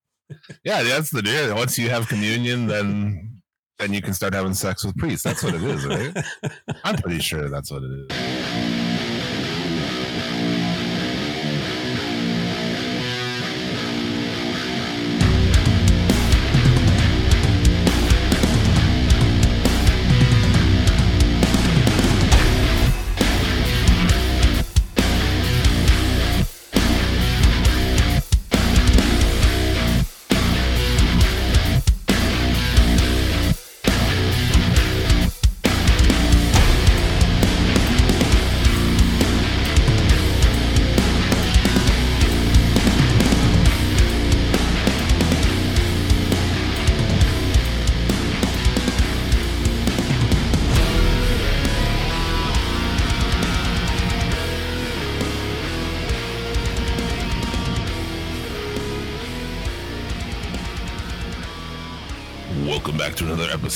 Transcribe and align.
yeah, 0.64 0.82
that's 0.82 1.10
the 1.10 1.22
deal. 1.22 1.54
Once 1.54 1.78
you 1.78 1.90
have 1.90 2.08
communion, 2.08 2.66
then 2.66 3.40
then 3.78 3.92
you 3.92 4.02
can 4.02 4.12
start 4.12 4.34
having 4.34 4.54
sex 4.54 4.84
with 4.84 4.96
priests. 4.96 5.22
That's 5.22 5.42
what 5.42 5.54
it 5.54 5.62
is, 5.62 5.86
right? 5.86 6.16
I'm 6.84 6.96
pretty 6.96 7.20
sure 7.20 7.48
that's 7.48 7.70
what 7.70 7.82
it 7.82 8.10
is. 8.10 8.77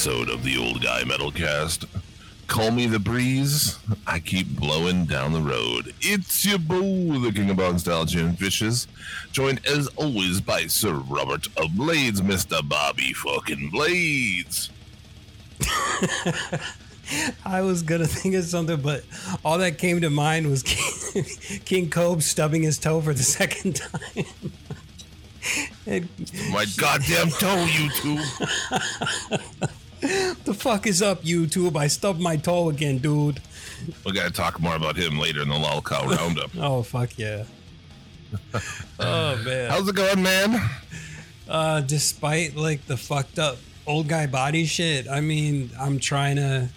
Episode 0.05 0.31
of 0.31 0.42
the 0.42 0.58
Old 0.58 0.83
Guy 0.83 1.03
Metalcast. 1.05 1.86
Call 2.48 2.72
me 2.72 2.89
the 2.89 2.98
breeze. 2.98 3.78
I 4.05 4.19
keep 4.19 4.48
blowing 4.48 5.05
down 5.05 5.33
the 5.33 5.41
road. 5.41 5.95
It's 6.00 6.45
your 6.45 6.58
boo, 6.58 7.20
the 7.20 7.31
King 7.31 7.50
of 7.50 7.58
Nostalgia 7.58 8.19
and 8.19 8.36
Vicious, 8.36 8.89
joined 9.30 9.64
as 9.64 9.86
always 9.95 10.41
by 10.41 10.67
Sir 10.67 10.95
Robert 10.95 11.47
of 11.56 11.77
Blades, 11.77 12.20
Mr. 12.20 12.69
Bobby 12.69 13.12
fucking 13.12 13.70
Blades. 13.70 14.70
I 17.45 17.61
was 17.61 17.84
gonna 17.84 18.08
think 18.08 18.34
of 18.34 18.42
something, 18.42 18.80
but 18.80 19.05
all 19.45 19.58
that 19.58 19.78
came 19.78 20.00
to 20.00 20.11
mind 20.11 20.50
was 20.50 20.62
King, 20.64 21.25
King 21.64 21.91
Cobe 21.91 22.23
stubbing 22.23 22.64
his 22.64 22.77
toe 22.77 23.00
for 23.00 23.14
the 23.14 23.23
second 23.23 23.77
time. 23.77 24.25
And 25.86 26.08
My 26.53 26.67
goddamn 26.77 27.30
toe, 27.30 27.64
you 27.64 27.91
two. 27.91 28.23
the 30.45 30.53
fuck 30.53 30.89
is 30.89 31.00
up, 31.00 31.22
YouTube? 31.22 31.77
I 31.77 31.86
stubbed 31.86 32.20
my 32.20 32.36
toe 32.36 32.70
again, 32.70 32.98
dude. 32.98 33.41
We 34.05 34.13
gotta 34.13 34.33
talk 34.33 34.58
more 34.61 34.74
about 34.74 34.96
him 34.96 35.17
later 35.17 35.42
in 35.42 35.48
the 35.48 35.55
Lolcow 35.55 36.07
Roundup. 36.17 36.51
Oh 36.58 36.83
fuck 36.83 37.17
yeah. 37.17 37.45
oh 38.98 39.36
man. 39.45 39.70
How's 39.70 39.89
it 39.89 39.95
going, 39.95 40.20
man? 40.20 40.70
Uh, 41.48 41.83
despite 41.83 42.57
like 42.57 42.85
the 42.86 42.96
fucked 42.96 43.39
up 43.39 43.58
old 43.86 44.08
guy 44.08 44.27
body 44.27 44.64
shit, 44.64 45.08
I 45.08 45.20
mean, 45.20 45.70
I'm 45.79 46.01
trying 46.01 46.36
to, 46.36 46.68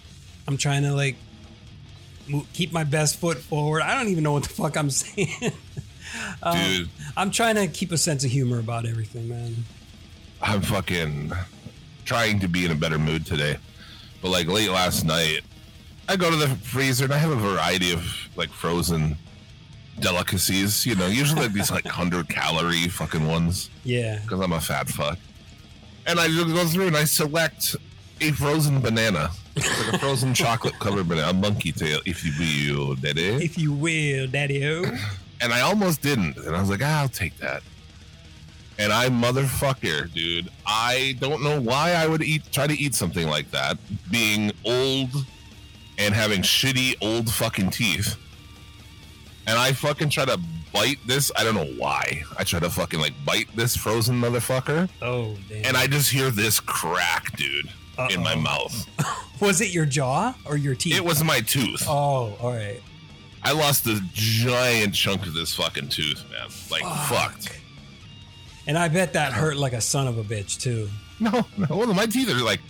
I'm 0.46 0.56
trying 0.56 0.84
to 0.84 0.94
like 0.94 1.16
keep 2.52 2.72
my 2.72 2.84
best 2.84 3.16
foot 3.18 3.38
forward. 3.38 3.82
I 3.82 3.94
don't 3.94 4.08
even 4.08 4.22
know 4.22 4.32
what 4.32 4.44
the 4.44 4.50
fuck 4.50 4.76
I'm 4.76 4.90
saying. 4.90 5.52
Um, 6.42 6.58
Dude, 6.58 6.88
I'm 7.16 7.30
trying 7.32 7.56
to 7.56 7.66
keep 7.66 7.90
a 7.90 7.98
sense 7.98 8.24
of 8.24 8.30
humor 8.30 8.60
about 8.60 8.86
everything, 8.86 9.28
man. 9.28 9.64
I'm 10.40 10.62
fucking 10.62 11.32
trying 12.06 12.40
to 12.40 12.48
be 12.48 12.64
in 12.64 12.70
a 12.70 12.74
better 12.74 12.98
mood 12.98 13.26
today. 13.26 13.56
But 14.22 14.30
like 14.30 14.46
late 14.46 14.70
last 14.70 15.04
night, 15.04 15.40
I 16.08 16.16
go 16.16 16.30
to 16.30 16.36
the 16.36 16.48
freezer 16.48 17.04
and 17.04 17.12
I 17.12 17.18
have 17.18 17.30
a 17.30 17.36
variety 17.36 17.92
of 17.92 18.02
like 18.36 18.48
frozen 18.48 19.16
delicacies. 20.00 20.86
You 20.86 20.94
know, 20.94 21.06
usually 21.06 21.42
like 21.42 21.52
these 21.52 21.70
like 21.70 21.86
hundred 21.86 22.28
calorie 22.28 22.88
fucking 22.88 23.26
ones 23.26 23.70
Yeah. 23.84 24.20
because 24.22 24.40
I'm 24.40 24.52
a 24.52 24.60
fat 24.60 24.88
fuck. 24.88 25.18
And 26.06 26.20
I 26.20 26.28
go 26.28 26.64
through 26.66 26.86
and 26.88 26.96
I 26.96 27.04
select 27.04 27.74
a 28.20 28.30
frozen 28.32 28.80
banana, 28.80 29.30
It's 29.56 29.84
like 29.84 29.94
a 29.94 29.98
frozen 29.98 30.32
chocolate 30.42 30.78
covered 30.78 31.08
banana, 31.08 31.30
a 31.30 31.34
monkey 31.34 31.72
tail, 31.72 32.00
if 32.06 32.24
you 32.24 32.32
will, 32.78 32.94
daddy. 32.94 33.44
If 33.44 33.58
you 33.58 33.72
will, 33.72 34.26
Daddy 34.28 34.62
and 35.42 35.52
I 35.52 35.60
almost 35.60 36.00
didn't. 36.00 36.38
And 36.38 36.56
I 36.56 36.60
was 36.60 36.70
like, 36.70 36.80
ah, 36.82 37.02
I'll 37.02 37.08
take 37.10 37.36
that. 37.38 37.62
And 38.78 38.92
I 38.92 39.08
motherfucker, 39.08 40.12
dude. 40.12 40.50
I 40.66 41.16
don't 41.20 41.42
know 41.42 41.60
why 41.60 41.92
I 41.92 42.06
would 42.06 42.22
eat 42.22 42.42
try 42.52 42.66
to 42.66 42.74
eat 42.78 42.94
something 42.94 43.26
like 43.28 43.50
that, 43.50 43.78
being 44.10 44.52
old 44.64 45.08
and 45.98 46.14
having 46.14 46.42
shitty 46.42 46.94
old 47.00 47.30
fucking 47.32 47.70
teeth. 47.70 48.16
And 49.46 49.58
I 49.58 49.72
fucking 49.72 50.10
try 50.10 50.24
to 50.26 50.38
bite 50.74 50.98
this. 51.06 51.30
I 51.36 51.44
don't 51.44 51.54
know 51.54 51.72
why. 51.78 52.22
I 52.38 52.44
try 52.44 52.60
to 52.60 52.68
fucking 52.68 53.00
like 53.00 53.14
bite 53.24 53.48
this 53.56 53.76
frozen 53.76 54.20
motherfucker, 54.20 54.90
Oh 55.00 55.36
damn. 55.48 55.64
and 55.64 55.76
I 55.76 55.86
just 55.86 56.10
hear 56.10 56.30
this 56.30 56.60
crack, 56.60 57.34
dude, 57.36 57.70
in 58.10 58.22
my 58.22 58.34
mouth. 58.34 58.86
was 59.40 59.60
it 59.62 59.72
your 59.72 59.86
jaw 59.86 60.34
or 60.44 60.56
your 60.58 60.74
teeth? 60.74 60.96
It 60.96 61.04
was 61.04 61.24
my 61.24 61.40
tooth. 61.40 61.84
Oh, 61.88 62.36
all 62.40 62.52
right. 62.52 62.82
I 63.42 63.52
lost 63.52 63.86
a 63.86 64.00
giant 64.12 64.94
chunk 64.94 65.22
of 65.26 65.32
this 65.32 65.54
fucking 65.54 65.88
tooth, 65.88 66.24
man. 66.30 66.48
Like 66.70 66.82
fucked. 67.08 67.58
And 68.66 68.76
I 68.76 68.88
bet 68.88 69.12
that 69.12 69.32
hurt 69.32 69.56
like 69.56 69.72
a 69.72 69.80
son 69.80 70.06
of 70.08 70.18
a 70.18 70.24
bitch 70.24 70.60
too. 70.60 70.88
No, 71.20 71.46
no. 71.56 71.66
Well, 71.70 71.94
my 71.94 72.06
teeth 72.06 72.30
are 72.30 72.34
like 72.42 72.60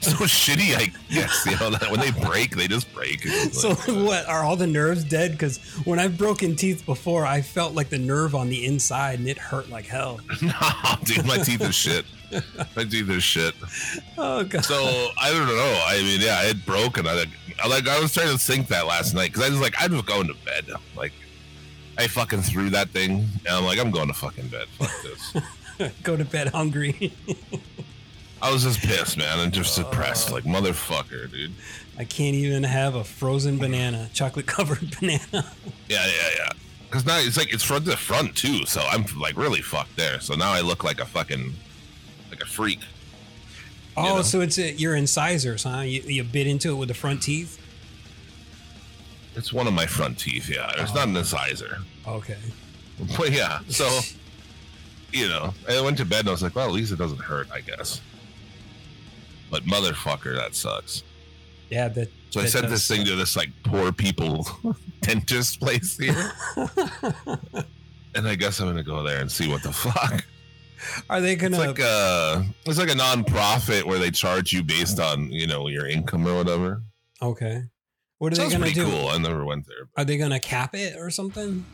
so 0.00 0.12
shitty. 0.24 0.74
I 0.76 0.92
guess 1.12 1.44
you 1.44 1.58
know 1.58 1.70
that 1.70 1.90
when 1.90 2.00
they 2.00 2.10
break, 2.26 2.56
they 2.56 2.68
just 2.68 2.92
break. 2.94 3.20
It's 3.24 3.60
So 3.60 3.70
like, 3.70 3.88
uh, 3.88 3.94
what? 4.04 4.26
Are 4.28 4.44
all 4.44 4.56
the 4.56 4.66
nerves 4.66 5.04
dead? 5.04 5.32
Because 5.32 5.58
when 5.84 5.98
I've 5.98 6.16
broken 6.16 6.56
teeth 6.56 6.86
before, 6.86 7.26
I 7.26 7.42
felt 7.42 7.74
like 7.74 7.90
the 7.90 7.98
nerve 7.98 8.34
on 8.34 8.48
the 8.48 8.64
inside 8.64 9.18
and 9.18 9.28
it 9.28 9.38
hurt 9.38 9.68
like 9.68 9.86
hell. 9.86 10.20
no, 10.42 10.52
dude, 11.04 11.26
my 11.26 11.38
teeth 11.38 11.62
are 11.62 11.72
shit. 11.72 12.04
My 12.76 12.84
teeth 12.84 13.10
are 13.10 13.20
shit. 13.20 13.54
Oh 14.16 14.44
god. 14.44 14.64
So 14.64 14.76
I 15.20 15.30
don't 15.32 15.46
know. 15.46 15.84
I 15.86 15.98
mean, 16.02 16.20
yeah, 16.20 16.42
it 16.44 16.64
broke, 16.64 16.96
and 16.98 17.08
I 17.08 17.14
like, 17.14 17.28
I 17.62 17.96
I 17.96 18.00
was 18.00 18.14
trying 18.14 18.30
to 18.32 18.38
think 18.38 18.68
that 18.68 18.86
last 18.86 19.14
night 19.14 19.32
because 19.32 19.46
I 19.46 19.50
was 19.50 19.60
like, 19.60 19.74
I'm 19.78 19.90
just 19.92 20.06
going 20.06 20.28
to 20.28 20.34
bed. 20.46 20.70
Like, 20.96 21.12
I 21.98 22.06
fucking 22.06 22.42
threw 22.42 22.70
that 22.70 22.90
thing, 22.90 23.26
and 23.46 23.48
I'm 23.48 23.64
like, 23.64 23.78
I'm 23.78 23.90
going 23.90 24.08
to 24.08 24.14
fucking 24.14 24.48
bed. 24.48 24.68
Fuck 24.78 24.92
this. 25.02 25.92
Go 26.02 26.16
to 26.16 26.24
bed 26.24 26.48
hungry. 26.48 27.12
I 28.42 28.50
was 28.50 28.62
just 28.62 28.80
pissed, 28.80 29.18
man, 29.18 29.38
and 29.40 29.52
just 29.52 29.76
depressed, 29.76 30.32
like 30.32 30.44
motherfucker, 30.44 31.30
dude. 31.30 31.52
I 31.98 32.04
can't 32.04 32.34
even 32.34 32.62
have 32.62 32.94
a 32.94 33.04
frozen 33.04 33.58
banana, 33.58 34.08
chocolate 34.14 34.46
covered 34.46 34.96
banana. 35.00 35.20
Yeah, 35.88 36.06
yeah, 36.06 36.28
yeah. 36.36 36.50
Because 36.88 37.04
now 37.04 37.18
it's 37.18 37.36
like 37.36 37.52
it's 37.52 37.62
front 37.62 37.84
to 37.84 37.96
front 37.96 38.34
too, 38.34 38.64
so 38.64 38.80
I'm 38.80 39.04
like 39.18 39.36
really 39.36 39.60
fucked 39.60 39.96
there. 39.96 40.18
So 40.20 40.34
now 40.34 40.52
I 40.52 40.62
look 40.62 40.82
like 40.82 41.00
a 41.00 41.04
fucking 41.04 41.52
like 42.30 42.42
a 42.42 42.46
freak. 42.46 42.80
Oh, 43.96 44.16
know? 44.16 44.22
so 44.22 44.40
it's 44.40 44.58
a, 44.58 44.72
your 44.72 44.96
incisors, 44.96 45.64
huh? 45.64 45.80
You, 45.80 46.00
you 46.02 46.24
bit 46.24 46.46
into 46.46 46.70
it 46.70 46.76
with 46.76 46.88
the 46.88 46.94
front 46.94 47.22
teeth. 47.22 47.59
It's 49.34 49.52
one 49.52 49.66
of 49.66 49.72
my 49.72 49.86
front 49.86 50.18
teeth. 50.18 50.48
Yeah, 50.48 50.70
it's 50.76 50.92
oh. 50.92 50.94
not 50.94 51.08
an 51.08 51.16
incisor. 51.16 51.78
Okay. 52.06 52.38
But 53.16 53.32
yeah, 53.32 53.60
so 53.68 54.00
you 55.12 55.28
know, 55.28 55.54
I 55.68 55.80
went 55.80 55.98
to 55.98 56.04
bed 56.04 56.20
and 56.20 56.28
I 56.28 56.32
was 56.32 56.42
like, 56.42 56.54
well, 56.54 56.66
at 56.66 56.72
least 56.72 56.92
it 56.92 56.96
doesn't 56.96 57.20
hurt, 57.20 57.48
I 57.52 57.60
guess. 57.60 58.00
But 59.50 59.64
motherfucker, 59.64 60.36
that 60.36 60.54
sucks. 60.54 61.02
Yeah, 61.70 61.88
that. 61.88 62.08
So 62.30 62.40
I 62.40 62.46
sent 62.46 62.68
this 62.68 62.86
thing 62.86 63.04
to 63.06 63.16
this 63.16 63.36
like 63.36 63.50
poor 63.64 63.90
people 63.90 64.46
dentist 65.00 65.60
place 65.60 65.96
here, 65.96 66.32
and 68.14 68.26
I 68.26 68.36
guess 68.36 68.60
I'm 68.60 68.68
gonna 68.68 68.84
go 68.84 69.02
there 69.02 69.20
and 69.20 69.30
see 69.30 69.48
what 69.48 69.62
the 69.62 69.72
fuck. 69.72 70.24
Are 71.08 71.20
they 71.20 71.36
gonna? 71.36 71.58
like 71.58 71.78
a 71.80 72.46
it's 72.66 72.78
like 72.78 72.90
a 72.90 72.94
non-profit 72.94 73.84
where 73.84 73.98
they 73.98 74.10
charge 74.10 74.52
you 74.52 74.62
based 74.62 75.00
on 75.00 75.30
you 75.30 75.46
know 75.46 75.68
your 75.68 75.86
income 75.86 76.26
or 76.26 76.36
whatever. 76.36 76.82
okay. 77.20 77.64
What 78.20 78.34
are 78.34 78.36
Sounds 78.36 78.50
they 78.50 78.58
gonna 78.58 78.70
pretty 78.70 78.80
do? 78.80 78.84
cool. 78.98 79.08
I 79.08 79.16
never 79.16 79.46
went 79.46 79.66
there. 79.66 79.88
Are 79.96 80.04
they 80.04 80.18
gonna 80.18 80.38
cap 80.38 80.74
it 80.74 80.94
or 80.98 81.08
something? 81.08 81.64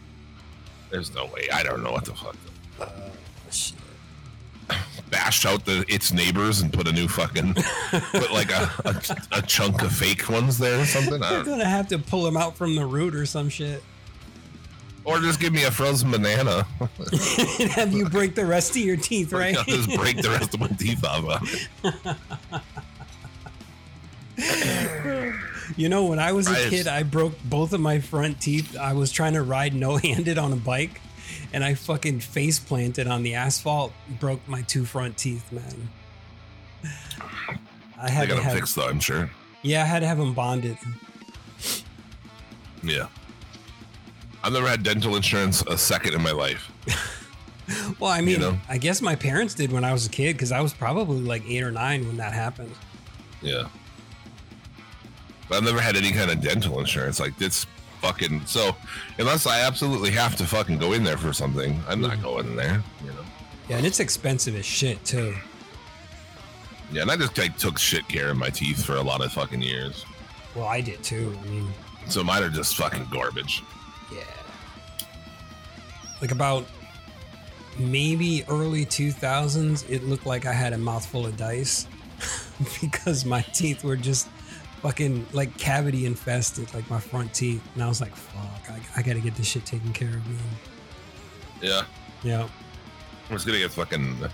There's 0.91 1.13
no 1.13 1.27
way. 1.27 1.49
I 1.53 1.65
don't 1.65 1.83
know 1.83 1.91
what 1.91 2.05
the 2.05 2.15
fuck. 2.15 2.37
Oh, 2.81 2.87
shit. 3.51 3.75
bashed 5.11 5.45
out 5.45 5.65
the 5.65 5.85
its 5.89 6.13
neighbors 6.13 6.61
and 6.61 6.73
put 6.73 6.87
a 6.87 6.93
new 6.93 7.09
fucking 7.09 7.55
put 8.13 8.33
like 8.33 8.53
a, 8.53 8.71
a, 8.85 9.39
a 9.39 9.43
chunk 9.43 9.83
of 9.83 9.93
fake 9.93 10.29
ones 10.29 10.57
there 10.57 10.79
or 10.81 10.85
something. 10.85 11.21
You're 11.21 11.43
gonna 11.43 11.65
have 11.65 11.89
to 11.89 11.99
pull 11.99 12.23
them 12.23 12.37
out 12.37 12.57
from 12.57 12.77
the 12.77 12.87
root 12.87 13.17
or 13.17 13.27
some 13.27 13.49
shit. 13.49 13.83
Or 15.05 15.19
just 15.19 15.41
give 15.41 15.53
me 15.53 15.65
a 15.65 15.71
frozen 15.73 16.13
banana. 16.13 16.65
and 16.79 17.71
have 17.73 17.93
you 17.93 18.09
break 18.09 18.37
the 18.37 18.47
rest 18.47 18.71
of 18.71 18.77
your 18.79 18.97
teeth, 18.97 19.33
right? 19.33 19.57
I'll 19.57 19.65
just 19.65 19.97
break 19.97 20.23
the 20.23 20.31
rest 20.31 20.55
of 20.55 20.61
my 20.61 20.69
teeth 20.69 21.05
off. 21.05 21.43
You 25.77 25.89
know, 25.89 26.05
when 26.05 26.19
I 26.19 26.33
was 26.33 26.49
a 26.49 26.69
kid, 26.71 26.87
I 26.87 27.03
broke 27.03 27.35
both 27.45 27.73
of 27.73 27.81
my 27.81 27.99
front 27.99 28.41
teeth. 28.41 28.77
I 28.77 28.93
was 28.93 29.11
trying 29.11 29.33
to 29.33 29.43
ride 29.43 29.75
no 29.75 29.97
handed 29.97 30.39
on 30.39 30.53
a 30.53 30.57
bike 30.57 31.01
and 31.53 31.65
I 31.65 31.75
fucking 31.75 32.21
face 32.21 32.59
planted 32.59 33.07
on 33.07 33.23
the 33.23 33.35
asphalt, 33.35 33.93
broke 34.21 34.47
my 34.49 34.63
two 34.63 34.85
front 34.85 35.17
teeth, 35.17 35.51
man. 35.53 35.89
I 38.01 38.11
had 38.11 38.29
got 38.29 38.35
to 38.35 38.41
them 38.41 38.45
have, 38.45 38.53
fixed 38.55 38.77
though, 38.77 38.87
I'm 38.87 39.01
sure. 39.01 39.31
yeah, 39.63 39.83
I 39.83 39.87
had 39.87 40.01
to 40.01 40.07
have 40.07 40.19
them 40.19 40.35
bonded. 40.35 40.77
Yeah. 42.83 43.09
I've 44.45 44.53
never 44.53 44.69
had 44.69 44.83
dental 44.83 45.17
insurance 45.17 45.63
a 45.63 45.77
second 45.77 46.15
in 46.15 46.23
my 46.23 46.33
life. 46.33 46.71
Well, 47.99 48.13
I 48.13 48.21
mean, 48.21 48.39
know? 48.39 48.57
I 48.69 48.79
guess 48.79 49.03
my 49.03 49.17
parents 49.17 49.53
did 49.53 49.73
when 49.73 49.83
I 49.83 49.93
was 49.93 50.07
a 50.07 50.09
kid 50.09 50.35
because 50.35 50.53
I 50.53 50.61
was 50.61 50.73
probably 50.73 51.21
like 51.21 51.43
eight 51.49 51.65
or 51.65 51.73
nine 51.73 52.07
when 52.07 52.17
that 52.19 52.33
happened. 52.33 52.71
Yeah. 53.43 53.65
But 55.49 55.57
I've 55.59 55.65
never 55.65 55.81
had 55.81 55.97
any 55.97 56.13
kind 56.13 56.31
of 56.31 56.41
dental 56.41 56.81
insurance. 56.81 57.21
Like 57.21 57.37
this 57.39 57.67
fucking 58.01 58.45
so 58.47 58.77
unless 59.19 59.47
I 59.47 59.61
absolutely 59.61 60.11
have 60.13 60.37
to 60.37 60.45
fucking 60.45 60.79
go 60.79 60.93
in 60.93 61.05
there 61.05 61.17
for 61.17 61.33
something, 61.33 61.81
I'm 61.89 62.01
not 62.01 62.13
mm-hmm. 62.13 62.23
going 62.23 62.47
in 62.47 62.57
there, 62.57 62.83
you 63.05 63.11
know. 63.13 63.25
Yeah, 63.69 63.79
and 63.79 63.87
it's 63.87 64.01
expensive 64.01 64.55
as 64.55 64.65
shit 64.65 65.05
too. 65.05 65.35
Yeah, 66.93 67.03
and 67.03 67.11
I 67.11 67.17
just 67.17 67.37
like 67.37 67.57
took 67.59 67.79
shit 67.79 68.07
care 68.09 68.31
of 68.31 68.37
my 68.37 68.51
teeth 68.51 68.85
for 68.85 68.97
a 68.97 69.03
lot 69.03 69.25
of 69.25 69.33
fucking 69.33 69.63
years. 69.63 70.05
Well, 70.55 70.67
I 70.67 70.81
did 70.81 71.03
too. 71.03 71.37
I 71.43 71.49
mean, 71.49 71.69
So 72.09 72.23
mine 72.23 72.43
are 72.43 72.49
just 72.49 72.77
fucking 72.77 73.09
garbage. 73.11 73.63
Yeah. 74.13 74.23
Like 76.21 76.31
about 76.31 76.67
maybe 77.79 78.45
early 78.49 78.87
2000s, 78.87 79.89
it 79.91 80.05
looked 80.05 80.27
like 80.27 80.47
I 80.47 80.53
had 80.53 80.73
a 80.73 80.79
mouthful 80.79 81.27
of 81.27 81.37
dice 81.37 81.87
because 82.81 83.25
my 83.25 83.43
teeth 83.43 83.85
were 83.85 83.97
just 83.97 84.29
fucking 84.87 85.27
like 85.33 85.57
cavity 85.59 86.07
infested, 86.07 86.73
like 86.73 86.89
my 86.89 87.01
front 87.01 87.35
teeth. 87.35 87.61
And 87.75 87.83
I 87.83 87.89
was 87.89 88.01
like, 88.01 88.15
fuck, 88.15 88.71
I, 88.71 88.81
I 88.97 89.03
gotta 89.03 89.19
get 89.19 89.35
this 89.35 89.47
shit 89.47 89.67
taken 89.67 89.93
care 89.93 90.07
of, 90.07 90.25
man. 90.29 90.39
Yeah. 91.61 91.83
Yeah. 92.23 92.43
I'm 93.29 93.35
just 93.35 93.47
gonna 93.47 93.59
get 93.59 93.73
fucking 93.73 94.17
uh 94.23 94.29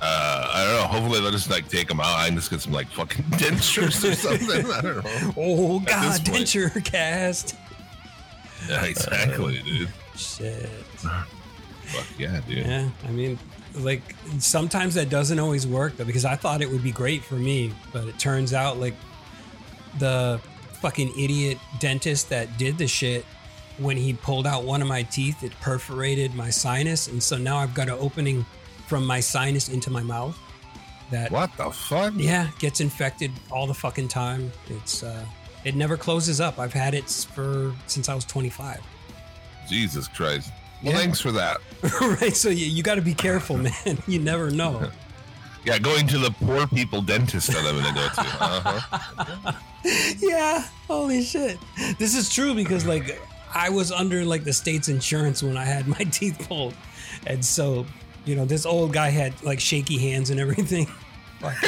I 0.00 0.64
don't 0.64 0.76
know, 0.76 0.86
hopefully 0.86 1.20
they'll 1.20 1.32
just 1.32 1.50
like 1.50 1.68
take 1.68 1.88
them 1.88 1.98
out. 1.98 2.16
I 2.20 2.28
can 2.28 2.36
just 2.36 2.50
get 2.50 2.60
some 2.60 2.72
like 2.72 2.86
fucking 2.86 3.24
dentures 3.32 4.08
or 4.08 4.14
something. 4.14 4.70
I 4.70 4.80
don't 4.80 5.04
know. 5.04 5.34
Oh, 5.36 5.80
God, 5.80 6.24
point. 6.24 6.46
denture 6.46 6.84
cast. 6.92 7.56
Yeah, 8.68 8.84
exactly, 8.84 9.60
dude. 9.62 9.88
Shit. 10.14 10.68
Fuck 11.00 12.06
yeah, 12.16 12.40
dude. 12.46 12.64
Yeah, 12.64 12.88
I 13.08 13.10
mean, 13.10 13.40
like 13.74 14.02
sometimes 14.38 14.94
that 14.94 15.10
doesn't 15.10 15.40
always 15.40 15.66
work 15.66 15.96
though, 15.96 16.04
because 16.04 16.24
I 16.24 16.36
thought 16.36 16.62
it 16.62 16.70
would 16.70 16.84
be 16.84 16.92
great 16.92 17.24
for 17.24 17.34
me, 17.34 17.72
but 17.92 18.06
it 18.06 18.20
turns 18.20 18.54
out 18.54 18.78
like 18.78 18.94
the 19.98 20.40
fucking 20.80 21.12
idiot 21.18 21.58
dentist 21.80 22.28
that 22.30 22.56
did 22.58 22.78
the 22.78 22.86
shit 22.86 23.24
when 23.78 23.96
he 23.96 24.12
pulled 24.12 24.46
out 24.46 24.62
one 24.64 24.80
of 24.82 24.86
my 24.88 25.02
teeth, 25.02 25.42
it 25.42 25.52
perforated 25.60 26.34
my 26.34 26.48
sinus, 26.50 27.08
and 27.08 27.20
so 27.22 27.36
now 27.36 27.56
I've 27.56 27.74
got 27.74 27.88
an 27.88 27.96
opening 27.98 28.46
from 28.86 29.04
my 29.04 29.18
sinus 29.20 29.68
into 29.68 29.90
my 29.90 30.02
mouth. 30.02 30.38
That 31.10 31.30
What 31.32 31.56
the 31.56 31.70
fuck? 31.70 32.12
yeah 32.16 32.48
gets 32.58 32.80
infected 32.80 33.30
all 33.50 33.66
the 33.66 33.74
fucking 33.74 34.08
time. 34.08 34.50
It's 34.68 35.02
uh, 35.02 35.24
it 35.64 35.74
never 35.74 35.96
closes 35.96 36.40
up. 36.40 36.58
I've 36.58 36.72
had 36.72 36.94
it 36.94 37.08
for 37.08 37.74
since 37.86 38.08
I 38.08 38.14
was 38.14 38.24
25. 38.24 38.80
Jesus 39.68 40.06
Christ. 40.08 40.50
Well, 40.82 40.92
Yeah. 40.92 40.98
thanks 40.98 41.20
for 41.20 41.32
that. 41.32 41.58
right, 42.20 42.34
so 42.36 42.48
you, 42.50 42.66
you 42.66 42.82
got 42.82 42.94
to 42.96 43.02
be 43.02 43.14
careful, 43.14 43.56
man. 43.86 43.98
You 44.06 44.18
never 44.18 44.50
know. 44.50 44.90
Yeah, 45.64 45.78
going 45.78 46.06
to 46.08 46.18
the 46.18 46.30
poor 46.30 46.66
people 46.66 47.00
dentist 47.02 47.48
that 47.48 47.64
I'm 47.64 47.80
gonna 47.80 47.94
go 47.94 48.08
to. 48.08 48.24
Uh-huh. 49.44 49.52
yeah 50.18 50.66
holy 50.88 51.22
shit 51.22 51.58
this 51.98 52.14
is 52.16 52.32
true 52.32 52.54
because 52.54 52.86
like 52.86 53.20
i 53.52 53.68
was 53.68 53.92
under 53.92 54.24
like 54.24 54.42
the 54.44 54.52
state's 54.52 54.88
insurance 54.88 55.42
when 55.42 55.58
i 55.58 55.64
had 55.64 55.86
my 55.98 56.04
teeth 56.10 56.46
pulled 56.48 56.74
and 57.26 57.44
so 57.44 57.84
you 58.24 58.34
know 58.34 58.46
this 58.46 58.64
old 58.64 58.94
guy 58.94 59.10
had 59.10 59.34
like 59.42 59.60
shaky 59.60 59.98
hands 59.98 60.30
and 60.30 60.40
everything 60.40 60.86
like 61.42 61.60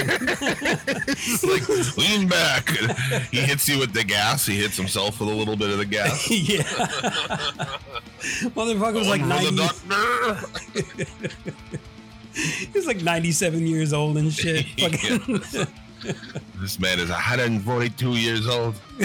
lean 1.99 2.27
back. 2.29 2.71
He 3.31 3.41
hits 3.43 3.69
you 3.69 3.79
with 3.79 3.93
the 3.93 4.05
gas. 4.05 4.47
He 4.47 4.57
hits 4.57 4.75
himself 4.75 5.21
with 5.21 5.29
a 5.29 5.35
little 5.35 5.57
bit 5.57 5.69
of 5.69 5.77
the 5.77 5.85
gas. 5.85 6.31
yeah 6.31 6.63
motherfucker 8.57 8.95
was 8.95 9.09
like 9.09 9.21
Going 9.21 9.59
for 12.37 12.43
90 12.43 12.51
the 12.53 12.59
doctor. 12.59 12.67
he 12.73 12.79
was 12.79 12.87
like 12.87 13.03
97 13.03 13.67
years 13.67 13.93
old 13.93 14.17
and 14.19 14.33
shit 14.33 14.67
This 16.61 16.79
man 16.79 17.01
is 17.01 17.09
142 17.11 18.11
years 18.17 18.47
old. 18.47 18.75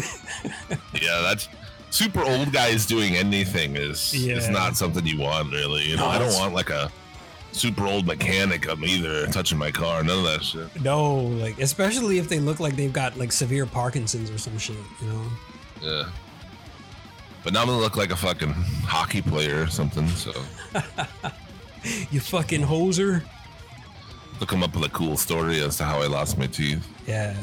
yeah, 1.02 1.22
that's 1.22 1.48
super 1.90 2.22
old 2.22 2.52
guys 2.52 2.86
doing 2.86 3.16
anything 3.16 3.76
is 3.76 4.14
is 4.14 4.50
not 4.50 4.78
something 4.78 5.06
you 5.08 5.20
want 5.20 5.52
really. 5.52 5.84
You 5.84 5.98
know, 5.98 6.04
No, 6.06 6.10
I 6.10 6.20
don't 6.20 6.34
want 6.40 6.54
like 6.54 6.70
a 6.70 6.92
super 7.54 7.86
old 7.86 8.06
mechanic 8.06 8.68
up 8.70 8.80
either 8.84 9.26
touching 9.28 9.58
my 9.58 9.72
car. 9.72 10.04
None 10.04 10.20
of 10.20 10.26
that 10.26 10.44
shit. 10.44 10.82
no 10.84 11.16
like 11.16 11.60
especially 11.60 12.18
if 12.20 12.30
they 12.30 12.40
look 12.40 12.60
like 12.60 12.76
they've 12.76 12.94
got 12.94 13.18
like 13.18 13.32
severe 13.32 13.66
parkinson's 13.66 14.30
or 14.30 14.38
some 14.38 14.58
shit 14.58 14.78
you 15.02 15.08
know 15.08 15.24
Yeah. 15.82 16.10
But 17.44 17.54
now 17.54 17.62
I'm 17.62 17.68
gonna 17.68 17.80
look 17.80 17.98
like 17.98 18.12
a 18.12 18.16
fucking 18.16 18.52
hockey 18.86 19.22
player 19.24 19.64
or 19.64 19.68
something. 19.68 20.08
So 20.10 20.32
you 22.12 22.20
fucking 22.20 22.62
hoser 22.62 23.24
to 24.40 24.46
come 24.46 24.64
up 24.64 24.74
with 24.76 24.84
a 24.86 24.90
cool 24.90 25.18
story 25.18 25.60
as 25.62 25.78
to 25.78 25.84
how 25.84 26.02
I 26.02 26.08
lost 26.08 26.38
my 26.38 26.48
teeth. 26.48 26.86
Yeah. 27.08 27.36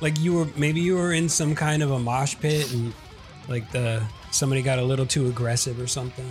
Like 0.00 0.18
you 0.20 0.34
were 0.34 0.48
maybe 0.56 0.80
you 0.80 0.96
were 0.96 1.12
in 1.12 1.28
some 1.28 1.54
kind 1.54 1.82
of 1.82 1.90
a 1.90 1.98
mosh 1.98 2.36
pit 2.38 2.72
and 2.72 2.92
like 3.48 3.70
the 3.72 4.02
somebody 4.30 4.62
got 4.62 4.78
a 4.78 4.82
little 4.84 5.06
too 5.06 5.26
aggressive 5.28 5.80
or 5.80 5.86
something. 5.86 6.28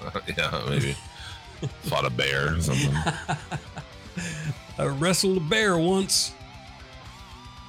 yeah, 0.36 0.62
maybe 0.68 0.94
fought 1.82 2.04
a 2.04 2.10
bear 2.10 2.54
or 2.56 2.60
something. 2.60 2.94
I 4.78 4.86
wrestled 4.86 5.36
a 5.38 5.40
bear 5.40 5.76
once. 5.76 6.32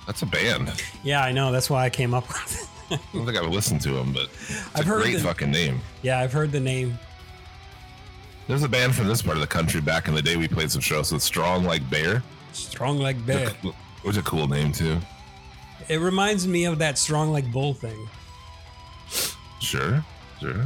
That's 0.05 0.21
a 0.21 0.25
band. 0.27 0.71
Yeah, 1.03 1.23
I 1.23 1.31
know. 1.31 1.51
That's 1.51 1.69
why 1.69 1.85
I 1.85 1.89
came 1.89 2.13
up 2.13 2.27
with 2.27 2.61
it. 2.61 2.67
I 2.91 2.99
don't 3.13 3.25
think 3.25 3.37
I've 3.37 3.51
listened 3.51 3.81
to 3.81 3.91
them, 3.91 4.13
but 4.13 4.23
it's 4.23 4.75
I've 4.75 4.81
a 4.85 4.87
heard 4.89 5.01
great 5.03 5.13
the- 5.15 5.19
fucking 5.21 5.51
name. 5.51 5.81
Yeah, 6.01 6.19
I've 6.19 6.33
heard 6.33 6.51
the 6.51 6.59
name. 6.59 6.97
There's 8.49 8.63
a 8.63 8.67
band 8.67 8.95
from 8.95 9.07
this 9.07 9.21
part 9.21 9.37
of 9.37 9.41
the 9.41 9.47
country 9.47 9.79
back 9.79 10.07
in 10.07 10.15
the 10.15 10.23
day 10.23 10.35
we 10.35 10.47
played 10.47 10.71
some 10.71 10.81
shows 10.81 11.11
with 11.11 11.21
Strong 11.21 11.65
Like 11.65 11.87
Bear. 11.87 12.23
Strong 12.51 12.97
like 12.97 13.23
bear. 13.23 13.51
It 13.63 13.73
was 14.03 14.17
a 14.17 14.23
cool 14.23 14.47
name 14.47 14.71
too. 14.71 14.97
It 15.87 15.97
reminds 15.97 16.47
me 16.47 16.65
of 16.65 16.79
that 16.79 16.97
strong 16.97 17.31
like 17.31 17.51
bull 17.51 17.75
thing. 17.75 18.09
Sure, 19.59 20.03
sure. 20.39 20.65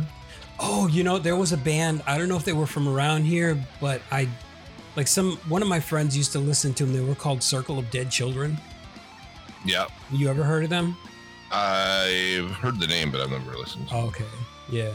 Oh, 0.60 0.88
you 0.88 1.04
know, 1.04 1.20
there 1.20 1.36
was 1.36 1.52
a 1.52 1.58
band. 1.58 2.02
I 2.08 2.18
don't 2.18 2.30
know 2.30 2.38
if 2.38 2.46
they 2.46 2.54
were 2.54 2.66
from 2.66 2.88
around 2.88 3.25
here, 3.25 3.62
but 3.82 4.02
I 4.12 4.30
like 4.96 5.08
some 5.08 5.36
one 5.50 5.62
of 5.62 5.68
my 5.68 5.82
friends 5.82 6.16
used 6.16 6.32
to 6.32 6.40
listen 6.40 6.74
to 6.75 6.86
them. 6.86 6.94
They 6.96 7.04
were 7.04 7.16
called 7.16 7.44
Circle 7.44 7.80
of 7.80 7.92
Dead 7.92 8.10
Children. 8.10 8.58
Yeah, 9.66 9.88
You 10.10 10.30
ever 10.30 10.46
heard 10.46 10.63
of 10.63 10.70
them? 10.70 10.96
I've 11.52 12.50
heard 12.52 12.80
the 12.80 12.88
name, 12.88 13.12
but 13.12 13.20
I've 13.20 13.30
never 13.32 13.58
listened. 13.58 13.90
Oh, 13.92 14.08
okay. 14.08 14.25
Yeah. 14.72 14.94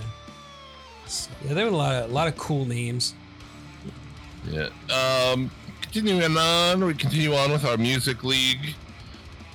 Yeah, 1.45 1.55
there 1.55 1.65
were 1.65 1.73
a 1.73 1.77
lot 1.77 1.95
of 1.95 2.11
a 2.11 2.13
lot 2.13 2.29
of 2.29 2.37
cool 2.37 2.65
names. 2.65 3.15
Yeah. 4.47 4.69
Um, 4.91 5.51
continuing 5.83 6.37
on, 6.37 6.85
we 6.85 6.95
continue 6.95 7.35
on 7.35 7.51
with 7.51 7.65
our 7.65 7.77
music 7.77 8.25
league. 8.25 8.75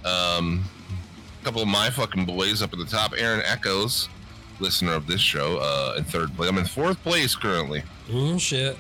Um, 0.05 0.63
a 1.41 1.45
couple 1.45 1.61
of 1.61 1.67
my 1.67 1.89
fucking 1.89 2.25
boys 2.25 2.61
up 2.61 2.73
at 2.73 2.79
the 2.79 2.85
top. 2.85 3.13
Aaron 3.17 3.41
Echoes, 3.45 4.09
listener 4.59 4.93
of 4.93 5.07
this 5.07 5.21
show, 5.21 5.57
uh, 5.57 5.95
in 5.97 6.03
third 6.03 6.35
place. 6.35 6.49
I'm 6.49 6.57
in 6.57 6.65
fourth 6.65 7.01
place 7.03 7.35
currently. 7.35 7.83
Mm, 8.07 8.39
shit. 8.39 8.77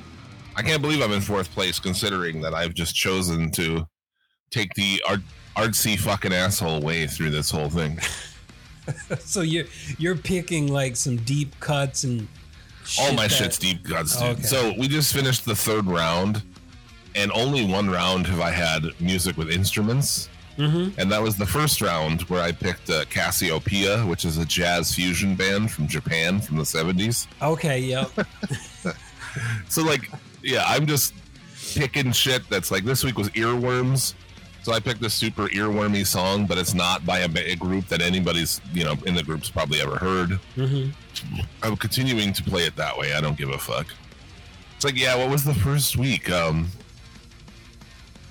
I 0.55 0.61
can't 0.61 0.81
believe 0.81 1.01
I'm 1.01 1.11
in 1.11 1.21
fourth 1.21 1.49
place, 1.51 1.79
considering 1.79 2.41
that 2.41 2.53
I've 2.53 2.73
just 2.73 2.95
chosen 2.95 3.49
to 3.51 3.87
take 4.51 4.73
the 4.75 5.01
art, 5.07 5.21
artsy 5.57 5.97
fucking 5.97 6.31
asshole 6.33 6.81
way 6.81 7.07
through 7.07 7.31
this 7.31 7.49
whole 7.49 7.69
thing. 7.69 7.99
So 9.21 9.39
you're 9.39 9.63
you're 9.97 10.17
picking 10.17 10.67
like 10.67 10.97
some 10.97 11.15
deep 11.15 11.57
cuts 11.61 12.03
and 12.03 12.27
All 12.99 13.13
my 13.13 13.27
that- 13.27 13.31
shit's 13.35 13.57
deep 13.57 13.83
cuts, 13.83 14.15
dude. 14.17 14.29
Okay. 14.29 14.41
So 14.43 14.73
we 14.77 14.87
just 14.87 15.13
finished 15.13 15.45
the 15.45 15.55
third 15.55 15.85
round, 15.85 16.41
and 17.15 17.31
only 17.33 17.65
one 17.65 17.89
round 17.89 18.27
have 18.27 18.39
I 18.41 18.51
had 18.51 18.83
music 18.99 19.37
with 19.37 19.49
instruments. 19.49 20.29
Mhm. 20.57 20.93
And 20.99 21.11
that 21.11 21.19
was 21.21 21.35
the 21.35 21.47
first 21.47 21.81
round 21.81 22.21
where 22.23 22.43
I 22.43 22.51
picked 22.51 22.87
uh, 22.89 23.05
Casiopea, 23.05 24.07
which 24.07 24.23
is 24.23 24.37
a 24.37 24.45
jazz 24.45 24.93
fusion 24.93 25.33
band 25.35 25.71
from 25.71 25.87
Japan 25.87 26.39
from 26.39 26.57
the 26.57 26.63
70s. 26.63 27.25
Okay, 27.41 27.79
yep. 27.79 28.11
So, 29.67 29.81
like, 29.81 30.11
yeah, 30.43 30.63
I'm 30.67 30.85
just 30.85 31.15
picking 31.73 32.11
shit 32.11 32.47
that's 32.51 32.69
like 32.69 32.83
this 32.85 33.03
week 33.03 33.17
was 33.17 33.29
earworms. 33.29 34.13
So 34.63 34.71
I 34.71 34.79
picked 34.79 35.03
a 35.03 35.09
super 35.09 35.47
earwormy 35.49 36.05
song, 36.07 36.45
but 36.47 36.57
it's 36.57 36.73
not 36.73 37.05
by 37.05 37.19
a, 37.19 37.29
a 37.35 37.55
group 37.55 37.87
that 37.89 38.01
anybody's 38.01 38.61
you 38.73 38.83
know 38.85 38.95
in 39.05 39.13
the 39.13 39.23
group's 39.23 39.49
probably 39.49 39.81
ever 39.81 39.97
heard. 39.97 40.39
Mhm. 40.55 40.93
I'm 41.61 41.75
continuing 41.77 42.33
to 42.33 42.43
play 42.43 42.63
it 42.65 42.75
that 42.77 42.97
way. 42.97 43.13
I 43.13 43.21
don't 43.21 43.37
give 43.37 43.49
a 43.49 43.57
fuck. 43.57 43.87
It's 44.75 44.85
like, 44.85 44.97
yeah, 44.97 45.15
what 45.15 45.29
was 45.29 45.43
the 45.43 45.53
first 45.53 45.97
week? 45.97 46.29
Um, 46.31 46.69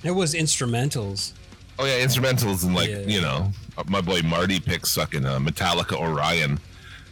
It 0.02 0.10
was 0.10 0.34
instrumentals. 0.34 1.32
oh 1.78 1.84
yeah, 1.84 2.04
instrumentals 2.04 2.64
and 2.64 2.74
like 2.74 2.88
Yeah. 2.90 3.00
you 3.06 3.20
know, 3.20 3.52
my 3.86 4.00
boy 4.00 4.20
Marty 4.22 4.58
picks 4.58 4.94
fucking 4.94 5.24
uh, 5.24 5.38
Metallica 5.38 5.96
Orion, 5.96 6.58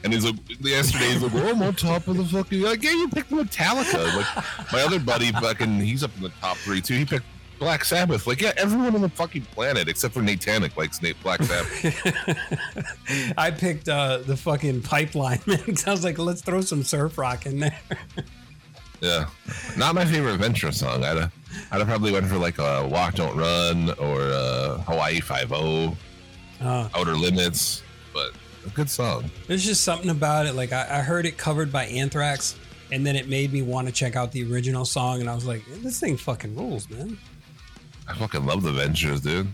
and 0.03 0.12
he's 0.15 0.25
like, 0.25 0.37
yesterday 0.61 1.12
he's 1.12 1.23
like, 1.23 1.35
oh, 1.35 1.49
I'm 1.50 1.62
on 1.62 1.75
top 1.75 2.09
of 2.09 2.17
the 2.17 2.25
fucking 2.25 2.62
like, 2.62 2.83
yeah, 2.83 2.91
you 2.91 3.09
picked 3.09 3.31
Metallica. 3.31 4.17
Like 4.17 4.73
my 4.73 4.81
other 4.83 4.99
buddy, 4.99 5.31
fucking, 5.33 5.79
he's 5.81 6.03
up 6.03 6.11
in 6.17 6.23
the 6.23 6.33
top 6.41 6.57
three 6.59 6.81
too. 6.81 6.95
He 6.95 7.05
picked 7.05 7.27
Black 7.61 7.85
Sabbath. 7.85 8.26
Like, 8.26 8.40
yeah, 8.40 8.52
everyone 8.57 8.95
on 8.95 9.02
the 9.02 9.09
fucking 9.11 9.43
planet 9.52 9.87
except 9.87 10.14
for 10.14 10.21
Natanic 10.21 10.76
likes 10.76 11.00
Nate 11.02 11.23
Black 11.23 11.43
Sabbath. 11.43 12.35
I 13.38 13.50
picked 13.50 13.88
uh, 13.88 14.19
the 14.19 14.37
fucking 14.37 14.83
pipeline 14.83 15.40
mix. 15.47 15.87
I 15.87 15.90
was 15.93 16.02
like, 16.02 16.19
let's 16.19 16.40
throw 16.40 16.62
some 16.62 16.83
surf 16.83 17.19
rock 17.19 17.45
in 17.47 17.61
there. 17.61 17.79
yeah, 19.00 19.26
not 19.76 19.95
my 19.95 20.05
favorite 20.07 20.38
Ventures 20.38 20.79
song. 20.79 21.05
I'd 21.05 21.19
have, 21.19 21.33
I'd 21.71 21.79
have 21.79 21.87
probably 21.87 22.12
went 22.12 22.26
for 22.26 22.38
like 22.38 22.59
a 22.59 22.88
Walk 22.88 23.14
Don't 23.14 23.37
Run 23.37 23.90
or 23.99 24.23
uh, 24.23 24.79
Hawaii 24.79 25.21
Five 25.21 25.52
O, 25.52 25.95
Uh, 26.62 26.88
Outer 26.95 27.14
Limits, 27.14 27.83
but 28.14 28.33
a 28.67 28.71
good 28.71 28.88
song. 28.90 29.31
there's 29.47 29.64
just 29.64 29.83
something 29.85 30.11
about 30.11 30.47
it. 30.47 30.55
Like 30.55 30.73
I, 30.73 30.99
I 30.99 31.02
heard 31.02 31.26
it 31.26 31.37
covered 31.37 31.71
by 31.71 31.85
Anthrax, 31.87 32.57
and 32.90 33.07
then 33.07 33.17
it 33.17 33.29
made 33.29 33.52
me 33.52 33.61
want 33.61 33.87
to 33.87 33.93
check 33.93 34.17
out 34.17 34.33
the 34.33 34.50
original 34.50 34.87
song. 34.87 35.21
And 35.21 35.29
I 35.29 35.35
was 35.35 35.45
like, 35.47 35.62
this 35.83 36.00
thing 36.00 36.17
fucking 36.17 36.57
rules, 36.57 36.88
man. 36.88 37.19
I 38.11 38.14
fucking 38.14 38.45
love 38.45 38.64
the 38.64 38.73
Ventures, 38.73 39.21
dude. 39.21 39.47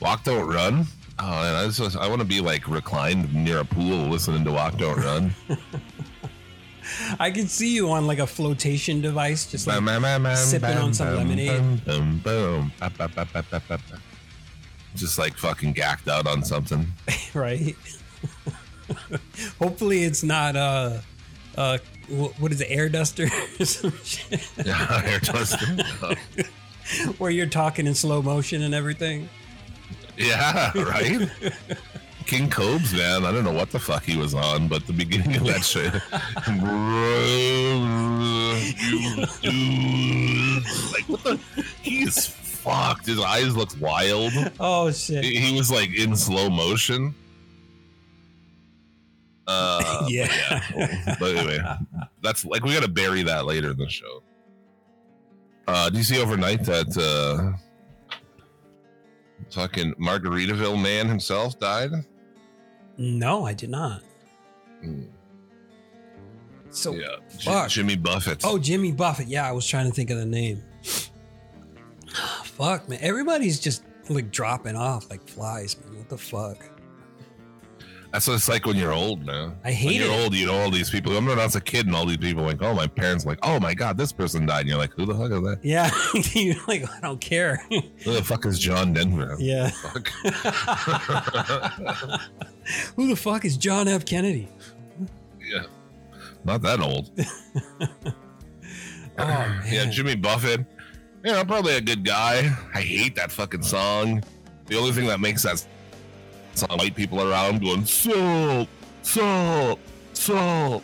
Walk 0.00 0.24
Don't 0.24 0.48
Run. 0.48 0.84
Oh 1.20 1.30
man, 1.30 1.54
I 1.54 1.68
just 1.68 1.96
I 1.96 2.08
want 2.08 2.20
to 2.20 2.26
be 2.26 2.40
like 2.40 2.66
reclined 2.66 3.32
near 3.32 3.58
a 3.58 3.64
pool 3.64 4.08
listening 4.08 4.44
to 4.44 4.50
Walk 4.50 4.78
Don't 4.78 4.98
Run. 4.98 5.32
I 7.20 7.30
can 7.30 7.46
see 7.46 7.72
you 7.72 7.90
on 7.90 8.08
like 8.08 8.18
a 8.18 8.26
flotation 8.26 9.00
device, 9.00 9.48
just 9.48 9.68
like 9.68 9.76
sipping 10.36 10.76
on 10.76 10.92
some 10.92 11.14
lemonade. 11.14 11.84
Boom, 11.84 12.18
boom. 12.18 12.72
Just 14.96 15.18
like 15.18 15.34
fucking 15.36 15.72
gacked 15.74 16.08
out 16.08 16.26
on 16.26 16.42
something. 16.42 16.86
right. 17.34 17.76
Hopefully, 19.60 20.02
it's 20.02 20.24
not 20.24 20.56
uh, 20.56 20.98
uh, 21.56 21.78
what 22.08 22.50
is 22.50 22.60
it, 22.60 22.66
air 22.70 22.88
duster 22.88 23.28
or 23.60 23.64
some 23.64 23.92
shit, 24.02 24.50
Yeah, 24.66 24.74
hair 24.74 25.20
twisting. 25.20 25.78
where 27.18 27.30
you're 27.30 27.46
talking 27.46 27.86
in 27.86 27.94
slow 27.94 28.22
motion 28.22 28.62
and 28.62 28.74
everything. 28.74 29.28
Yeah, 30.16 30.72
right. 30.76 31.30
King 32.26 32.48
Cobes, 32.48 32.92
man. 32.92 33.24
I 33.24 33.32
don't 33.32 33.44
know 33.44 33.52
what 33.52 33.70
the 33.70 33.78
fuck 33.78 34.04
he 34.04 34.16
was 34.16 34.34
on, 34.34 34.68
but 34.68 34.86
the 34.86 34.92
beginning 34.92 35.36
of 35.36 35.44
that 35.44 35.64
shit. 35.64 35.92
like 40.92 41.08
what 41.08 41.24
the? 41.24 41.40
He's 41.82 42.26
fucked. 42.26 43.06
His 43.06 43.20
eyes 43.20 43.56
look 43.56 43.70
wild. 43.80 44.32
Oh 44.60 44.90
shit! 44.90 45.24
He 45.24 45.56
was 45.56 45.70
like 45.70 45.94
in 45.94 46.16
slow 46.16 46.48
motion. 46.48 47.14
Uh, 49.46 50.04
yeah. 50.08 50.62
but 51.18 51.36
anyway, 51.36 51.58
that's 52.22 52.44
like 52.44 52.64
we 52.64 52.72
gotta 52.72 52.88
bury 52.88 53.22
that 53.24 53.44
later 53.44 53.72
in 53.72 53.76
the 53.76 53.88
show. 53.88 54.22
Uh, 55.72 55.88
do 55.88 55.96
you 55.98 56.04
see 56.04 56.20
overnight 56.20 56.62
that 56.64 56.96
uh, 56.98 57.56
fucking 59.50 59.94
Margaritaville 59.94 60.80
man 60.80 61.08
himself 61.08 61.58
died? 61.58 61.90
no, 62.98 63.46
I 63.46 63.54
did 63.54 63.70
not. 63.70 64.02
Mm, 64.84 65.08
So, 66.70 66.92
yeah, 66.94 67.16
J- 67.38 67.66
Jimmy 67.68 67.96
Buffett. 67.96 68.42
oh, 68.44 68.58
Jimmy 68.58 68.92
Buffett. 68.92 69.28
Yeah, 69.28 69.48
I 69.48 69.52
was 69.52 69.66
trying 69.66 69.86
to 69.88 69.92
think 69.94 70.10
of 70.10 70.18
the 70.18 70.26
name. 70.26 70.62
fuck, 72.44 72.88
man. 72.88 72.98
Everybody's 73.00 73.58
just 73.58 73.82
like 74.10 74.30
dropping 74.30 74.76
off 74.76 75.08
like 75.10 75.26
flies, 75.26 75.76
man. 75.80 75.96
What 75.96 76.08
the 76.10 76.18
fuck? 76.18 76.58
That's 78.12 78.26
what 78.28 78.34
it's 78.34 78.48
like 78.48 78.66
when 78.66 78.76
you're 78.76 78.92
old, 78.92 79.24
man. 79.24 79.56
I 79.64 79.68
when 79.68 79.74
hate 79.74 79.94
you're 80.00 80.12
it. 80.12 80.22
old, 80.24 80.34
you 80.34 80.46
know 80.46 80.54
all 80.54 80.70
these 80.70 80.90
people. 80.90 81.12
I 81.12 81.14
remember 81.14 81.30
when 81.32 81.40
I 81.40 81.44
was 81.44 81.56
a 81.56 81.60
kid, 81.60 81.86
and 81.86 81.96
all 81.96 82.04
these 82.06 82.18
people 82.18 82.42
like, 82.44 82.60
oh, 82.62 82.74
my 82.74 82.86
parents 82.86 83.24
like, 83.26 83.38
oh 83.42 83.58
my 83.58 83.72
god, 83.74 83.96
this 83.96 84.12
person 84.12 84.44
died, 84.46 84.60
and 84.60 84.68
you're 84.68 84.78
like, 84.78 84.92
who 84.92 85.06
the 85.06 85.14
fuck 85.14 85.30
is 85.32 85.40
that? 85.42 85.58
Yeah, 85.62 85.90
you're 86.34 86.54
like, 86.68 86.84
I 86.94 87.00
don't 87.00 87.20
care. 87.20 87.56
Who 87.70 88.12
the 88.12 88.22
fuck 88.22 88.44
is 88.46 88.58
John 88.58 88.92
Denver? 88.92 89.36
yeah. 89.38 89.70
Who 92.96 93.08
the 93.08 93.16
fuck 93.16 93.44
is 93.44 93.56
John 93.56 93.88
F. 93.88 94.04
Kennedy? 94.04 94.48
yeah, 95.44 95.64
not 96.44 96.62
that 96.62 96.80
old. 96.80 97.10
Oh 99.18 99.24
man. 99.26 99.62
Yeah, 99.70 99.84
Jimmy 99.90 100.16
Buffett. 100.16 100.64
Know, 101.22 101.44
probably 101.44 101.74
a 101.76 101.82
good 101.82 102.02
guy. 102.02 102.50
I 102.74 102.80
hate 102.80 103.14
that 103.16 103.30
fucking 103.30 103.62
song. 103.62 104.24
The 104.66 104.76
only 104.78 104.92
thing 104.92 105.06
that 105.08 105.20
makes 105.20 105.42
that 105.42 105.66
song 106.54 106.78
white 106.78 106.94
people 106.94 107.20
around 107.20 107.60
going 107.62 107.84
salt, 107.84 108.68
salt, 109.02 109.78
salt. 110.12 110.82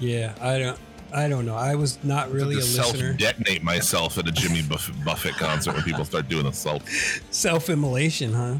Yeah, 0.00 0.34
I 0.40 0.58
don't. 0.58 0.78
I 1.12 1.26
don't 1.26 1.46
know. 1.46 1.54
I 1.56 1.74
was 1.74 1.98
not 2.04 2.30
really 2.30 2.58
a 2.58 2.62
self 2.62 2.92
listener. 2.92 3.14
detonate 3.14 3.62
myself 3.62 4.18
at 4.18 4.28
a 4.28 4.32
Jimmy 4.32 4.62
Buff- 4.62 4.90
Buffett 5.04 5.34
concert 5.36 5.74
when 5.74 5.82
people 5.82 6.04
start 6.04 6.28
doing 6.28 6.44
the 6.44 6.52
salt. 6.52 6.82
Self-immolation, 7.30 8.32
huh? 8.34 8.56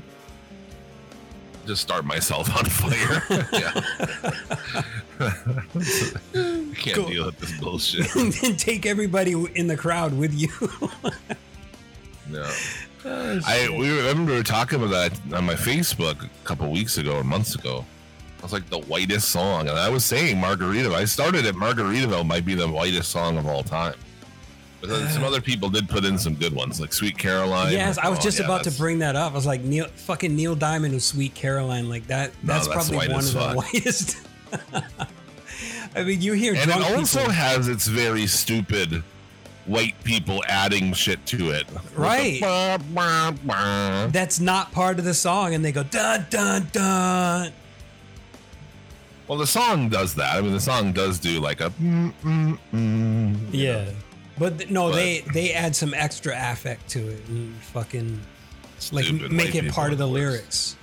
Just 1.66 1.82
start 1.82 2.06
myself 2.06 2.48
on 2.56 2.64
fire. 2.64 3.22
yeah. 3.52 3.80
I 5.20 5.24
can't 6.74 6.96
Cool. 6.96 7.08
deal 7.10 7.26
with 7.26 7.38
this 7.38 7.60
bullshit. 7.60 8.14
and 8.16 8.32
then 8.32 8.56
take 8.56 8.86
everybody 8.86 9.32
in 9.54 9.66
the 9.66 9.76
crowd 9.76 10.16
with 10.16 10.32
you. 10.32 10.48
No. 12.30 12.50
Oh, 13.10 13.40
I 13.46 13.68
we 13.70 13.88
remember 13.96 14.32
we 14.32 14.38
were 14.38 14.44
talking 14.44 14.82
about 14.82 14.90
that 14.90 15.34
on 15.36 15.44
my 15.44 15.54
Facebook 15.54 16.24
a 16.24 16.28
couple 16.44 16.70
weeks 16.70 16.98
ago 16.98 17.16
or 17.16 17.24
months 17.24 17.54
ago. 17.54 17.84
Was 18.42 18.52
like 18.52 18.68
the 18.70 18.78
whitest 18.78 19.30
song, 19.30 19.68
and 19.68 19.76
I 19.78 19.88
was 19.88 20.04
saying 20.04 20.36
Margaritaville. 20.36 20.94
I 20.94 21.04
started 21.06 21.44
at 21.46 21.54
Margaritaville 21.56 22.24
might 22.26 22.44
be 22.46 22.54
the 22.54 22.68
whitest 22.68 23.10
song 23.10 23.36
of 23.36 23.46
all 23.46 23.62
time. 23.64 23.94
But 24.80 24.90
then 24.90 25.08
some 25.08 25.24
other 25.30 25.40
people 25.40 25.68
did 25.70 25.88
put 25.88 26.04
in 26.04 26.16
some 26.18 26.34
good 26.36 26.52
ones, 26.54 26.80
like 26.80 26.92
Sweet 26.92 27.18
Caroline. 27.18 27.72
yes, 27.72 27.98
I 27.98 28.08
was 28.08 28.20
Oh, 28.20 28.22
just 28.22 28.38
yeah, 28.38 28.44
about 28.44 28.62
to 28.64 28.70
bring 28.70 29.00
that 29.00 29.16
up. 29.16 29.32
I 29.32 29.34
was 29.34 29.44
like, 29.46 29.62
Neil, 29.62 29.86
fucking 29.88 30.36
Neil 30.36 30.54
Diamond 30.54 30.94
with 30.94 31.02
Sweet 31.02 31.34
Caroline, 31.34 31.88
like 31.88 32.06
that. 32.06 32.30
No, 32.44 32.52
That's, 32.54 32.68
that's 32.68 32.88
probably 32.88 33.08
one 33.08 33.24
of 33.24 33.32
the 33.32 33.54
whitest. 33.54 34.18
I 35.96 36.04
mean, 36.04 36.20
you 36.20 36.34
hear 36.34 36.54
And 36.54 36.70
it 36.70 36.96
also 36.96 37.18
people, 37.18 37.32
has 37.32 37.66
its 37.66 37.88
very 37.88 38.26
stupid 38.28 39.02
white 39.68 39.94
people 40.02 40.42
adding 40.48 40.92
shit 40.92 41.25
to 41.26 41.50
it. 41.50 41.66
Right. 41.94 42.40
bah, 42.40 42.78
bah, 42.94 43.32
bah. 43.44 44.06
that's 44.08 44.40
not 44.40 44.72
part 44.72 44.98
of 44.98 45.04
the 45.04 45.14
song, 45.14 45.54
and 45.54 45.64
they 45.64 45.72
go 45.72 45.82
dun 45.82 46.26
dun 46.30 46.68
dun. 46.72 47.52
Well, 49.28 49.38
the 49.38 49.46
song 49.46 49.90
does 49.90 50.14
that. 50.14 50.37
I 50.37 50.40
mean, 50.40 50.52
the 50.52 50.60
song 50.60 50.92
does 50.92 51.18
do 51.18 51.38
like 51.38 51.60
a. 51.60 51.70
Mm, 51.70 52.12
mm, 52.25 52.58
mm. 52.75 53.37
Yeah, 53.52 53.90
but 54.38 54.58
th- 54.58 54.70
no, 54.70 54.88
But- 54.88 54.96
they 54.96 55.20
they 55.34 55.52
add 55.52 55.76
some 55.76 55.92
extra 55.94 56.34
affect 56.34 56.88
to 56.90 57.08
it 57.08 57.22
and 57.28 57.54
fucking 57.56 58.18
like 58.92 59.10
make 59.30 59.54
it 59.54 59.70
part 59.70 59.92
of 59.92 59.98
the 59.98 60.08
worst. 60.08 60.14
lyrics. 60.14 60.76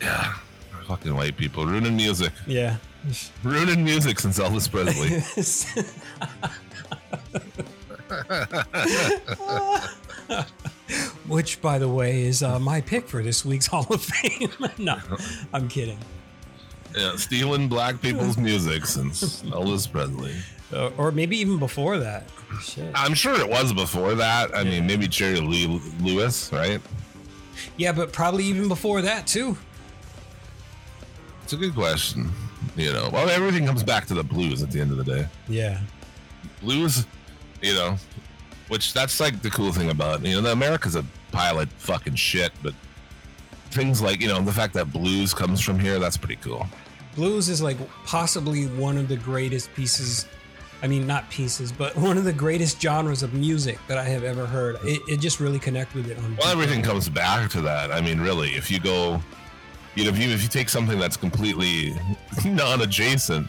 Yeah. 0.00 0.34
Fucking 0.88 1.14
white 1.14 1.36
people 1.36 1.64
ruining 1.64 1.94
music. 1.96 2.32
Yeah. 2.46 2.76
Ruining 3.44 3.84
music 3.84 4.18
since 4.18 4.38
Elvis 4.40 4.68
Presley. 4.68 5.22
Which, 11.26 11.60
by 11.62 11.78
the 11.78 11.88
way, 11.88 12.22
is 12.22 12.42
uh, 12.42 12.58
my 12.58 12.80
pick 12.80 13.08
for 13.08 13.22
this 13.22 13.44
week's 13.44 13.66
Hall 13.66 13.86
of 13.90 14.02
Fame. 14.02 14.50
no, 14.78 14.98
I'm 15.52 15.68
kidding. 15.68 15.98
yeah, 16.96 17.16
stealing 17.16 17.68
black 17.68 18.00
people's 18.02 18.36
music 18.36 18.86
since 18.86 19.42
Elvis 19.44 19.90
Presley. 19.90 20.34
Uh, 20.72 20.90
or 20.96 21.12
maybe 21.12 21.36
even 21.38 21.58
before 21.58 21.98
that. 21.98 22.24
Shit. 22.62 22.90
I'm 22.94 23.14
sure 23.14 23.38
it 23.38 23.48
was 23.48 23.72
before 23.72 24.14
that. 24.14 24.54
I 24.54 24.64
mean, 24.64 24.86
maybe 24.86 25.06
Jerry 25.06 25.40
Lee 25.40 25.66
Lewis, 26.00 26.52
right? 26.52 26.80
Yeah, 27.76 27.92
but 27.92 28.12
probably 28.12 28.44
even 28.44 28.68
before 28.68 29.02
that 29.02 29.26
too. 29.26 29.56
It's 31.44 31.52
a 31.52 31.56
good 31.56 31.74
question. 31.74 32.30
You 32.76 32.92
know, 32.92 33.10
well, 33.12 33.28
everything 33.28 33.66
comes 33.66 33.82
back 33.82 34.06
to 34.06 34.14
the 34.14 34.24
blues 34.24 34.62
at 34.62 34.70
the 34.70 34.80
end 34.80 34.92
of 34.92 34.96
the 34.98 35.04
day. 35.04 35.26
Yeah. 35.48 35.80
Blues, 36.62 37.06
you 37.60 37.74
know, 37.74 37.96
which 38.68 38.92
that's 38.92 39.20
like 39.20 39.42
the 39.42 39.50
cool 39.50 39.72
thing 39.72 39.90
about 39.90 40.24
you 40.24 40.40
know, 40.40 40.52
America's 40.52 40.96
a 40.96 41.04
pile 41.30 41.60
of 41.60 41.70
fucking 41.72 42.14
shit, 42.14 42.52
but 42.62 42.74
things 43.70 44.00
like 44.00 44.20
you 44.20 44.28
know 44.28 44.40
the 44.40 44.52
fact 44.52 44.74
that 44.74 44.92
blues 44.92 45.34
comes 45.34 45.60
from 45.60 45.78
here, 45.78 45.98
that's 45.98 46.16
pretty 46.16 46.36
cool. 46.36 46.66
Blues 47.14 47.48
is 47.48 47.60
like 47.60 47.76
possibly 48.06 48.66
one 48.66 48.96
of 48.96 49.08
the 49.08 49.16
greatest 49.16 49.72
pieces 49.74 50.26
I 50.82 50.88
mean, 50.88 51.06
not 51.06 51.30
pieces, 51.30 51.70
but 51.70 51.96
one 52.08 52.18
of 52.18 52.24
the 52.24 52.32
greatest 52.32 52.82
genres 52.82 53.22
of 53.22 53.32
music 53.32 53.78
that 53.86 53.98
I 53.98 54.04
have 54.04 54.24
ever 54.24 54.46
heard. 54.46 54.76
It, 54.82 55.00
it 55.08 55.20
just 55.20 55.38
really 55.38 55.60
connected 55.60 55.96
with 55.96 56.10
it 56.10 56.18
on. 56.18 56.36
Well, 56.36 56.48
everything 56.48 56.82
comes 56.82 57.08
back 57.08 57.50
to 57.50 57.60
that. 57.62 57.92
I 57.92 58.00
mean, 58.00 58.20
really, 58.20 58.50
if 58.50 58.70
you 58.70 58.80
go, 58.80 59.22
you 59.94 60.04
know, 60.04 60.10
if 60.10 60.18
you 60.18 60.30
if 60.30 60.42
you 60.42 60.48
take 60.48 60.68
something 60.68 60.98
that's 60.98 61.16
completely 61.16 61.94
non-adjacent, 62.44 63.48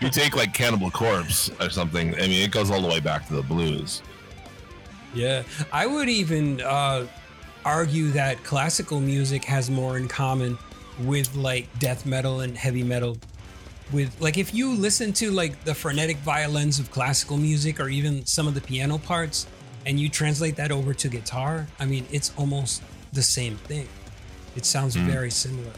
you 0.00 0.10
take 0.10 0.36
like 0.36 0.52
Cannibal 0.52 0.90
Corpse 0.90 1.50
or 1.60 1.70
something. 1.70 2.14
I 2.14 2.22
mean, 2.22 2.42
it 2.42 2.50
goes 2.50 2.70
all 2.70 2.82
the 2.82 2.88
way 2.88 3.00
back 3.00 3.26
to 3.28 3.34
the 3.34 3.42
blues. 3.42 4.02
Yeah, 5.14 5.42
I 5.72 5.86
would 5.86 6.08
even 6.08 6.60
uh, 6.60 7.06
argue 7.64 8.10
that 8.10 8.42
classical 8.44 9.00
music 9.00 9.44
has 9.44 9.70
more 9.70 9.96
in 9.96 10.08
common 10.08 10.58
with 11.04 11.34
like 11.34 11.66
death 11.78 12.04
metal 12.04 12.40
and 12.40 12.56
heavy 12.56 12.82
metal. 12.82 13.16
With 13.90 14.14
like, 14.20 14.36
if 14.36 14.52
you 14.52 14.74
listen 14.74 15.14
to 15.14 15.30
like 15.30 15.64
the 15.64 15.74
frenetic 15.74 16.18
violins 16.18 16.78
of 16.78 16.90
classical 16.90 17.38
music 17.38 17.80
or 17.80 17.88
even 17.88 18.26
some 18.26 18.46
of 18.46 18.54
the 18.54 18.60
piano 18.60 18.98
parts, 18.98 19.46
and 19.86 19.98
you 19.98 20.10
translate 20.10 20.56
that 20.56 20.70
over 20.70 20.92
to 20.92 21.08
guitar, 21.08 21.66
I 21.80 21.86
mean, 21.86 22.06
it's 22.12 22.32
almost 22.36 22.82
the 23.14 23.22
same 23.22 23.56
thing. 23.56 23.88
It 24.58 24.66
sounds 24.66 24.96
very 24.96 25.30
similar. 25.30 25.70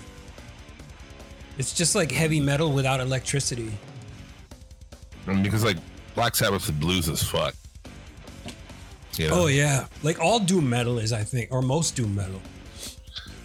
It's 1.58 1.74
just 1.74 1.94
like 1.94 2.10
heavy 2.10 2.40
metal 2.40 2.72
without 2.72 2.98
electricity. 2.98 3.72
I 5.26 5.34
mean, 5.34 5.42
because 5.42 5.62
like 5.62 5.76
Black 6.14 6.34
Sabbath's 6.34 6.70
blues 6.70 7.06
as 7.06 7.22
fuck. 7.22 7.54
You 9.18 9.28
know? 9.28 9.42
Oh 9.42 9.46
yeah, 9.48 9.84
like 10.02 10.18
all 10.18 10.38
doom 10.40 10.70
metal 10.70 10.98
is, 10.98 11.12
I 11.12 11.22
think, 11.24 11.52
or 11.52 11.60
most 11.60 11.94
doom 11.94 12.14
metal. 12.14 12.40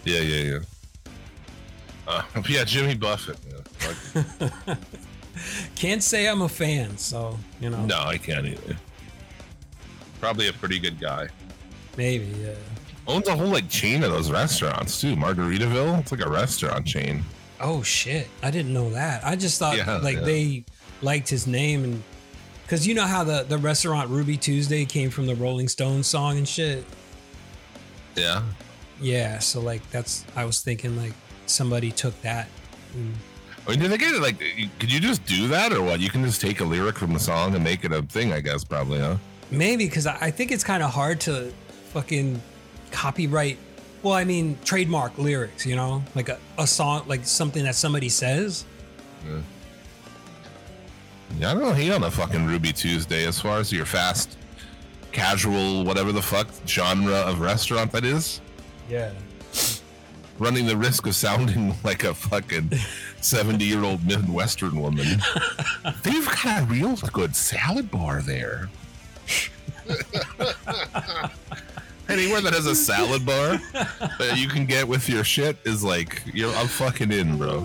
yeah, 0.05 0.21
yeah, 0.21 0.43
yeah. 0.53 0.59
Uh, 2.07 2.23
yeah, 2.47 2.63
Jimmy 2.63 2.95
Buffett. 2.95 3.37
Yeah. 3.45 4.75
Can't 5.75 6.01
say 6.01 6.29
I'm 6.29 6.43
a 6.43 6.47
fan, 6.47 6.97
so 6.97 7.37
you 7.59 7.69
know, 7.69 7.85
no, 7.85 7.99
I 7.99 8.17
can't 8.17 8.45
either. 8.45 8.77
Probably 10.21 10.47
a 10.47 10.53
pretty 10.53 10.79
good 10.79 10.97
guy. 10.97 11.27
maybe. 11.97 12.23
Yeah. 12.41 12.53
Owns 13.07 13.27
a 13.27 13.35
whole 13.35 13.47
like 13.47 13.69
chain 13.69 14.03
of 14.03 14.11
those 14.11 14.31
restaurants 14.31 14.99
too. 14.99 15.15
Margaritaville. 15.15 15.99
It's 15.99 16.11
like 16.11 16.25
a 16.25 16.29
restaurant 16.29 16.85
chain. 16.85 17.23
Oh 17.61 17.81
shit! 17.83 18.27
I 18.43 18.51
didn't 18.51 18.73
know 18.73 18.89
that. 18.91 19.23
I 19.25 19.35
just 19.35 19.59
thought 19.59 19.77
Yeah, 19.77 19.97
like 19.97 20.17
yeah. 20.17 20.21
they 20.23 20.65
liked 21.01 21.29
his 21.29 21.45
name 21.47 21.83
and 21.83 22.03
because 22.63 22.87
you 22.87 22.93
know 22.95 23.05
how 23.05 23.23
the 23.23 23.43
the 23.47 23.57
restaurant 23.59 24.09
Ruby 24.09 24.37
Tuesday 24.37 24.85
came 24.85 25.09
from 25.09 25.27
the 25.27 25.35
Rolling 25.35 25.67
Stones 25.67 26.07
song 26.07 26.37
and 26.37 26.47
shit. 26.47 26.83
Yeah. 28.15 28.41
Yeah, 29.01 29.39
so 29.39 29.59
like 29.61 29.87
that's 29.91 30.25
I 30.35 30.45
was 30.45 30.61
thinking 30.61 30.95
like 30.97 31.13
somebody 31.45 31.91
took 31.91 32.19
that. 32.21 32.47
and- 32.93 33.15
I 33.67 33.71
mean, 33.71 33.79
did 33.79 33.89
they 33.91 33.97
get 33.97 34.13
it? 34.13 34.21
Like, 34.21 34.37
could 34.79 34.91
you 34.93 34.99
just 34.99 35.25
do 35.25 35.47
that, 35.47 35.73
or 35.73 35.81
what? 35.81 35.99
You 35.99 36.11
can 36.11 36.23
just 36.23 36.39
take 36.39 36.59
a 36.59 36.63
lyric 36.63 36.99
from 36.99 37.13
the 37.13 37.19
song 37.19 37.55
and 37.55 37.63
make 37.63 37.83
it 37.83 37.91
a 37.91 38.03
thing, 38.03 38.31
I 38.31 38.39
guess, 38.39 38.63
probably, 38.63 38.99
huh? 38.99 39.15
Maybe 39.49 39.85
because 39.87 40.05
I 40.05 40.29
think 40.29 40.51
it's 40.51 40.63
kind 40.63 40.83
of 40.83 40.91
hard 40.91 41.19
to 41.21 41.51
fucking 41.91 42.39
copyright. 42.95 43.57
Well, 44.01 44.13
I 44.13 44.23
mean, 44.23 44.57
trademark 44.63 45.17
lyrics, 45.17 45.65
you 45.65 45.75
know, 45.75 46.03
like 46.15 46.29
a, 46.29 46.37
a 46.57 46.65
song, 46.65 47.03
like 47.07 47.25
something 47.25 47.63
that 47.65 47.75
somebody 47.75 48.07
says. 48.07 48.65
Yeah, 51.37 51.51
I 51.51 51.53
don't 51.53 51.63
know. 51.63 51.73
He 51.73 51.91
on 51.91 52.03
a 52.03 52.11
fucking 52.11 52.45
Ruby 52.45 52.71
Tuesday 52.71 53.25
as 53.25 53.39
far 53.39 53.59
as 53.59 53.71
your 53.71 53.85
fast, 53.85 54.37
casual, 55.11 55.83
whatever 55.83 56.11
the 56.11 56.21
fuck 56.21 56.47
genre 56.65 57.15
of 57.15 57.41
restaurant 57.41 57.91
that 57.91 58.05
is. 58.05 58.39
Yeah. 58.89 59.11
Running 60.39 60.65
the 60.65 60.77
risk 60.77 61.07
of 61.07 61.15
sounding 61.15 61.75
like 61.83 62.03
a 62.03 62.13
fucking 62.13 62.71
70 63.21 63.65
year 63.65 63.83
old 63.83 64.05
Midwestern 64.05 64.79
woman. 64.79 65.07
They've 66.03 66.25
got 66.25 66.61
a 66.61 66.65
real 66.65 66.95
good 67.11 67.35
salad 67.35 67.91
bar 67.91 68.21
there. 68.21 68.69
Anywhere 72.07 72.41
that 72.41 72.53
has 72.53 72.65
a 72.67 72.75
salad 72.75 73.25
bar 73.25 73.57
that 74.19 74.35
you 74.37 74.47
can 74.47 74.65
get 74.65 74.87
with 74.87 75.09
your 75.09 75.23
shit 75.23 75.57
is 75.65 75.83
like, 75.83 76.21
you're, 76.33 76.53
I'm 76.55 76.67
fucking 76.67 77.11
in, 77.11 77.37
bro. 77.37 77.61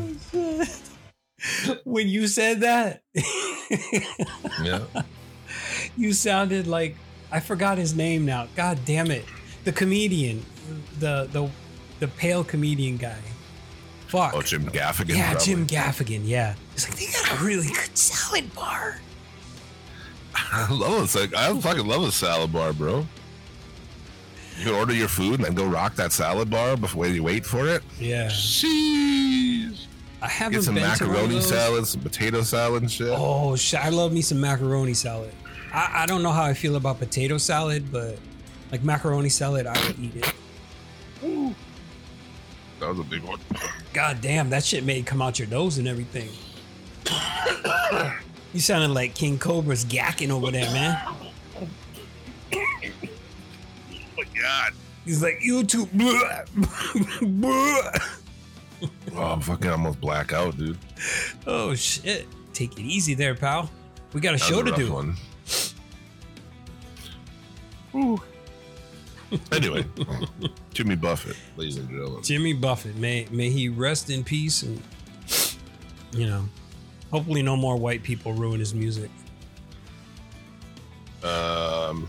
when 1.84 2.08
you 2.08 2.26
said 2.26 2.60
that, 2.60 3.02
Yeah. 4.62 4.80
you 5.96 6.12
sounded 6.12 6.66
like 6.66 6.96
I 7.30 7.40
forgot 7.40 7.78
his 7.78 7.94
name 7.94 8.24
now. 8.24 8.48
God 8.56 8.78
damn 8.84 9.10
it, 9.10 9.24
the 9.64 9.72
comedian, 9.72 10.44
the 10.98 11.28
the 11.32 11.48
the 12.00 12.08
pale 12.08 12.42
comedian 12.44 12.96
guy. 12.96 13.18
Fuck. 14.08 14.32
Oh, 14.34 14.42
Jim 14.42 14.64
Gaffigan. 14.64 15.16
yeah, 15.16 15.30
probably. 15.32 15.46
Jim 15.46 15.66
Gaffigan. 15.66 16.20
Yeah, 16.24 16.54
he's 16.72 16.88
like 16.88 16.98
they 16.98 17.06
got 17.06 17.40
a 17.40 17.44
really 17.44 17.68
good 17.68 17.96
salad 17.96 18.52
bar. 18.54 18.98
I 20.34 20.72
love 20.72 21.14
it. 21.14 21.20
Like, 21.20 21.34
I 21.34 21.58
fucking 21.60 21.86
love 21.86 22.02
a 22.02 22.10
salad 22.12 22.52
bar, 22.52 22.72
bro. 22.72 23.06
You 24.60 24.74
order 24.74 24.92
your 24.92 25.08
food 25.08 25.36
and 25.36 25.44
then 25.44 25.54
go 25.54 25.66
rock 25.66 25.94
that 25.94 26.12
salad 26.12 26.50
bar 26.50 26.76
before 26.76 27.06
you 27.06 27.22
wait 27.22 27.46
for 27.46 27.66
it. 27.66 27.82
Yeah, 27.98 28.26
Sheesh. 28.26 29.86
I 30.22 30.28
haven't 30.28 30.58
Get 30.58 30.64
some 30.64 30.74
been 30.74 30.82
to 30.84 30.88
one 30.88 30.92
of 30.92 31.08
macaroni 31.08 31.40
salad, 31.40 31.86
some 31.86 32.02
potato 32.02 32.42
salad 32.42 32.82
and 32.82 32.90
shit. 32.90 33.08
Oh 33.10 33.56
shit, 33.56 33.82
I 33.82 33.88
love 33.88 34.12
me 34.12 34.20
some 34.20 34.38
macaroni 34.38 34.92
salad. 34.92 35.32
I, 35.72 36.02
I 36.02 36.06
don't 36.06 36.22
know 36.22 36.30
how 36.30 36.44
I 36.44 36.52
feel 36.52 36.76
about 36.76 36.98
potato 36.98 37.38
salad, 37.38 37.90
but 37.90 38.18
like 38.70 38.84
macaroni 38.84 39.30
salad, 39.30 39.66
I 39.66 39.86
would 39.86 39.98
eat 39.98 40.16
it. 40.16 40.34
That 42.80 42.88
was 42.88 42.98
a 42.98 43.04
big 43.04 43.22
one. 43.22 43.40
God 43.92 44.20
damn, 44.20 44.50
that 44.50 44.64
shit 44.64 44.84
made 44.84 45.06
come 45.06 45.22
out 45.22 45.38
your 45.38 45.48
nose 45.48 45.78
and 45.78 45.88
everything. 45.88 46.28
you 48.52 48.60
sounded 48.60 48.90
like 48.90 49.14
King 49.14 49.38
Cobra's 49.38 49.84
gacking 49.84 50.30
over 50.30 50.50
there, 50.50 50.70
man. 50.72 50.98
God. 54.50 54.72
He's 55.04 55.22
like, 55.22 55.40
YouTube. 55.40 55.90
blah, 55.92 56.44
blah." 57.22 57.92
Oh, 59.14 59.32
I'm 59.32 59.40
fucking 59.40 59.70
almost 59.70 60.00
black 60.00 60.32
out, 60.32 60.56
dude. 60.56 60.78
oh 61.46 61.74
shit. 61.74 62.26
Take 62.52 62.78
it 62.78 62.82
easy 62.82 63.14
there, 63.14 63.34
pal. 63.34 63.70
We 64.12 64.20
got 64.20 64.34
a 64.34 64.38
That 64.38 64.44
show 64.44 64.62
was 64.62 64.72
to 64.72 64.76
do. 64.76 64.92
One. 64.92 65.16
Anyway, 69.52 69.84
Jimmy 70.74 70.96
Buffett, 70.96 71.36
ladies 71.56 71.76
and 71.76 71.88
gentlemen. 71.88 72.20
Jimmy 72.22 72.52
Buffett, 72.52 72.96
may 72.96 73.28
may 73.30 73.48
he 73.48 73.68
rest 73.68 74.10
in 74.10 74.24
peace 74.24 74.62
and 74.62 74.82
you 76.12 76.26
know, 76.26 76.48
hopefully 77.12 77.40
no 77.42 77.56
more 77.56 77.76
white 77.76 78.02
people 78.02 78.32
ruin 78.32 78.58
his 78.58 78.74
music. 78.74 79.08
Um, 81.22 82.08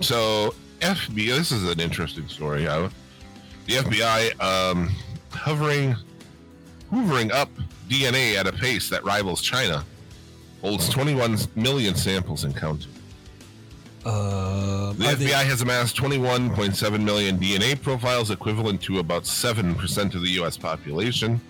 so 0.00 0.54
FBI. 0.84 1.36
This 1.36 1.50
is 1.52 1.68
an 1.68 1.80
interesting 1.80 2.28
story. 2.28 2.64
The 2.64 2.90
FBI 3.68 4.40
um, 4.40 4.90
hovering, 5.30 5.96
hoovering 6.92 7.32
up 7.32 7.48
DNA 7.88 8.36
at 8.36 8.46
a 8.46 8.52
pace 8.52 8.88
that 8.90 9.02
rivals 9.04 9.40
China, 9.42 9.84
holds 10.60 10.88
21 10.88 11.38
million 11.56 11.94
samples 11.94 12.44
and 12.44 12.54
counting. 12.56 12.90
Uh, 14.04 14.92
The 14.92 15.06
are 15.08 15.14
they- 15.14 15.26
FBI 15.30 15.44
has 15.44 15.62
amassed 15.62 15.96
21.7 15.96 17.02
million 17.02 17.38
DNA 17.38 17.80
profiles, 17.80 18.30
equivalent 18.30 18.82
to 18.82 18.98
about 18.98 19.24
7% 19.24 20.14
of 20.14 20.20
the 20.20 20.30
U.S. 20.32 20.58
population. 20.58 21.40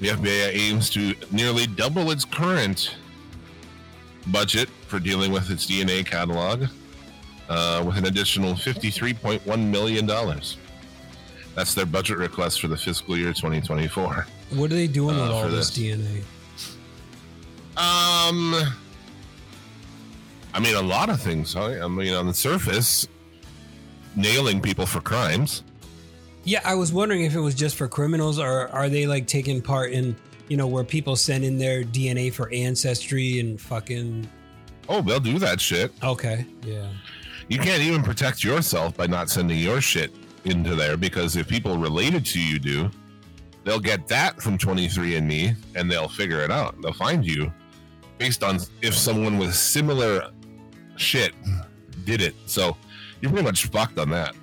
The 0.00 0.08
FBI 0.08 0.54
aims 0.54 0.88
to 0.90 1.14
nearly 1.30 1.66
double 1.66 2.10
its 2.10 2.24
current 2.24 2.96
budget 4.28 4.68
for 4.88 4.98
dealing 4.98 5.32
with 5.32 5.50
its 5.50 5.66
DNA 5.66 6.04
catalog 6.04 6.64
uh, 7.48 7.82
with 7.86 7.96
an 7.96 8.06
additional 8.06 8.54
$53.1 8.54 9.70
million. 9.70 10.06
That's 11.54 11.74
their 11.74 11.86
budget 11.86 12.18
request 12.18 12.60
for 12.60 12.68
the 12.68 12.76
fiscal 12.76 13.16
year 13.16 13.32
2024. 13.32 14.26
what 14.50 14.70
are 14.70 14.74
they 14.74 14.86
doing 14.86 15.16
with 15.16 15.30
uh, 15.30 15.34
all 15.34 15.44
for 15.44 15.48
this 15.48 15.70
this. 15.70 15.78
DNA? 15.78 16.22
Um, 17.76 18.54
I 20.54 20.60
mean, 20.60 20.74
a 20.74 20.82
lot 20.82 21.08
of 21.10 21.20
things. 21.20 21.52
huh? 21.54 21.84
I 21.84 21.88
mean, 21.88 22.14
on 22.14 22.26
the 22.26 22.34
surface, 22.34 23.06
nailing 24.14 24.60
people 24.60 24.86
for 24.86 25.00
crimes. 25.00 25.62
Yeah, 26.44 26.60
I 26.64 26.74
was 26.74 26.92
wondering 26.92 27.22
if 27.22 27.34
it 27.34 27.40
was 27.40 27.54
just 27.54 27.76
for 27.76 27.88
criminals 27.88 28.38
or 28.38 28.68
are 28.68 28.88
they 28.88 29.06
like 29.06 29.26
taking 29.26 29.60
part 29.60 29.92
in, 29.92 30.16
you 30.48 30.56
know, 30.56 30.66
where 30.66 30.84
people 30.84 31.16
send 31.16 31.44
in 31.44 31.58
their 31.58 31.82
DNA 31.82 32.32
for 32.32 32.50
ancestry 32.52 33.40
and 33.40 33.60
fucking. 33.60 34.28
Oh, 34.88 35.02
they'll 35.02 35.18
do 35.20 35.38
that 35.40 35.60
shit. 35.60 35.90
Okay. 36.02 36.46
Yeah. 36.64 36.86
You 37.48 37.58
can't 37.58 37.82
even 37.82 38.02
protect 38.02 38.42
yourself 38.42 38.96
by 38.96 39.06
not 39.06 39.30
sending 39.30 39.58
your 39.58 39.80
shit 39.80 40.12
into 40.44 40.74
there 40.74 40.96
because 40.96 41.36
if 41.36 41.48
people 41.48 41.76
related 41.78 42.24
to 42.26 42.40
you 42.40 42.58
do, 42.58 42.90
they'll 43.64 43.80
get 43.80 44.06
that 44.08 44.40
from 44.42 44.58
23andMe 44.58 45.56
and 45.74 45.90
they'll 45.90 46.08
figure 46.08 46.40
it 46.40 46.50
out. 46.50 46.80
They'll 46.82 46.92
find 46.92 47.24
you 47.24 47.52
based 48.18 48.42
on 48.42 48.58
if 48.82 48.94
someone 48.94 49.38
with 49.38 49.54
similar 49.54 50.30
shit 50.96 51.34
did 52.04 52.20
it. 52.20 52.34
So 52.46 52.76
you're 53.20 53.30
pretty 53.30 53.44
much 53.46 53.66
fucked 53.66 53.98
on 53.98 54.10
that, 54.10 54.34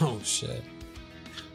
Oh, 0.00 0.20
shit. 0.24 0.62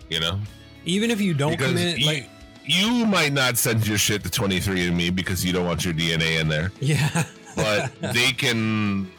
you 0.09 0.19
know? 0.19 0.39
Even 0.85 1.09
if 1.11 1.19
you 1.21 1.33
don't 1.33 1.51
Because 1.51 1.69
commit, 1.69 1.97
you- 1.99 2.05
like, 2.05 2.29
you 2.65 3.05
might 3.05 3.33
not 3.33 3.57
send 3.57 3.87
your 3.87 3.97
shit 3.97 4.23
to 4.23 4.29
23andMe 4.29 5.15
because 5.15 5.43
you 5.43 5.51
don't 5.53 5.65
want 5.65 5.83
your 5.85 5.93
DNA 5.93 6.39
in 6.39 6.47
there, 6.47 6.71
Yeah. 6.79 7.25
but 7.55 7.91
they 8.13 8.31
can 8.31 9.11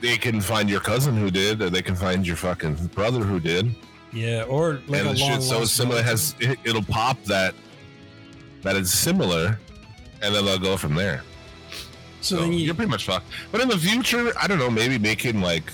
they 0.00 0.16
can 0.16 0.40
find 0.40 0.68
your 0.68 0.80
cousin 0.80 1.16
who 1.16 1.30
did, 1.30 1.62
or 1.62 1.70
they 1.70 1.82
can 1.82 1.94
find 1.96 2.26
your 2.26 2.36
fucking 2.36 2.74
brother 2.88 3.20
who 3.20 3.40
did. 3.40 3.74
yeah. 4.12 4.44
Or 4.48 4.80
like 4.88 5.00
and 5.04 5.16
a 5.18 5.20
long 5.20 5.40
so 5.40 5.64
similar 5.64 6.02
has 6.02 6.34
it, 6.40 6.58
it'll 6.64 6.82
pop 6.84 7.22
that 7.24 7.54
that 8.62 8.76
is 8.76 8.92
similar, 8.92 9.58
and 10.22 10.34
then 10.34 10.44
they'll 10.44 10.58
go 10.58 10.76
from 10.76 10.94
there. 10.94 11.22
So, 12.20 12.38
So, 12.38 12.44
you 12.44 12.52
you're 12.58 12.74
pretty 12.74 12.90
much 12.90 13.04
fucked. 13.06 13.26
But 13.52 13.60
in 13.60 13.68
the 13.68 13.78
future, 13.78 14.32
I 14.40 14.46
don't 14.48 14.58
know, 14.58 14.70
maybe 14.70 14.98
making 14.98 15.40
like, 15.40 15.70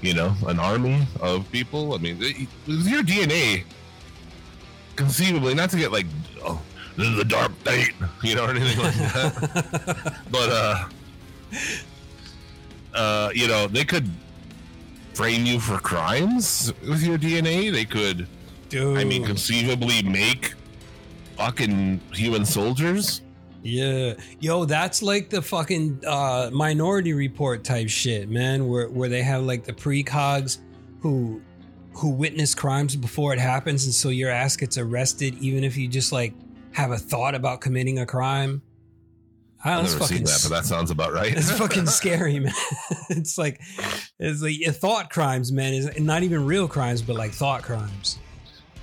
you 0.00 0.14
know, 0.14 0.34
an 0.46 0.58
army 0.58 1.06
of 1.20 1.50
people. 1.52 1.94
I 1.94 1.98
mean, 1.98 2.18
with 2.18 2.86
your 2.88 3.02
DNA, 3.02 3.64
conceivably, 4.96 5.52
not 5.54 5.68
to 5.70 5.76
get 5.76 5.92
like, 5.92 6.06
oh, 6.42 6.60
this 6.96 7.06
is 7.08 7.16
the 7.16 7.24
dark 7.24 7.52
fate, 7.64 7.92
you 8.22 8.34
know, 8.36 8.46
or 8.46 8.50
anything 8.50 8.78
like 8.82 8.94
that. 8.94 10.22
but 10.30 10.48
uh, 10.50 10.84
uh, 12.94 13.30
you 13.34 13.48
know, 13.48 13.66
they 13.66 13.84
could 13.84 14.08
frame 15.14 15.46
you 15.46 15.60
for 15.60 15.78
crimes 15.78 16.72
with 16.88 17.02
your 17.02 17.18
DNA. 17.18 17.72
They 17.72 17.84
could, 17.84 18.26
dude. 18.68 18.98
I 18.98 19.04
mean, 19.04 19.24
conceivably 19.24 20.02
make 20.02 20.54
fucking 21.36 22.00
human 22.12 22.44
soldiers. 22.44 23.22
Yeah. 23.62 24.14
Yo, 24.40 24.66
that's 24.66 25.02
like 25.02 25.30
the 25.30 25.40
fucking 25.40 26.02
uh 26.06 26.50
minority 26.52 27.14
report 27.14 27.64
type 27.64 27.88
shit, 27.88 28.28
man, 28.28 28.68
where 28.68 28.88
where 28.88 29.08
they 29.08 29.22
have 29.22 29.42
like 29.42 29.64
the 29.64 29.72
precogs 29.72 30.58
who 31.00 31.40
who 31.94 32.10
witness 32.10 32.54
crimes 32.54 32.96
before 32.96 33.32
it 33.32 33.38
happens 33.38 33.84
and 33.84 33.94
so 33.94 34.08
your 34.08 34.28
ass 34.28 34.56
gets 34.56 34.76
arrested 34.76 35.32
even 35.38 35.62
if 35.62 35.76
you 35.76 35.86
just 35.86 36.10
like 36.10 36.34
have 36.72 36.90
a 36.90 36.98
thought 36.98 37.34
about 37.34 37.60
committing 37.60 38.00
a 38.00 38.06
crime. 38.06 38.60
I 39.64 39.78
I've 39.78 39.84
never 39.84 40.04
seen 40.04 40.24
that, 40.24 40.40
but 40.42 40.50
that 40.50 40.66
sounds 40.66 40.90
about 40.90 41.14
right. 41.14 41.34
it's 41.34 41.50
fucking 41.58 41.86
scary, 41.86 42.38
man. 42.38 42.52
it's 43.10 43.38
like 43.38 43.60
it's 44.18 44.42
like 44.42 44.60
thought 44.76 45.10
crimes, 45.10 45.52
man. 45.52 45.72
Is 45.72 45.98
not 45.98 46.22
even 46.22 46.44
real 46.44 46.68
crimes, 46.68 47.00
but 47.00 47.16
like 47.16 47.32
thought 47.32 47.62
crimes. 47.62 48.18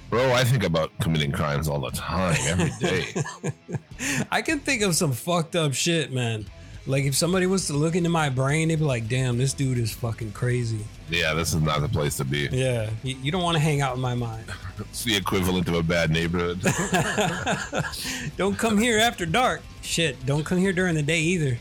Bro, 0.09 0.33
I 0.33 0.43
think 0.43 0.63
about 0.63 0.91
committing 0.99 1.31
crimes 1.31 1.69
all 1.69 1.79
the 1.79 1.91
time, 1.91 2.35
every 2.41 2.71
day. 2.81 3.23
I 4.31 4.41
can 4.41 4.59
think 4.59 4.81
of 4.81 4.93
some 4.95 5.13
fucked 5.13 5.55
up 5.55 5.73
shit, 5.73 6.11
man. 6.11 6.45
Like 6.87 7.03
if 7.03 7.15
somebody 7.15 7.45
was 7.45 7.67
to 7.67 7.73
look 7.73 7.95
into 7.95 8.09
my 8.09 8.29
brain, 8.29 8.69
they'd 8.69 8.77
be 8.77 8.83
like, 8.83 9.07
"Damn, 9.07 9.37
this 9.37 9.53
dude 9.53 9.77
is 9.77 9.91
fucking 9.91 10.31
crazy." 10.31 10.85
yeah, 11.09 11.33
this 11.33 11.53
is 11.53 11.61
not 11.61 11.81
the 11.81 11.89
place 11.89 12.17
to 12.17 12.25
be. 12.25 12.47
Yeah, 12.51 12.89
you, 13.03 13.15
you 13.21 13.31
don't 13.31 13.43
want 13.43 13.55
to 13.55 13.59
hang 13.59 13.81
out 13.81 13.95
in 13.95 14.01
my 14.01 14.15
mind. 14.15 14.45
It's 14.89 15.03
the 15.03 15.15
equivalent 15.15 15.67
of 15.67 15.75
a 15.75 15.83
bad 15.83 16.09
neighborhood. 16.09 16.59
don't 18.37 18.57
come 18.57 18.79
here 18.79 18.97
after 18.97 19.27
dark. 19.27 19.61
Shit, 19.83 20.25
don't 20.25 20.43
come 20.43 20.57
here 20.57 20.73
during 20.73 20.95
the 20.95 21.03
day 21.03 21.19
either. 21.19 21.59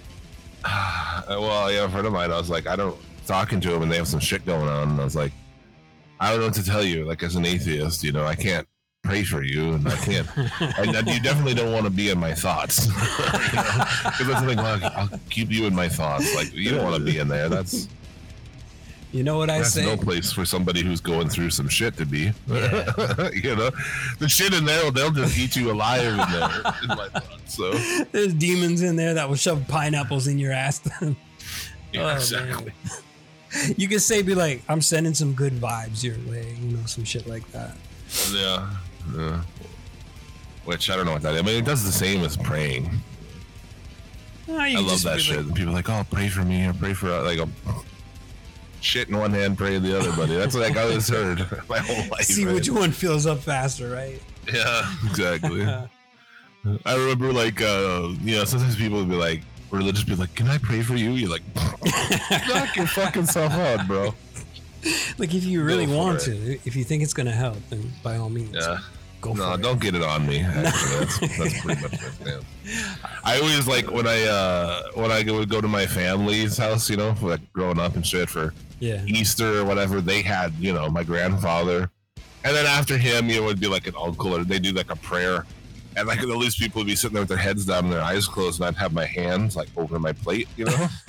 Well, 1.29 1.71
yeah, 1.71 1.85
a 1.85 1.89
friend 1.89 2.07
of 2.07 2.13
mine, 2.13 2.33
I 2.33 2.39
was 2.39 2.51
like, 2.51 2.67
I 2.67 2.75
don't 2.75 2.97
talking 3.27 3.61
to 3.61 3.73
him, 3.73 3.83
and 3.83 3.93
they 3.93 3.99
have 3.99 4.09
some 4.09 4.19
shit 4.19 4.45
going 4.45 4.69
on, 4.69 4.91
and 4.91 5.01
I 5.01 5.05
was 5.05 5.15
like, 5.15 5.33
I 6.19 6.31
don't 6.31 6.41
know 6.41 6.47
what 6.47 6.55
to 6.55 6.65
tell 6.65 6.83
you. 6.83 7.05
Like 7.05 7.23
as 7.23 7.37
an 7.37 7.47
atheist, 7.47 8.03
you 8.03 8.11
know, 8.11 8.25
I 8.25 8.35
can't 8.35 8.67
pray 9.11 9.25
for 9.25 9.43
you, 9.43 9.73
and 9.75 9.89
I 9.89 9.97
can't, 9.97 10.29
and, 10.79 11.09
you 11.09 11.21
definitely 11.21 11.55
don't 11.55 11.73
want 11.73 11.85
to 11.85 11.91
be 11.91 12.11
in 12.11 12.19
my 12.19 12.33
thoughts, 12.35 12.87
because 12.87 14.27
that's 14.27 14.41
the 14.41 14.47
thing. 14.47 14.57
Well, 14.57 14.81
I'll 14.97 15.09
keep 15.31 15.51
you 15.51 15.67
in 15.67 15.75
my 15.75 15.89
thoughts. 15.89 16.35
Like 16.35 16.53
you 16.55 16.71
don't 16.71 16.85
want 16.85 16.97
to 16.97 17.05
be 17.05 17.19
in 17.19 17.29
there. 17.29 17.49
That's 17.49 17.89
You 19.13 19.25
know 19.25 19.39
what 19.39 19.51
I 19.51 19.59
that's 19.59 19.73
say? 19.75 19.85
no 19.85 19.97
place 19.97 20.33
for 20.33 20.45
somebody 20.45 20.83
who's 20.83 21.01
going 21.01 21.29
through 21.29 21.51
some 21.51 21.69
shit 21.69 21.97
to 21.97 22.07
be. 22.07 22.19
you 22.49 23.57
know, 23.57 23.71
the 24.21 24.29
shit 24.29 24.55
in 24.55 24.65
there, 24.65 24.91
they'll 24.93 25.11
just 25.11 25.37
eat 25.37 25.57
you 25.57 25.73
alive 25.73 26.07
in 26.07 26.17
there. 26.17 26.63
In 26.83 26.89
my 26.89 27.09
thoughts, 27.09 27.55
so 27.57 27.73
There's 28.13 28.33
demons 28.35 28.83
in 28.83 28.95
there 28.97 29.15
that 29.15 29.29
will 29.29 29.37
shove 29.37 29.67
pineapples 29.67 30.29
in 30.29 30.39
your 30.39 30.53
ass. 30.53 30.81
yeah, 31.93 32.21
Oh, 32.33 32.37
man. 32.37 32.73
you 33.77 33.89
could 33.89 34.01
say, 34.03 34.23
"Be 34.23 34.37
like, 34.37 34.63
I'm 34.69 34.81
sending 34.81 35.13
some 35.15 35.33
good 35.35 35.55
vibes 35.55 36.05
your 36.05 36.15
way," 36.31 36.55
you 36.63 36.77
know, 36.77 36.87
some 36.87 37.03
shit 37.03 37.27
like 37.27 37.45
that. 37.51 37.77
Yeah. 38.33 38.71
Yeah. 39.17 39.43
Which 40.65 40.91
I 40.91 40.97
don't 40.97 41.07
know 41.07 41.13
what 41.13 41.23
that 41.23 41.35
is. 41.35 41.41
I 41.41 41.43
mean, 41.45 41.57
it 41.57 41.65
does 41.65 41.85
the 41.85 41.93
same 41.93 42.23
as 42.25 42.37
praying. 42.37 42.91
You 44.47 44.57
I 44.57 44.81
love 44.81 45.03
that 45.03 45.21
shit. 45.21 45.47
like- 45.47 45.55
people 45.55 45.71
are 45.73 45.75
like, 45.75 45.89
oh, 45.89 46.05
pray 46.11 46.29
for 46.29 46.43
me 46.45 46.67
or 46.67 46.75
pray 46.75 46.93
for 46.93 47.09
like 47.23 47.39
a 47.39 47.49
shit 48.81 49.09
in 49.09 49.17
one 49.17 49.31
hand, 49.31 49.57
pray 49.59 49.77
in 49.77 49.83
the 49.83 49.99
other, 49.99 50.13
buddy. 50.13 50.35
That's 50.37 50.55
like 50.55 50.77
I 50.77 50.83
always 50.83 51.09
heard 51.17 51.39
my 51.69 51.79
whole 51.79 52.09
life. 52.09 52.23
See 52.23 52.45
man. 52.45 52.55
which 52.55 52.69
one 52.69 52.91
fills 52.93 53.27
up 53.27 53.39
faster, 53.41 53.91
right? 53.91 54.21
Yeah, 54.53 54.93
exactly. 55.09 55.63
I 56.85 56.95
remember 56.95 57.33
like 57.33 57.63
uh, 57.63 58.09
you 58.23 58.37
know, 58.37 58.45
sometimes 58.45 58.77
people 58.77 58.99
would 58.99 59.09
be 59.09 59.15
like 59.17 59.43
religious 59.71 60.05
be 60.05 60.15
like, 60.17 60.35
Can 60.35 60.49
I 60.49 60.59
pray 60.59 60.83
for 60.83 60.95
you? 60.95 61.11
You're 61.11 61.31
like 61.31 61.43
knock 62.49 62.77
your 62.77 62.87
fucking 62.87 63.27
self 63.27 63.53
out, 63.53 63.87
bro. 63.87 64.15
Like 65.19 65.35
if 65.35 65.45
you 65.45 65.63
really 65.63 65.87
want 65.87 66.23
it. 66.23 66.25
to, 66.57 66.59
if 66.65 66.75
you 66.77 66.85
think 66.85 67.03
it's 67.03 67.13
gonna 67.15 67.31
help, 67.33 67.59
then 67.69 67.93
by 68.03 68.17
all 68.17 68.31
means, 68.31 68.55
Yeah. 68.57 68.79
go 69.21 69.35
No, 69.35 69.49
for 69.53 69.55
it. 69.55 69.63
don't 69.63 69.81
get 69.81 69.95
it 69.95 70.03
on 70.03 70.27
me. 70.27 70.41
Actually, 70.45 70.99
that's, 70.99 71.19
that's 71.39 71.61
pretty 71.61 71.83
much 71.83 71.93
my 71.93 72.09
stance. 72.09 72.45
I 73.25 73.39
always 73.41 73.67
like 73.69 73.91
when 73.91 74.07
I 74.07 74.23
uh 74.25 74.83
when 74.95 75.11
I 75.13 75.23
would 75.31 75.49
go 75.51 75.61
to 75.61 75.69
my 75.69 75.85
family's 75.87 76.57
house, 76.57 76.89
you 76.89 76.97
know, 76.97 77.15
like 77.21 77.41
growing 77.53 77.79
up 77.79 77.97
and 77.97 78.07
shit 78.07 78.31
for 78.31 78.55
Yeah, 78.79 79.05
Easter 79.07 79.59
or 79.61 79.65
whatever. 79.67 80.01
They 80.01 80.23
had, 80.23 80.55
you 80.59 80.73
know, 80.73 80.89
my 80.89 81.05
grandfather, 81.05 81.91
and 82.45 82.57
then 82.57 82.65
after 82.67 82.97
him, 82.97 83.29
you 83.29 83.37
know, 83.37 83.43
it 83.43 83.47
would 83.47 83.61
be 83.61 83.67
like 83.69 83.87
an 83.87 83.95
uncle, 84.01 84.35
or 84.35 84.45
they 84.45 84.59
do 84.59 84.73
like 84.73 84.91
a 84.91 84.97
prayer, 84.97 85.45
and 85.97 86.09
like 86.09 86.23
all 86.27 86.39
these 86.41 86.57
people 86.57 86.81
would 86.81 86.87
be 86.87 86.97
sitting 86.97 87.13
there 87.15 87.23
with 87.23 87.29
their 87.29 87.37
heads 87.37 87.67
down 87.67 87.85
and 87.85 87.93
their 87.93 88.01
eyes 88.03 88.27
closed, 88.27 88.61
and 88.61 88.69
I'd 88.69 88.77
have 88.81 88.95
my 88.95 89.05
hands 89.05 89.55
like 89.57 89.69
over 89.77 89.99
my 89.99 90.13
plate, 90.15 90.49
you 90.57 90.65
know. 90.65 90.89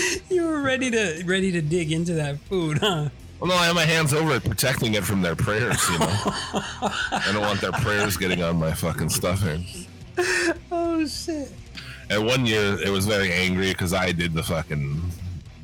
you 0.30 0.46
were 0.46 0.60
ready 0.60 0.90
to 0.90 1.22
ready 1.24 1.52
to 1.52 1.60
dig 1.60 1.92
into 1.92 2.14
that 2.14 2.38
food, 2.40 2.78
huh? 2.78 3.08
Well, 3.40 3.48
no, 3.50 3.56
I 3.56 3.66
have 3.66 3.74
my 3.74 3.84
hands 3.84 4.14
over 4.14 4.36
it, 4.36 4.44
protecting 4.44 4.94
it 4.94 5.02
from 5.02 5.20
their 5.20 5.34
prayers. 5.34 5.76
You 5.90 5.98
know, 5.98 6.06
I 6.06 7.30
don't 7.32 7.40
want 7.42 7.60
their 7.60 7.72
prayers 7.72 8.16
getting 8.16 8.42
on 8.42 8.56
my 8.56 8.72
fucking 8.72 9.08
stuffing. 9.08 9.66
Oh 10.70 11.06
shit! 11.06 11.50
And 12.10 12.26
one 12.26 12.44
year, 12.44 12.78
it 12.84 12.90
was 12.90 13.06
very 13.06 13.32
angry 13.32 13.70
because 13.70 13.94
I 13.94 14.12
did 14.12 14.34
the 14.34 14.42
fucking 14.42 15.00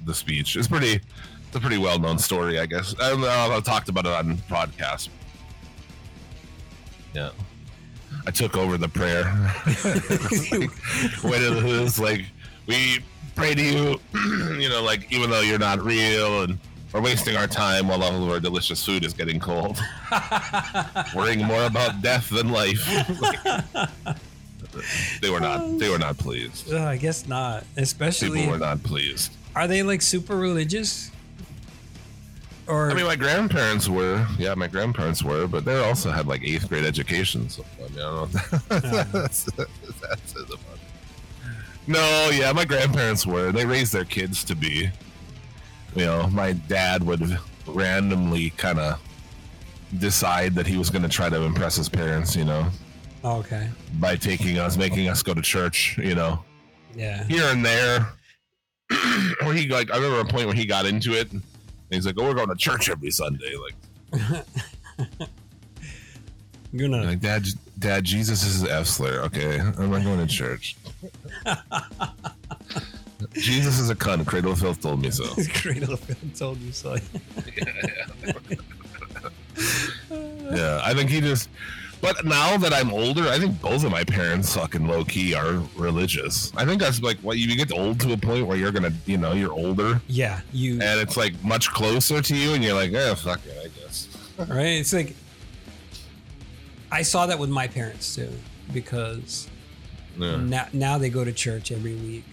the 0.07 0.15
speech. 0.15 0.57
It's 0.57 0.67
pretty, 0.67 0.95
it's 0.95 1.55
a 1.55 1.61
pretty 1.61 1.77
well 1.77 1.99
known 1.99 2.19
story, 2.19 2.59
I 2.59 2.65
guess. 2.67 2.95
I 3.01 3.11
don't 3.11 3.21
know. 3.21 3.29
I've 3.29 3.63
talked 3.63 3.91
about 3.91 4.07
it 4.07 4.13
on 4.13 4.39
podcast. 4.49 5.11
Yeah, 7.15 7.31
I 8.27 8.31
took 8.31 8.57
over 8.57 8.79
the 8.79 8.89
prayer. 8.89 9.25
when 11.23 11.43
it 11.43 11.63
was 11.63 12.01
like, 12.01 12.25
we 12.67 13.01
pray 13.39 13.55
to 13.55 13.63
you, 13.63 14.01
you 14.61 14.69
know, 14.69 14.83
like 14.83 15.11
even 15.13 15.31
though 15.31 15.41
you're 15.41 15.59
not 15.59 15.81
real 15.81 16.43
and. 16.43 16.59
We're 16.91 17.03
wasting 17.03 17.37
our 17.37 17.47
time 17.47 17.89
while 17.89 18.03
all 18.03 18.25
of 18.25 18.31
our 18.31 18.41
delicious 18.41 18.83
food 18.83 19.05
is 19.05 19.13
getting 19.13 19.39
cold. 19.39 19.79
Worrying 21.15 21.45
more 21.45 21.65
about 21.67 22.01
death 22.01 22.31
than 22.31 22.49
life. 22.49 22.83
they 25.21 25.29
were 25.29 25.39
not. 25.39 25.79
They 25.79 25.91
were 25.91 25.99
not 25.99 26.17
pleased. 26.17 26.73
Uh, 26.73 26.85
I 26.85 26.97
guess 26.97 27.27
not. 27.27 27.65
Especially, 27.77 28.41
People 28.41 28.53
were 28.53 28.59
not 28.59 28.83
pleased. 28.83 29.33
are 29.55 29.67
they 29.69 29.83
like 29.83 30.01
super 30.01 30.37
religious? 30.37 31.11
Or 32.67 32.91
I 32.91 32.95
mean, 32.95 33.05
my 33.05 33.17
grandparents 33.17 33.87
were. 33.87 34.27
Yeah, 34.39 34.55
my 34.55 34.67
grandparents 34.67 35.23
were, 35.23 35.47
but 35.47 35.67
they 35.67 35.79
also 35.83 36.11
had 36.11 36.27
like 36.27 36.43
eighth 36.43 36.69
grade 36.69 36.85
education. 36.85 37.49
So 37.49 37.65
I 37.79 37.89
mean, 37.89 37.99
I 37.99 38.03
don't 38.03 38.33
know. 38.33 38.81
That's, 39.11 39.45
that 39.45 39.69
says 40.25 40.45
about 40.45 40.53
it. 40.53 40.68
No, 41.89 42.31
yeah, 42.33 42.53
my 42.53 42.67
grandparents 42.67 43.27
were. 43.27 43.51
They 43.51 43.65
raised 43.65 43.95
their 43.95 44.05
kids 44.05 44.45
to 44.45 44.55
be. 44.55 44.91
You 45.97 46.05
know, 46.05 46.27
my 46.29 46.53
dad 46.53 47.03
would 47.03 47.39
randomly 47.67 48.51
kind 48.51 48.79
of 48.79 49.01
decide 49.99 50.55
that 50.55 50.67
he 50.67 50.77
was 50.77 50.91
going 50.91 51.03
to 51.03 51.09
try 51.09 51.31
to 51.31 51.43
impress 51.43 51.77
his 51.77 51.89
parents. 51.89 52.37
You 52.37 52.45
know, 52.45 52.67
okay, 53.25 53.71
by 53.99 54.17
taking 54.17 54.59
us, 54.59 54.77
making 54.77 55.09
us 55.09 55.23
go 55.23 55.33
to 55.33 55.41
church. 55.41 55.97
You 55.97 56.15
know, 56.15 56.45
yeah, 56.95 57.25
here 57.25 57.45
and 57.45 57.65
there. 57.65 58.13
where 59.43 59.55
he 59.55 59.67
like, 59.69 59.91
I 59.91 59.97
remember 59.97 60.21
a 60.21 60.25
point 60.25 60.47
where 60.47 60.55
he 60.55 60.67
got 60.67 60.87
into 60.87 61.13
it. 61.13 61.33
And 61.33 61.43
he's 61.91 62.05
like, 62.05 62.17
"Oh, 62.19 62.25
we're 62.25 62.35
going 62.35 62.49
to 62.49 62.55
church 62.55 62.91
every 62.91 63.11
Sunday." 63.11 63.55
Like, 63.57 64.45
you're 66.71 66.89
gonna 66.91 67.05
like 67.05 67.21
Dad, 67.21 67.47
Dad, 67.79 68.05
Jesus 68.05 68.45
is 68.45 68.63
F 68.65 68.87
slur. 68.87 69.23
Okay, 69.23 69.59
I'm 69.59 69.91
not 69.91 70.05
going 70.05 70.19
to 70.19 70.27
church. 70.27 70.77
Jesus 73.33 73.79
is 73.79 73.91
a 73.91 73.95
cunt. 73.95 74.27
Cradle 74.27 74.53
of 74.53 74.59
Filth 74.61 74.81
told 74.81 75.03
me 75.03 75.11
so. 75.11 75.25
cradle 75.55 75.95
of 75.95 76.01
filth 76.01 76.39
told 76.39 76.59
you 76.59 76.73
so. 76.73 76.97
Yeah, 77.57 77.65
yeah. 78.27 78.33
yeah, 80.51 80.81
I 80.85 80.95
think 80.95 81.11
he 81.11 81.21
just. 81.21 81.49
But 82.01 82.25
now 82.25 82.57
that 82.59 82.73
I'm 82.73 82.93
older, 82.93 83.27
I 83.29 83.41
think 83.41 83.61
both 83.61 83.83
of 83.85 83.91
my 83.91 84.05
parents 84.05 84.55
fucking 84.55 84.87
low 84.87 85.05
key 85.05 85.35
are 85.35 85.61
religious. 85.77 86.53
I 86.57 86.65
think 86.65 86.81
that's 86.81 87.03
like 87.03 87.19
what 87.19 87.39
you 87.39 87.57
get 87.57 87.73
old 87.73 87.99
to 88.01 88.13
a 88.13 88.17
point 88.17 88.47
where 88.47 88.57
you're 88.57 88.71
gonna, 88.71 88.93
you 89.05 89.19
know, 89.19 89.33
you're 89.33 89.53
older 89.53 90.01
yeah, 90.07 90.41
you 90.53 90.75
and 90.75 91.01
it's 91.01 91.17
like 91.17 91.35
much 91.43 91.71
closer 91.71 92.23
to 92.23 92.37
you, 92.37 92.55
and 92.55 92.63
you're 92.63 92.75
like, 92.75 92.93
eh, 92.93 93.15
fuck 93.17 93.41
it, 93.45 93.59
I 93.59 93.69
guess. 93.81 94.09
right. 94.49 94.79
It's 94.79 94.93
like 94.93 95.17
I 96.93 97.03
saw 97.03 97.27
that 97.27 97.39
with 97.39 97.51
my 97.51 97.67
parents 97.67 98.15
too, 98.15 98.31
because 98.73 99.49
Yeah. 100.19 100.37
now 100.37 100.67
now 100.73 100.99
they 100.99 101.11
go 101.11 101.25
to 101.25 101.33
church 101.33 101.71
every 101.73 101.95
week, 101.95 102.25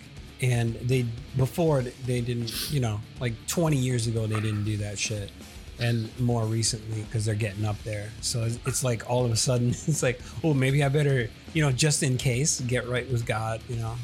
and 0.42 0.76
they 0.76 1.06
before 1.38 1.82
they 1.82 2.22
didn't, 2.22 2.72
you 2.72 2.80
know, 2.80 3.00
like 3.20 3.34
20 3.48 3.78
years 3.78 4.08
ago 4.08 4.28
they 4.28 4.40
didn't 4.40 4.64
do 4.64 4.78
that 4.78 4.98
shit, 4.98 5.32
and 5.80 6.10
more 6.20 6.46
recently 6.46 7.04
because 7.04 7.26
they're 7.26 7.36
getting 7.36 7.66
up 7.66 7.82
there, 7.84 8.10
so 8.22 8.44
it's, 8.44 8.60
it's 8.66 8.84
like 8.84 9.10
all 9.10 9.26
of 9.26 9.32
a 9.32 9.36
sudden 9.36 9.70
it's 9.88 10.04
like, 10.04 10.20
oh, 10.44 10.54
maybe 10.54 10.84
I 10.84 10.90
better, 10.90 11.30
you 11.54 11.62
know, 11.64 11.72
just 11.72 12.04
in 12.04 12.18
case, 12.18 12.60
get 12.62 12.88
right 12.88 13.10
with 13.12 13.26
God, 13.26 13.62
you 13.70 13.78
know. 13.78 13.96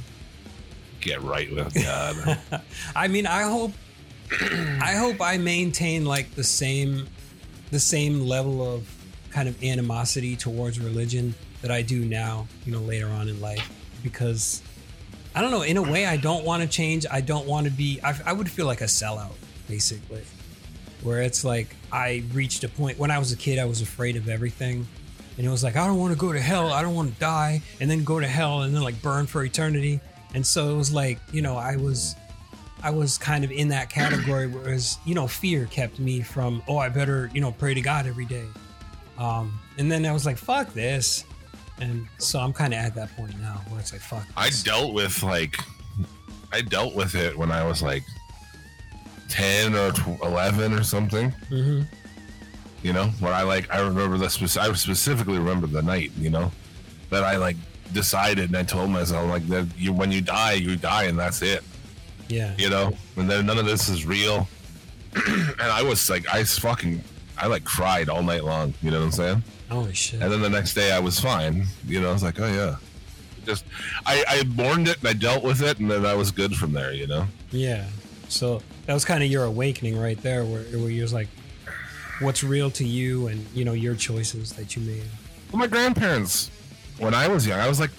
Get 1.02 1.22
right 1.24 1.52
with 1.52 1.74
God. 1.74 2.39
I 2.96 3.08
mean, 3.08 3.26
I 3.26 3.44
hope 3.44 3.72
I 4.32 4.94
hope 4.94 5.20
I 5.20 5.38
maintain 5.38 6.06
like 6.06 6.36
the 6.36 6.44
same 6.44 7.08
the 7.72 7.80
same 7.80 8.22
level 8.22 8.76
of 8.76 8.88
kind 9.32 9.48
of 9.50 9.62
animosity 9.63 10.36
towards 10.36 10.80
religion 10.80 11.34
that 11.62 11.71
I 11.71 11.82
do 11.82 12.06
now, 12.06 12.47
you 12.65 12.71
know, 12.71 12.80
later 12.80 13.08
on 13.08 13.30
in 13.30 13.39
life 13.39 13.71
because 14.04 14.62
I 15.34 15.41
don't 15.41 15.52
know, 15.52 15.62
in 15.62 15.78
a 15.78 15.82
way 15.82 16.06
I 16.06 16.17
don't 16.17 16.43
want 16.43 16.62
to 16.63 16.67
change. 16.67 17.06
I 17.10 17.21
don't 17.21 17.47
want 17.47 17.65
to 17.65 17.71
be 17.71 18.00
I, 18.04 18.17
I 18.26 18.34
would 18.34 18.50
feel 18.50 18.65
like 18.65 18.82
a 18.82 18.86
sellout 18.86 19.34
basically. 19.67 20.24
Where 21.04 21.21
it's 21.21 21.43
like 21.43 21.76
I 21.91 22.24
reached 22.34 22.63
a 22.63 22.69
point 22.69 23.00
when 23.00 23.10
I 23.10 23.17
was 23.17 23.32
a 23.32 23.38
kid 23.38 23.58
I 23.58 23.65
was 23.65 23.82
afraid 23.82 24.15
of 24.15 24.30
everything. 24.30 24.88
And 25.38 25.47
it 25.47 25.50
was 25.50 25.63
like 25.63 25.76
I 25.76 25.88
don't 25.88 25.97
want 25.97 26.13
to 26.13 26.19
go 26.19 26.32
to 26.32 26.41
hell, 26.41 26.71
I 26.71 26.82
don't 26.82 26.95
want 26.95 27.13
to 27.13 27.19
die 27.19 27.62
and 27.80 27.89
then 27.89 28.04
go 28.04 28.19
to 28.19 28.28
hell 28.28 28.62
and 28.62 28.76
then 28.76 28.82
like 28.82 29.02
burn 29.02 29.28
for 29.28 29.43
eternity. 29.43 30.00
And 30.34 30.45
so 30.45 30.69
it 30.71 30.78
was 30.78 30.93
like, 30.93 31.19
you 31.32 31.41
know, 31.41 31.58
I 31.58 31.78
was 31.78 32.15
I 32.84 32.89
was 32.89 33.17
kind 33.17 33.43
of 33.43 33.52
in 33.52 33.69
that 33.69 33.89
category 33.89 34.47
whereas, 34.47 34.97
you 35.06 35.15
know, 35.15 35.28
fear 35.28 35.65
kept 35.67 36.00
me 36.00 36.21
from, 36.21 36.63
oh, 36.67 36.78
I 36.78 36.89
better, 36.89 37.30
you 37.34 37.39
know, 37.39 37.52
pray 37.52 37.74
to 37.74 37.82
God 37.82 38.08
every 38.08 38.26
day. 38.26 38.45
Um, 39.17 39.60
and 39.78 39.91
then 39.91 40.06
I 40.06 40.12
was 40.12 40.26
like, 40.26 40.38
fuck 40.38 40.74
this. 40.74 41.26
And 41.82 42.08
so 42.20 42.39
I'm 42.39 42.54
kind 42.54 42.74
of 42.74 42.80
at 42.80 42.94
that 42.96 43.13
point 43.17 43.38
now 43.39 43.60
where 43.70 43.80
it's 43.80 43.91
like, 43.91 44.02
fuck. 44.02 44.26
I 44.38 44.46
this. 44.48 44.63
dealt 44.63 44.94
with 44.94 45.24
like, 45.24 45.58
I 46.54 46.62
dealt 46.62 46.96
with 46.96 47.15
it 47.15 47.36
when 47.38 47.52
I 47.52 47.65
was 47.65 47.82
like 47.82 48.04
ten 49.28 49.76
or 49.76 49.91
tw- 49.91 50.22
eleven 50.24 50.74
or 50.74 50.84
something. 50.84 51.34
Mhm. 51.50 51.88
You 52.84 52.94
know, 52.94 53.08
where 53.20 53.34
I 53.34 53.41
like, 53.44 53.72
I 53.74 53.80
remember 53.80 54.17
the 54.17 54.26
I 54.60 54.72
specifically 54.74 55.38
remember 55.39 55.65
the 55.67 55.82
night. 55.82 56.12
You 56.17 56.30
know, 56.30 56.52
that 57.10 57.24
I 57.24 57.38
like 57.38 57.58
decided 57.94 58.46
and 58.50 58.58
I 58.58 58.63
told 58.63 58.89
myself 58.89 59.28
like 59.30 59.46
that 59.48 59.67
you 59.78 59.91
when 59.91 60.12
you 60.12 60.22
die 60.22 60.54
you 60.54 60.76
die 60.78 61.04
and 61.04 61.17
that's 61.20 61.41
it. 61.41 61.63
Yeah. 62.28 62.54
You 62.58 62.70
know, 62.70 62.94
and 63.17 63.30
then 63.30 63.46
none 63.48 63.58
of 63.58 63.65
this 63.65 63.89
is 63.89 64.06
real. 64.06 64.48
and 65.28 65.62
I 65.62 65.84
was 65.84 66.10
like, 66.10 66.26
I 66.34 66.44
fucking, 66.46 67.04
I 67.41 67.47
like 67.47 67.63
cried 67.65 68.08
all 68.08 68.21
night 68.21 68.43
long. 68.43 68.73
You 68.84 68.91
know 68.91 68.99
what 68.99 69.06
I'm 69.06 69.12
saying? 69.12 69.43
Holy 69.69 69.93
shit. 69.93 70.21
And 70.21 70.32
then 70.32 70.41
the 70.41 70.49
next 70.49 70.75
day 70.75 70.91
I 70.91 70.99
was 70.99 71.19
fine. 71.19 71.65
You 71.88 71.99
know, 71.99 72.10
I 72.10 72.13
was 72.13 72.23
like, 72.23 72.39
oh 72.39 72.47
yeah. 72.47 72.75
Just 73.45 73.65
I, 74.06 74.23
I 74.27 74.43
mourned 74.43 74.88
it 74.88 74.99
and 74.99 75.08
I 75.08 75.13
dealt 75.13 75.43
with 75.43 75.63
it 75.63 75.80
and 75.80 75.89
then 75.89 76.06
I 76.06 76.13
was 76.13 76.30
good 76.30 76.56
from 76.56 76.71
there, 76.73 76.93
you 76.93 77.08
know? 77.08 77.25
Yeah. 77.49 77.88
So 78.30 78.62
that 78.86 78.93
was 78.93 79.04
kind 79.04 79.23
of 79.23 79.32
your 79.32 79.45
awakening 79.45 79.99
right 79.99 80.21
there 80.21 80.45
where, 80.45 80.63
where 80.63 80.91
you're 80.91 81.08
like, 81.08 81.27
what's 82.19 82.43
real 82.43 82.69
to 82.71 82.86
you 82.86 83.27
and, 83.27 83.43
you 83.56 83.65
know, 83.65 83.73
your 83.73 83.95
choices 83.95 84.54
that 84.54 84.75
you 84.75 84.84
made. 84.84 85.04
Well, 85.51 85.60
my 85.60 85.67
grandparents, 85.67 86.51
when 86.99 87.15
I 87.15 87.27
was 87.27 87.47
young, 87.47 87.60
I 87.60 87.67
was 87.67 87.80
like, 87.80 87.89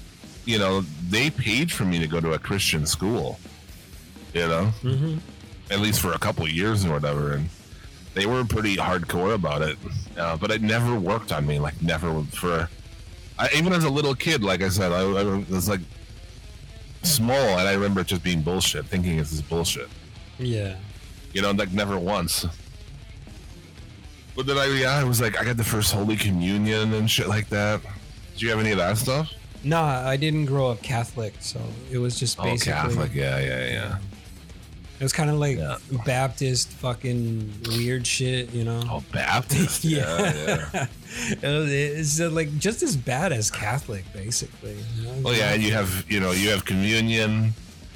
you 0.45 0.59
know, 0.59 0.83
they 1.09 1.31
paid 1.31 1.73
for 1.73 1.85
me 1.85 1.99
to 1.99 2.07
go 2.07 2.21
to 2.21 2.35
a 2.35 2.39
Christian 2.39 2.87
school. 2.87 3.41
You 4.33 4.47
know? 4.47 4.73
Mm-hmm. 4.83 5.19
At 5.73 5.81
least 5.81 6.01
for 6.01 6.13
a 6.13 6.19
couple 6.19 6.45
of 6.45 6.51
years 6.51 6.85
or 6.85 6.93
whatever. 6.93 7.33
And 7.33 7.49
they 8.15 8.27
were 8.27 8.45
pretty 8.45 8.77
hardcore 8.77 9.35
about 9.35 9.63
it. 9.63 9.79
Uh, 10.17 10.37
but 10.37 10.51
it 10.51 10.63
never 10.63 10.99
worked 10.99 11.33
on 11.33 11.47
me. 11.47 11.59
Like, 11.59 11.81
never 11.83 12.23
for. 12.25 12.69
I, 13.39 13.49
even 13.55 13.73
as 13.73 13.85
a 13.85 13.91
little 13.91 14.15
kid, 14.15 14.45
like 14.45 14.63
I 14.63 14.69
said, 14.69 14.93
I, 14.93 15.01
I 15.01 15.45
was 15.51 15.69
like 15.69 15.81
small 17.03 17.35
and 17.59 17.69
I 17.69 17.73
remember 17.73 18.01
it 18.01 18.07
just 18.09 18.23
being 18.23 18.43
bullshit, 18.43 18.87
thinking 18.87 19.17
this 19.17 19.33
is 19.33 19.43
bullshit. 19.43 19.89
Yeah. 20.39 20.77
you 21.33 21.43
know, 21.43 21.51
like 21.53 21.73
never 21.73 21.99
once. 21.99 22.47
But 24.35 24.47
then 24.47 24.59
I, 24.59 24.67
yeah, 24.67 24.93
I 24.93 25.05
was 25.05 25.21
like, 25.21 25.39
I 25.39 25.45
got 25.45 25.57
the 25.57 25.65
first 25.65 25.93
Holy 25.93 26.17
Communion 26.17 26.95
and 26.95 27.11
shit 27.11 27.29
like 27.29 27.49
that. 27.49 27.81
Did 28.33 28.43
you 28.43 28.51
have 28.51 28.61
any 28.61 28.73
of 28.73 28.79
that 28.79 28.97
stuff? 28.97 29.31
No, 29.65 29.81
I 29.81 30.17
didn't 30.17 30.47
grow 30.47 30.71
up 30.71 30.83
Catholic, 30.83 31.35
so 31.41 31.61
it 31.91 31.99
was 31.99 32.19
just 32.19 32.37
basically. 32.39 32.73
Oh, 32.73 32.87
basically 32.87 33.09
Catholic, 33.09 33.15
yeah, 33.15 33.39
yeah, 33.41 33.67
yeah. 33.67 33.99
It 35.03 35.05
was 35.05 35.13
kind 35.13 35.29
of 35.31 35.37
like 35.37 35.57
Yeah. 35.59 35.79
Baptist 36.07 36.69
fucking 36.69 37.53
weird 37.71 38.07
shit, 38.07 38.53
you 38.55 38.63
know. 38.63 38.81
Oh, 38.89 39.03
Baptist, 39.13 39.83
yeah, 39.97 40.33
yeah. 40.73 40.87
It 41.43 41.43
was- 41.43 41.73
it's 41.73 42.21
like 42.33 42.57
just 42.59 42.85
as 42.85 42.97
bad 42.97 43.33
as 43.33 43.51
Catholic, 43.51 44.05
basically. 44.13 44.77
you 44.97 45.03
know? 45.03 45.15
Well, 45.25 45.35
yeah, 45.35 45.55
you 45.55 45.73
have, 45.73 46.05
you 46.09 46.21
know, 46.21 46.31
you 46.31 46.51
have 46.51 46.65
communion, 46.65 47.53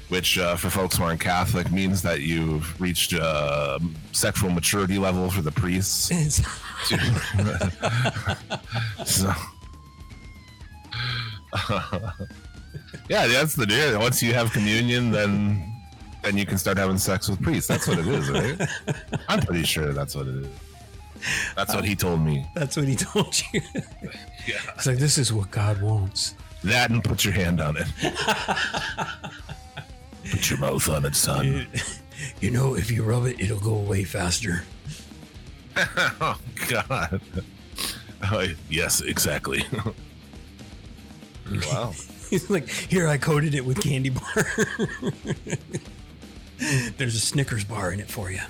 which 0.08 0.36
uh, 0.36 0.56
for 0.56 0.68
folks 0.68 0.96
who 0.96 1.04
aren't 1.04 1.20
Catholic 1.20 1.70
means 1.70 2.02
that 2.02 2.22
you've 2.22 2.78
reached 2.80 3.14
uh, 3.14 3.78
sexual 4.10 4.50
maturity 4.50 4.98
level 4.98 5.30
for 5.30 5.42
the 5.42 5.52
priests. 5.52 6.10
So, 9.06 9.32
yeah, 13.08 13.26
that's 13.28 13.54
the 13.54 13.66
deal. 13.66 13.98
Once 14.00 14.22
you 14.22 14.34
have 14.34 14.52
communion, 14.52 15.10
then 15.12 15.75
then 16.26 16.36
you 16.36 16.44
can 16.44 16.58
start 16.58 16.76
having 16.76 16.98
sex 16.98 17.28
with 17.28 17.40
priests. 17.40 17.68
That's 17.68 17.86
what 17.86 18.00
it 18.00 18.06
is, 18.08 18.28
right? 18.30 18.60
I'm 19.28 19.40
pretty 19.40 19.62
sure 19.62 19.92
that's 19.92 20.16
what 20.16 20.26
it 20.26 20.34
is. 20.34 20.48
That's 21.54 21.72
what 21.74 21.84
he 21.84 21.94
told 21.94 22.20
me. 22.20 22.46
that's 22.54 22.76
what 22.76 22.86
he 22.88 22.96
told 22.96 23.40
you. 23.52 23.60
Yeah. 24.46 24.60
It's 24.76 24.86
like 24.86 24.98
this 24.98 25.18
is 25.18 25.32
what 25.32 25.50
God 25.50 25.82
wants. 25.82 26.36
That 26.62 26.90
and 26.90 27.02
put 27.02 27.24
your 27.24 27.34
hand 27.34 27.60
on 27.60 27.76
it. 27.76 27.88
put 30.30 30.48
your 30.48 30.60
mouth 30.60 30.88
on 30.88 31.04
it, 31.04 31.16
son. 31.16 31.66
You 32.40 32.50
know, 32.52 32.76
if 32.76 32.88
you 32.88 33.02
rub 33.02 33.26
it, 33.26 33.40
it'll 33.40 33.58
go 33.58 33.74
away 33.74 34.04
faster. 34.04 34.62
oh 35.76 36.38
God. 36.68 37.20
Oh, 38.30 38.46
yes, 38.70 39.00
exactly. 39.00 39.66
wow. 41.72 41.92
He's 42.30 42.48
like, 42.48 42.68
here 42.68 43.08
I 43.08 43.18
coated 43.18 43.56
it 43.56 43.64
with 43.64 43.82
candy 43.82 44.10
bar. 44.10 44.46
There's 46.96 47.14
a 47.14 47.20
Snickers 47.20 47.64
bar 47.64 47.92
in 47.92 48.00
it 48.00 48.10
for 48.10 48.30
you. 48.30 48.40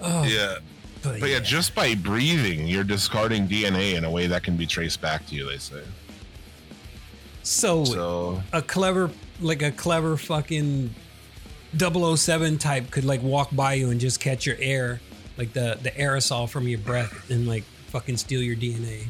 Oh, 0.00 0.24
Yeah. 0.24 0.56
but, 1.02 1.20
But 1.20 1.30
yeah, 1.30 1.38
just 1.40 1.74
by 1.74 1.94
breathing, 1.94 2.66
you're 2.66 2.84
discarding 2.84 3.46
DNA 3.48 3.94
in 3.94 4.04
a 4.04 4.10
way 4.10 4.26
that 4.26 4.42
can 4.42 4.56
be 4.56 4.66
traced 4.66 5.00
back 5.00 5.26
to 5.28 5.34
you, 5.34 5.48
they 5.48 5.58
say. 5.58 5.82
so, 7.42 7.84
So 7.84 8.42
a 8.52 8.62
clever, 8.62 9.10
like 9.40 9.62
a 9.62 9.70
clever 9.70 10.16
fucking 10.16 10.94
007 11.76 12.58
type 12.58 12.90
could 12.90 13.04
like 13.04 13.22
walk 13.22 13.48
by 13.54 13.74
you 13.74 13.90
and 13.90 14.00
just 14.00 14.20
catch 14.20 14.44
your 14.46 14.56
air, 14.58 15.00
like 15.38 15.52
the 15.52 15.78
the 15.82 15.90
aerosol 15.92 16.48
from 16.48 16.68
your 16.68 16.78
breath, 16.78 17.30
and 17.30 17.46
like 17.46 17.64
fucking 17.88 18.16
steal 18.16 18.42
your 18.42 18.56
DNA. 18.56 19.06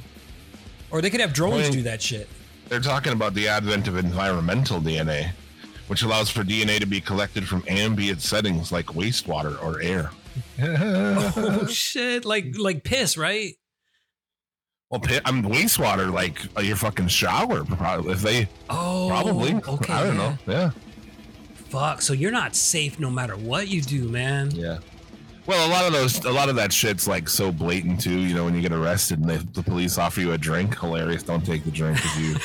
Or 0.90 1.00
they 1.00 1.11
could 1.11 1.20
have 1.20 1.33
drones 1.33 1.62
Well, 1.62 1.72
do 1.72 1.83
that 1.83 2.02
shit. 2.02 2.28
they're 2.68 2.81
talking 2.81 3.12
about 3.12 3.35
the 3.35 3.48
advent 3.48 3.88
of 3.88 3.96
environmental 3.96 4.81
DNA, 4.81 5.31
which 5.92 6.00
allows 6.00 6.31
for 6.31 6.42
DNA 6.42 6.81
to 6.81 6.87
be 6.87 7.02
collected 7.02 7.46
from 7.46 7.62
ambient 7.68 8.22
settings 8.22 8.72
like 8.72 8.87
wastewater 8.87 9.62
or 9.62 9.83
air. 9.83 10.11
Oh 10.59 11.66
shit! 11.70 12.24
Like 12.24 12.55
like 12.59 12.83
piss, 12.83 13.18
right? 13.18 13.52
Well, 14.90 15.02
pi- 15.02 15.20
I'm 15.26 15.42
wastewater, 15.42 16.11
like 16.11 16.40
uh, 16.57 16.62
your 16.62 16.76
fucking 16.76 17.09
shower, 17.09 17.62
probably. 17.66 18.12
If 18.12 18.22
they 18.22 18.48
Oh, 18.70 19.09
probably, 19.11 19.55
Okay, 19.68 19.92
I 19.92 20.05
don't 20.07 20.16
yeah. 20.16 20.22
know. 20.22 20.38
Yeah, 20.46 20.70
Fuck. 21.68 22.00
So 22.00 22.14
you're 22.14 22.31
not 22.33 22.57
safe 22.57 22.98
no 22.98 23.11
matter 23.11 23.37
what 23.37 23.68
you 23.68 23.83
do, 23.83 24.09
man. 24.09 24.50
yeah. 24.52 24.78
Well, 25.44 25.68
a 25.68 25.70
lot 25.70 25.85
of 25.85 25.92
those, 25.92 26.24
a 26.24 26.31
lot 26.31 26.48
of 26.48 26.55
that 26.55 26.72
shit's 26.72 27.09
like 27.09 27.28
so 27.28 27.50
blatant 27.50 28.00
too. 28.00 28.16
You 28.20 28.33
know, 28.35 28.44
when 28.44 28.55
you 28.55 28.61
get 28.62 28.72
arrested 28.72 29.18
and 29.18 29.28
they, 29.28 29.38
the 29.38 29.62
police 29.62 29.98
offer 29.98 30.20
you 30.20 30.33
a 30.33 30.38
drink, 30.38 30.78
hilarious. 30.78 31.24
Don't 31.24 31.44
take 31.44 31.64
the 31.64 31.70
drink 31.72 31.98
if 31.98 32.16
you 32.16 32.37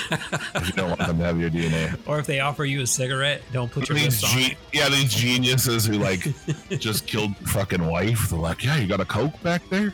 if 0.56 0.68
you 0.68 0.74
don't 0.74 0.88
want 0.90 1.00
them 1.02 1.20
to 1.20 1.24
have 1.24 1.40
your 1.40 1.52
DNA. 1.52 1.96
Or 2.08 2.18
if 2.18 2.26
they 2.26 2.40
offer 2.40 2.66
you 2.66 2.82
a 2.82 2.88
cigarette, 2.88 3.44
don't 3.54 3.72
put 3.72 3.88
your 3.88 4.00
These 4.00 4.24
on. 4.24 4.30
ge- 4.32 4.58
yeah, 4.74 4.90
these 4.90 5.14
geniuses 5.14 5.86
who 5.86 5.94
like 5.94 6.28
just 6.80 7.06
killed 7.06 7.38
fucking 7.38 7.86
wife. 7.86 8.30
They're 8.30 8.40
like, 8.40 8.64
yeah, 8.64 8.78
you 8.78 8.88
got 8.88 9.00
a 9.00 9.06
coke 9.06 9.40
back 9.44 9.62
there. 9.70 9.94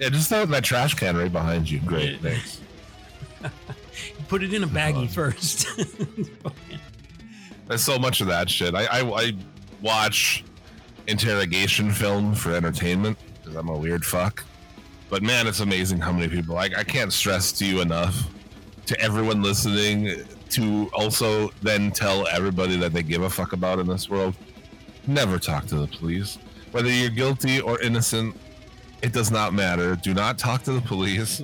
yeah, 0.00 0.08
just 0.08 0.30
throw 0.30 0.40
it 0.40 0.44
in 0.44 0.50
that 0.52 0.64
trash 0.64 0.94
can 0.94 1.14
right 1.14 1.30
behind 1.32 1.70
you. 1.70 1.80
Great, 1.80 2.20
thanks. 2.22 2.62
Put 4.28 4.42
it 4.42 4.54
in 4.54 4.62
a 4.64 4.66
baggie 4.66 5.10
first. 5.10 5.68
There's 7.68 7.82
so 7.82 7.98
much 7.98 8.22
of 8.22 8.28
that 8.28 8.48
shit. 8.48 8.74
I 8.74 8.86
I, 8.86 9.00
I 9.02 9.32
watch 9.82 10.42
interrogation 11.08 11.90
film 11.90 12.34
for 12.34 12.52
entertainment 12.54 13.18
because 13.42 13.56
I'm 13.56 13.68
a 13.68 13.76
weird 13.76 14.04
fuck. 14.04 14.44
But 15.08 15.22
man, 15.22 15.46
it's 15.46 15.60
amazing 15.60 16.00
how 16.00 16.12
many 16.12 16.28
people. 16.28 16.54
Like 16.54 16.76
I 16.76 16.84
can't 16.84 17.12
stress 17.12 17.52
to 17.52 17.66
you 17.66 17.80
enough 17.80 18.28
to 18.86 19.00
everyone 19.00 19.42
listening 19.42 20.24
to 20.50 20.90
also 20.92 21.50
then 21.62 21.90
tell 21.90 22.26
everybody 22.28 22.76
that 22.76 22.92
they 22.92 23.02
give 23.02 23.22
a 23.22 23.30
fuck 23.30 23.52
about 23.52 23.78
in 23.78 23.86
this 23.86 24.08
world. 24.08 24.34
Never 25.06 25.38
talk 25.38 25.66
to 25.66 25.76
the 25.76 25.86
police, 25.86 26.38
whether 26.72 26.90
you're 26.90 27.10
guilty 27.10 27.60
or 27.60 27.80
innocent. 27.80 28.36
It 29.02 29.12
does 29.12 29.30
not 29.30 29.52
matter. 29.52 29.94
Do 29.94 30.14
not 30.14 30.38
talk 30.38 30.62
to 30.64 30.72
the 30.72 30.80
police. 30.80 31.42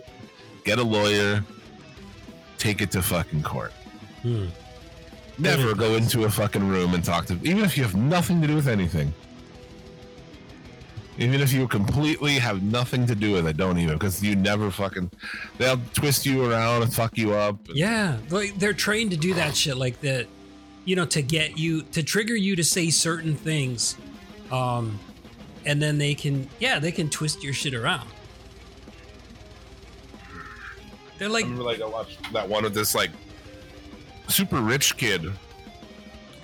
Get 0.64 0.78
a 0.78 0.82
lawyer. 0.82 1.44
Take 2.58 2.80
it 2.80 2.90
to 2.92 3.02
fucking 3.02 3.42
court. 3.42 3.72
Hmm. 4.22 4.46
Never 5.38 5.74
go 5.74 5.94
into 5.96 6.24
a 6.24 6.30
fucking 6.30 6.66
room 6.66 6.94
and 6.94 7.04
talk 7.04 7.26
to 7.26 7.34
even 7.42 7.64
if 7.64 7.76
you 7.76 7.82
have 7.82 7.94
nothing 7.94 8.40
to 8.40 8.46
do 8.46 8.54
with 8.54 8.68
anything. 8.68 9.12
Even 11.18 11.40
if 11.40 11.52
you 11.52 11.68
completely 11.68 12.34
have 12.34 12.62
nothing 12.62 13.06
to 13.06 13.14
do 13.14 13.32
with 13.32 13.46
it, 13.46 13.56
don't 13.56 13.78
even 13.78 13.94
because 13.94 14.22
you 14.22 14.34
never 14.34 14.70
fucking 14.70 15.10
they'll 15.58 15.80
twist 15.92 16.24
you 16.24 16.50
around 16.50 16.82
and 16.82 16.92
fuck 16.92 17.18
you 17.18 17.34
up. 17.34 17.56
Yeah, 17.74 18.16
like 18.30 18.58
they're 18.58 18.72
trained 18.72 19.10
to 19.10 19.16
do 19.18 19.34
that 19.34 19.54
shit 19.54 19.76
like 19.76 20.00
that, 20.00 20.26
you 20.86 20.96
know, 20.96 21.04
to 21.06 21.20
get 21.20 21.58
you 21.58 21.82
to 21.82 22.02
trigger 22.02 22.34
you 22.34 22.56
to 22.56 22.64
say 22.64 22.88
certain 22.88 23.34
things, 23.34 23.96
um, 24.50 24.98
and 25.66 25.82
then 25.82 25.98
they 25.98 26.14
can, 26.14 26.48
yeah, 26.60 26.78
they 26.78 26.92
can 26.92 27.10
twist 27.10 27.44
your 27.44 27.52
shit 27.52 27.74
around. 27.74 28.08
They're 31.18 31.28
like, 31.28 31.44
I 31.44 31.48
remember 31.48 31.64
like 31.64 31.82
I 31.82 31.86
watched 31.86 32.32
that 32.32 32.48
one 32.48 32.64
with 32.64 32.74
this 32.74 32.94
like 32.94 33.10
super 34.28 34.62
rich 34.62 34.96
kid, 34.96 35.30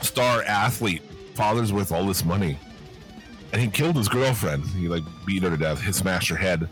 star 0.02 0.42
athlete, 0.42 1.02
father's 1.34 1.72
worth 1.72 1.90
all 1.90 2.06
this 2.06 2.22
money. 2.22 2.58
And 3.52 3.62
he 3.62 3.68
killed 3.68 3.96
his 3.96 4.08
girlfriend. 4.08 4.64
He 4.66 4.88
like 4.88 5.04
beat 5.26 5.42
her 5.42 5.50
to 5.50 5.56
death, 5.56 5.80
he 5.80 5.92
smashed 5.92 6.28
her 6.28 6.36
head. 6.36 6.68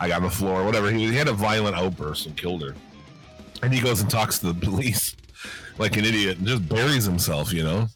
I 0.00 0.08
got 0.08 0.16
on 0.16 0.22
the 0.24 0.30
floor, 0.30 0.64
whatever. 0.64 0.90
He, 0.90 1.06
he 1.06 1.14
had 1.14 1.28
a 1.28 1.32
violent 1.32 1.76
outburst 1.76 2.26
and 2.26 2.36
killed 2.36 2.62
her. 2.62 2.74
And 3.62 3.72
he 3.72 3.80
goes 3.80 4.00
and 4.00 4.10
talks 4.10 4.40
to 4.40 4.52
the 4.52 4.54
police 4.66 5.14
like 5.78 5.96
an 5.96 6.04
idiot 6.04 6.38
and 6.38 6.46
just 6.46 6.68
buries 6.68 7.04
himself, 7.04 7.52
you 7.52 7.62
know? 7.64 7.88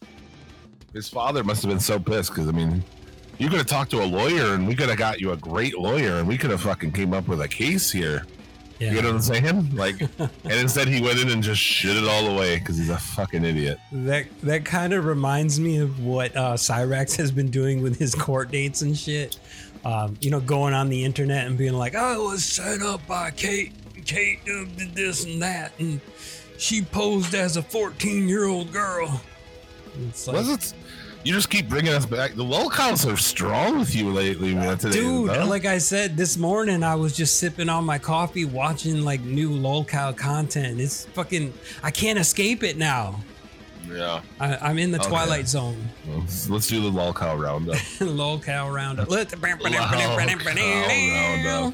His 0.93 1.09
father 1.09 1.43
must 1.43 1.61
have 1.63 1.69
been 1.69 1.79
so 1.79 1.99
pissed 1.99 2.31
because, 2.31 2.47
I 2.47 2.51
mean, 2.51 2.83
you 3.37 3.49
could 3.49 3.57
have 3.57 3.67
talked 3.67 3.91
to 3.91 4.01
a 4.01 4.05
lawyer 4.05 4.53
and 4.53 4.67
we 4.67 4.75
could 4.75 4.89
have 4.89 4.97
got 4.97 5.19
you 5.19 5.31
a 5.31 5.37
great 5.37 5.77
lawyer 5.77 6.17
and 6.17 6.27
we 6.27 6.37
could 6.37 6.49
have 6.49 6.61
fucking 6.61 6.91
came 6.91 7.13
up 7.13 7.27
with 7.27 7.41
a 7.41 7.47
case 7.47 7.91
here. 7.91 8.25
Yeah, 8.79 8.91
You 8.93 9.01
know 9.01 9.09
what 9.09 9.15
I'm 9.15 9.21
saying? 9.21 9.75
Like, 9.75 10.01
and 10.19 10.29
instead 10.45 10.87
he 10.87 11.01
went 11.01 11.19
in 11.19 11.29
and 11.29 11.41
just 11.43 11.61
shit 11.61 11.95
it 11.97 12.07
all 12.07 12.27
away 12.27 12.59
because 12.59 12.77
he's 12.77 12.89
a 12.89 12.97
fucking 12.97 13.43
idiot. 13.43 13.79
that 13.91 14.25
that 14.41 14.65
kind 14.65 14.93
of 14.93 15.05
reminds 15.05 15.59
me 15.59 15.77
of 15.79 16.03
what 16.03 16.35
uh, 16.35 16.53
Cyrax 16.53 17.15
has 17.17 17.31
been 17.31 17.49
doing 17.49 17.81
with 17.81 17.97
his 17.97 18.13
court 18.15 18.51
dates 18.51 18.81
and 18.81 18.97
shit. 18.97 19.39
Um, 19.85 20.17
you 20.21 20.31
know, 20.31 20.39
going 20.39 20.73
on 20.73 20.89
the 20.89 21.03
internet 21.05 21.47
and 21.47 21.57
being 21.57 21.73
like, 21.73 21.95
"I 21.95 22.17
was 22.17 22.43
set 22.43 22.81
up 22.81 23.05
by 23.07 23.31
Kate. 23.31 23.71
Kate 24.05 24.43
did 24.45 24.95
this 24.95 25.25
and 25.25 25.41
that, 25.41 25.71
and 25.79 25.99
she 26.57 26.81
posed 26.81 27.33
as 27.35 27.57
a 27.57 27.61
14 27.61 28.27
year 28.27 28.45
old 28.45 28.71
girl." 28.73 29.21
Like, 30.27 30.35
Was 30.35 30.49
it? 30.49 30.73
You 31.23 31.33
just 31.33 31.49
keep 31.49 31.67
bringing 31.67 31.91
us 31.93 32.05
back. 32.05 32.35
The 32.35 32.43
lolcows 32.43 33.11
are 33.11 33.17
strong 33.17 33.79
with 33.79 33.93
you 33.93 34.11
lately, 34.11 34.55
man. 34.55 34.77
Today, 34.77 34.95
Dude, 34.97 35.29
huh? 35.29 35.45
like 35.45 35.65
I 35.65 35.77
said 35.77 36.15
this 36.15 36.37
morning, 36.37 36.83
I 36.83 36.95
was 36.95 37.15
just 37.15 37.37
sipping 37.37 37.67
on 37.67 37.83
my 37.83 37.97
coffee, 37.99 38.45
watching 38.45 39.03
like 39.03 39.19
new 39.21 39.49
lolcow 39.49 40.15
content. 40.15 40.79
It's 40.79 41.05
fucking, 41.07 41.53
I 41.83 41.91
can't 41.91 42.17
escape 42.17 42.63
it 42.63 42.77
now. 42.77 43.19
yeah. 43.91 44.21
I, 44.39 44.55
I'm 44.57 44.77
in 44.77 44.91
the 44.91 44.99
Okay. 44.99 45.09
twilight 45.09 45.47
zone. 45.49 45.89
Let's, 46.07 46.49
let's 46.49 46.67
do 46.67 46.81
the 46.81 46.91
lolcow 46.91 47.37
roundup. 47.37 47.75
lolcow 47.99 48.73
roundup. 48.73 49.09
Let 49.09 49.27
Lolcow 49.29 50.17
roundup. 50.17 51.73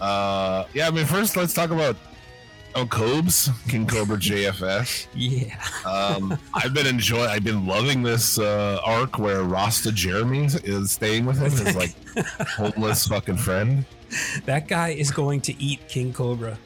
Uh, 0.00 0.64
yeah. 0.74 0.88
I 0.88 0.90
mean, 0.90 1.06
first 1.06 1.36
let's 1.36 1.54
talk 1.54 1.70
about 1.70 1.96
oh 2.74 2.86
Cobes, 2.86 3.50
King 3.68 3.86
Cobra 3.86 4.16
JFS. 4.18 5.06
Yeah. 5.14 5.56
Um, 5.84 6.38
I've 6.54 6.74
been 6.74 6.86
enjoying. 6.86 7.28
I've 7.28 7.44
been 7.44 7.66
loving 7.66 8.02
this 8.02 8.38
uh, 8.38 8.80
arc 8.84 9.18
where 9.18 9.42
Rasta 9.42 9.92
Jeremy 9.92 10.44
is 10.44 10.90
staying 10.90 11.26
with 11.26 11.38
him, 11.38 11.50
his 11.50 11.76
like 11.76 11.94
homeless 12.56 13.06
fucking 13.06 13.36
friend. 13.36 13.84
That 14.44 14.68
guy 14.68 14.90
is 14.90 15.10
going 15.10 15.40
to 15.42 15.62
eat 15.62 15.86
King 15.88 16.12
Cobra. 16.12 16.58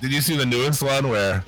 Did 0.00 0.12
you 0.12 0.20
see 0.20 0.36
the 0.36 0.46
newest 0.46 0.82
one 0.82 1.08
where 1.08 1.44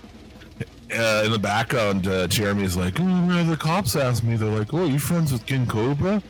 uh, 0.95 1.23
in 1.25 1.33
the 1.33 1.39
background 1.39 2.07
uh, 2.07 2.27
Jeremy's 2.27 2.77
like, 2.77 2.95
oh, 2.99 3.45
the 3.45 3.57
cops 3.57 3.97
asked 3.97 4.25
me, 4.25 4.37
they're 4.37 4.49
like, 4.49 4.73
oh, 4.73 4.87
you 4.87 4.99
friends 4.99 5.33
with 5.33 5.45
King 5.47 5.67
Cobra? 5.67 6.23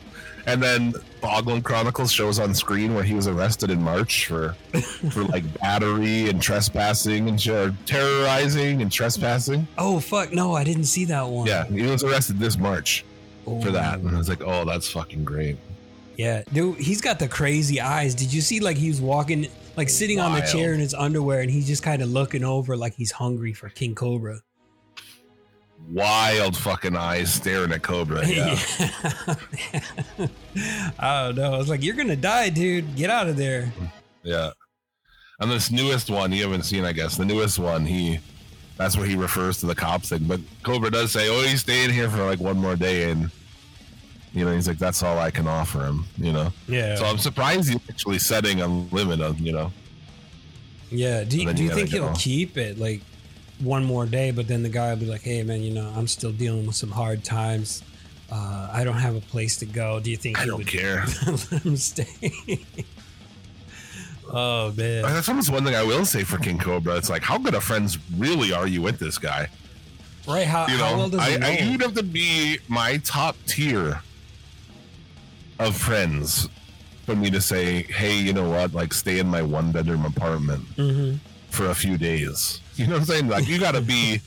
And 0.45 0.61
then 0.63 0.93
Boglin 1.27 1.61
Chronicles 1.61 2.09
shows 2.09 2.39
on 2.39 2.53
screen 2.53 2.95
where 2.95 3.03
he 3.03 3.13
was 3.13 3.27
arrested 3.27 3.69
in 3.69 3.81
March 3.81 4.27
for 4.27 4.53
for 5.11 5.25
like 5.25 5.43
battery 5.59 6.29
and 6.29 6.41
trespassing 6.41 7.27
and 7.27 7.45
or 7.47 7.75
terrorizing 7.85 8.81
and 8.81 8.89
trespassing. 8.89 9.67
Oh 9.77 9.99
fuck 9.99 10.31
no, 10.31 10.55
I 10.55 10.63
didn't 10.63 10.85
see 10.85 11.03
that 11.05 11.27
one. 11.27 11.45
Yeah, 11.45 11.65
he 11.65 11.81
was 11.83 12.03
arrested 12.05 12.39
this 12.39 12.57
March 12.57 13.03
for 13.43 13.71
that. 13.71 13.99
Oh. 13.99 14.07
And 14.07 14.15
I 14.15 14.17
was 14.17 14.29
like, 14.29 14.41
oh, 14.41 14.63
that's 14.63 14.89
fucking 14.89 15.25
great. 15.25 15.57
Yeah, 16.15 16.43
dude, 16.53 16.77
he's 16.77 17.01
got 17.01 17.19
the 17.19 17.27
crazy 17.27 17.81
eyes. 17.81 18.15
Did 18.15 18.31
you 18.33 18.39
see 18.39 18.61
like 18.61 18.77
he 18.77 18.87
was 18.87 19.01
walking 19.01 19.47
like 19.75 19.89
sitting 19.89 20.21
on 20.21 20.33
the 20.33 20.41
chair 20.41 20.73
in 20.73 20.79
his 20.79 20.93
underwear 20.93 21.41
and 21.41 21.51
he's 21.51 21.67
just 21.67 21.83
kind 21.83 22.01
of 22.01 22.09
looking 22.09 22.43
over 22.45 22.77
like 22.77 22.95
he's 22.95 23.11
hungry 23.11 23.51
for 23.51 23.67
King 23.67 23.95
Cobra. 23.95 24.39
Wild 25.89 26.57
fucking 26.57 26.95
eyes 26.95 27.33
staring 27.33 27.71
at 27.71 27.81
Cobra. 27.81 28.21
Yeah. 28.27 28.57
I 30.99 31.25
don't 31.27 31.35
know. 31.35 31.53
I 31.53 31.57
was 31.57 31.69
like, 31.69 31.83
you're 31.83 31.95
gonna 31.95 32.15
die, 32.15 32.49
dude. 32.49 32.95
Get 32.95 33.09
out 33.09 33.27
of 33.27 33.37
there. 33.37 33.71
Yeah. 34.23 34.51
And 35.39 35.51
this 35.51 35.69
newest 35.71 36.09
one 36.09 36.31
you 36.31 36.43
haven't 36.43 36.63
seen, 36.63 36.83
I 36.83 36.91
guess. 36.93 37.15
The 37.15 37.25
newest 37.25 37.59
one, 37.59 37.85
he 37.85 38.19
that's 38.77 38.97
what 38.97 39.07
he 39.07 39.15
refers 39.15 39.59
to 39.61 39.65
the 39.65 39.75
cops 39.75 40.09
thing. 40.09 40.23
But 40.25 40.39
Cobra 40.63 40.91
does 40.91 41.11
say, 41.11 41.29
Oh, 41.29 41.41
he's 41.47 41.61
staying 41.61 41.91
here 41.91 42.09
for 42.09 42.23
like 42.25 42.39
one 42.39 42.57
more 42.57 42.75
day 42.75 43.09
and 43.11 43.29
you 44.33 44.45
know, 44.45 44.51
he's 44.53 44.67
like, 44.67 44.79
That's 44.79 45.01
all 45.03 45.17
I 45.19 45.31
can 45.31 45.47
offer 45.47 45.85
him, 45.85 46.05
you 46.17 46.33
know. 46.33 46.51
Yeah. 46.67 46.95
So 46.95 47.05
I'm 47.05 47.17
surprised 47.19 47.69
he's 47.69 47.79
actually 47.89 48.19
setting 48.19 48.61
a 48.61 48.67
limit 48.67 49.21
on, 49.21 49.37
you 49.37 49.53
know. 49.53 49.71
yeah. 50.89 51.23
Do, 51.23 51.45
then 51.45 51.55
do 51.55 51.63
you 51.63 51.69
you 51.69 51.75
think 51.75 51.89
he'll 51.89 52.09
go. 52.09 52.15
keep 52.15 52.57
it 52.57 52.77
like 52.79 53.01
one 53.59 53.83
more 53.83 54.05
day? 54.05 54.31
But 54.31 54.47
then 54.47 54.63
the 54.63 54.69
guy 54.69 54.89
will 54.91 54.97
be 54.99 55.05
like, 55.05 55.21
hey 55.21 55.43
man, 55.43 55.61
you 55.61 55.71
know, 55.73 55.91
I'm 55.95 56.07
still 56.07 56.31
dealing 56.31 56.65
with 56.67 56.75
some 56.75 56.91
hard 56.91 57.23
times. 57.23 57.83
Uh, 58.31 58.69
I 58.73 58.83
don't 58.83 58.97
have 58.97 59.15
a 59.15 59.21
place 59.21 59.55
to 59.57 59.65
go. 59.65 59.99
Do 59.99 60.11
you 60.11 60.17
think 60.17 60.39
I 60.39 60.45
don't 60.45 60.57
would 60.57 60.67
care. 60.67 61.05
let 61.27 61.63
him 61.63 61.77
stay? 61.77 62.05
oh 64.31 64.73
man. 64.75 65.03
That's 65.03 65.29
almost 65.29 65.49
one 65.51 65.63
thing 65.63 65.75
I 65.75 65.83
will 65.83 66.05
say 66.05 66.23
for 66.23 66.37
King 66.37 66.57
Cobra. 66.57 66.95
It's 66.97 67.09
like, 67.09 67.23
how 67.23 67.37
good 67.37 67.53
of 67.55 67.63
friends 67.63 67.97
really 68.17 68.51
are 68.51 68.67
you 68.67 68.81
with 68.81 68.99
this 68.99 69.17
guy? 69.17 69.47
Right? 70.27 70.45
How, 70.45 70.67
You 70.67 70.77
how 70.77 70.91
know, 70.91 70.97
well 70.97 71.09
does 71.09 71.19
I, 71.21 71.37
know? 71.37 71.47
I, 71.47 71.57
you'd 71.59 71.81
have 71.81 71.93
to 71.93 72.03
be 72.03 72.57
my 72.67 72.97
top 72.97 73.37
tier 73.45 74.01
of 75.59 75.75
friends 75.77 76.49
for 77.05 77.15
me 77.15 77.31
to 77.31 77.39
say, 77.39 77.83
hey, 77.83 78.17
you 78.19 78.33
know 78.33 78.49
what? 78.49 78.73
Like, 78.73 78.93
stay 78.93 79.19
in 79.19 79.27
my 79.27 79.41
one 79.41 79.71
bedroom 79.71 80.03
apartment 80.03 80.65
Mhm. 80.75 81.19
for 81.49 81.67
a 81.69 81.73
few 81.75 81.97
days. 81.97 82.59
You 82.77 82.85
know 82.87 82.93
what 82.93 82.99
I'm 82.99 83.05
saying? 83.05 83.27
Like, 83.27 83.47
you 83.47 83.59
gotta 83.59 83.81
be, 83.81 84.21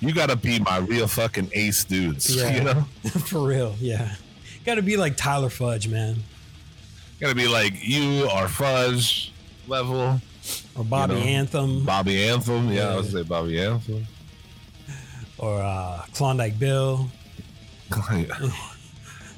you 0.00 0.12
gotta 0.14 0.36
be 0.36 0.58
my 0.60 0.78
real 0.78 1.06
fucking 1.08 1.50
ace 1.52 1.84
dudes. 1.84 2.34
Yeah. 2.34 2.54
You 2.56 2.62
know, 2.64 2.82
For 3.26 3.40
real, 3.46 3.74
yeah. 3.80 4.14
Got 4.64 4.76
to 4.76 4.82
be 4.82 4.96
like 4.96 5.16
Tyler 5.16 5.48
Fudge, 5.48 5.88
man, 5.88 6.16
gotta 7.20 7.34
be 7.34 7.48
like 7.48 7.72
you 7.82 8.28
are 8.30 8.48
Fudge 8.48 9.32
level, 9.66 10.20
or 10.76 10.84
Bobby 10.84 11.14
know, 11.14 11.20
Anthem, 11.20 11.84
Bobby 11.84 12.28
Anthem. 12.28 12.68
Yeah, 12.68 12.72
I 12.72 12.74
Yeah. 12.90 12.96
would 12.96 13.10
say 13.10 13.22
Bobby 13.22 13.60
Anthem. 13.60 14.06
or 15.38 15.60
uh, 15.62 16.02
Klondike 16.12 16.58
Bill. 16.58 17.10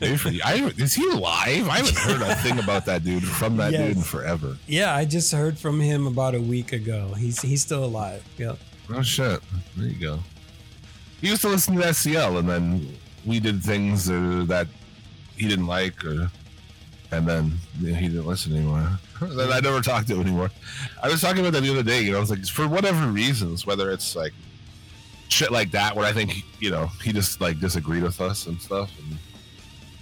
I, 0.03 0.73
is 0.77 0.95
he 0.95 1.07
alive? 1.11 1.69
I 1.69 1.79
haven't 1.79 1.97
heard 1.99 2.23
a 2.23 2.35
thing 2.37 2.59
about 2.59 2.85
that 2.87 3.05
dude 3.05 3.25
from 3.27 3.57
that 3.59 3.73
Yes. 3.73 3.89
dude 3.89 3.97
in 3.99 4.03
forever. 4.03 4.57
Yeah, 4.67 4.95
I 4.95 5.05
just 5.05 5.31
heard 5.33 5.59
from 5.59 5.81
him 5.81 6.07
about 6.07 6.35
a 6.35 6.41
week 6.41 6.73
ago. 6.73 7.13
He's 7.19 7.41
he's 7.43 7.61
still 7.63 7.85
alive. 7.85 8.25
Yep. 8.39 8.59
Oh 8.93 9.03
shit! 9.03 9.41
There 9.77 9.87
you 9.89 10.01
go. 10.01 10.19
He 11.21 11.29
used 11.29 11.43
to 11.43 11.49
listen 11.49 11.77
to 11.77 11.83
SCL, 11.83 12.39
and 12.39 12.49
then 12.49 12.89
we 13.27 13.41
did 13.41 13.63
things 13.63 14.09
uh, 14.11 14.45
that 14.49 14.67
he 15.37 15.47
didn't 15.47 15.67
like, 15.67 16.03
or 16.05 16.31
and 17.13 17.27
then 17.29 17.53
you 17.81 17.91
know, 17.91 17.97
he 17.99 18.09
didn't 18.09 18.27
listen 18.27 18.57
anymore. 18.57 18.99
then 19.21 19.53
I 19.53 19.61
never 19.61 19.81
talked 19.83 20.09
to 20.09 20.15
him 20.15 20.23
anymore. 20.23 20.51
I 21.03 21.09
was 21.09 21.21
talking 21.21 21.41
about 21.41 21.53
that 21.53 21.63
the 21.63 21.71
other 21.71 21.83
day. 21.83 22.01
You 22.03 22.13
know, 22.13 22.17
I 22.17 22.21
was 22.21 22.31
like, 22.31 22.45
for 22.47 22.67
whatever 22.67 23.07
reasons, 23.09 23.67
whether 23.67 23.91
it's 23.91 24.17
like 24.17 24.33
shit 25.29 25.51
like 25.53 25.71
that, 25.73 25.95
where 25.95 26.07
I 26.07 26.13
think 26.13 26.43
you 26.59 26.71
know 26.71 26.87
he 27.05 27.13
just 27.13 27.41
like 27.41 27.61
disagreed 27.61 28.03
with 28.03 28.21
us 28.21 28.47
and 28.47 28.61
stuff, 28.61 28.91
and, 28.99 29.19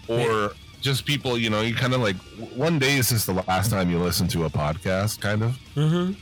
or 0.09 0.52
just 0.80 1.04
people. 1.06 1.36
You 1.38 1.50
know, 1.50 1.61
you 1.61 1.74
kind 1.74 1.94
of 1.94 2.00
like 2.00 2.16
one 2.54 2.78
day 2.78 2.96
is 2.96 3.11
just 3.11 3.26
the 3.26 3.34
last 3.46 3.70
time 3.70 3.90
you 3.90 3.98
listen 3.98 4.26
to 4.28 4.44
a 4.44 4.50
podcast, 4.50 5.20
kind 5.20 5.42
of 5.42 5.59
Mm-hmm. 5.76 6.12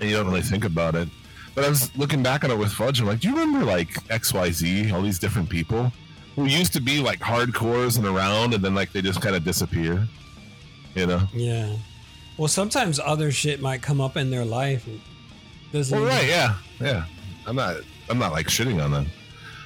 and 0.00 0.10
you 0.10 0.16
don't 0.16 0.26
really 0.26 0.42
think 0.42 0.64
about 0.64 0.94
it. 0.94 1.08
But 1.54 1.64
I 1.64 1.68
was 1.68 1.94
looking 1.98 2.22
back 2.22 2.44
on 2.44 2.50
it 2.50 2.56
with 2.58 2.72
Fudge. 2.72 3.00
I'm 3.00 3.06
like, 3.06 3.20
do 3.20 3.28
you 3.28 3.34
remember 3.36 3.64
like 3.66 3.88
XYZ, 4.08 4.92
all 4.92 5.02
these 5.02 5.18
different 5.18 5.50
people 5.50 5.92
who 6.34 6.46
used 6.46 6.72
to 6.72 6.80
be 6.80 7.00
like 7.00 7.18
hardcores 7.20 7.98
and 7.98 8.06
around, 8.06 8.54
and 8.54 8.64
then 8.64 8.74
like 8.74 8.92
they 8.92 9.02
just 9.02 9.20
kind 9.20 9.36
of 9.36 9.44
disappear? 9.44 10.06
You 10.94 11.06
know? 11.06 11.20
Yeah. 11.34 11.74
Well, 12.38 12.48
sometimes 12.48 12.98
other 12.98 13.30
shit 13.30 13.60
might 13.60 13.82
come 13.82 14.00
up 14.00 14.16
in 14.16 14.30
their 14.30 14.44
life. 14.44 14.88
Doesn't 15.72 15.98
Well, 15.98 16.08
right? 16.08 16.26
Yeah, 16.26 16.54
yeah. 16.80 17.04
I'm 17.46 17.56
not. 17.56 17.76
I'm 18.08 18.18
not 18.18 18.32
like 18.32 18.46
shitting 18.46 18.82
on 18.82 18.90
them. 18.90 19.06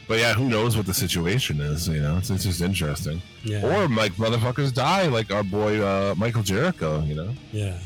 But 0.08 0.20
yeah, 0.20 0.34
who 0.34 0.48
knows 0.48 0.76
what 0.76 0.86
the 0.86 0.94
situation 0.94 1.60
is? 1.60 1.88
You 1.88 2.00
know, 2.00 2.16
it's, 2.16 2.30
it's 2.30 2.44
just 2.44 2.60
interesting. 2.60 3.20
Yeah. 3.42 3.64
Or 3.66 3.88
like 3.88 4.12
motherfuckers 4.12 4.72
die, 4.72 5.08
like 5.08 5.32
our 5.32 5.42
boy 5.42 5.80
uh, 5.84 6.14
Michael 6.16 6.42
Jericho. 6.42 7.02
You 7.02 7.16
know, 7.16 7.34
yeah. 7.52 7.78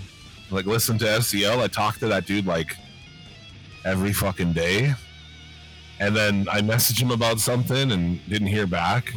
like 0.50 0.66
listen 0.66 0.98
to 0.98 1.04
SCL. 1.06 1.58
I 1.58 1.68
talk 1.68 1.98
to 1.98 2.08
that 2.08 2.26
dude 2.26 2.46
like 2.46 2.76
every 3.86 4.12
fucking 4.12 4.52
day, 4.52 4.92
and 5.98 6.14
then 6.14 6.46
I 6.50 6.60
message 6.60 7.00
him 7.00 7.10
about 7.10 7.40
something 7.40 7.90
and 7.90 8.20
didn't 8.28 8.48
hear 8.48 8.66
back. 8.66 9.14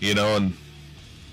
You 0.00 0.14
know, 0.14 0.36
and 0.36 0.52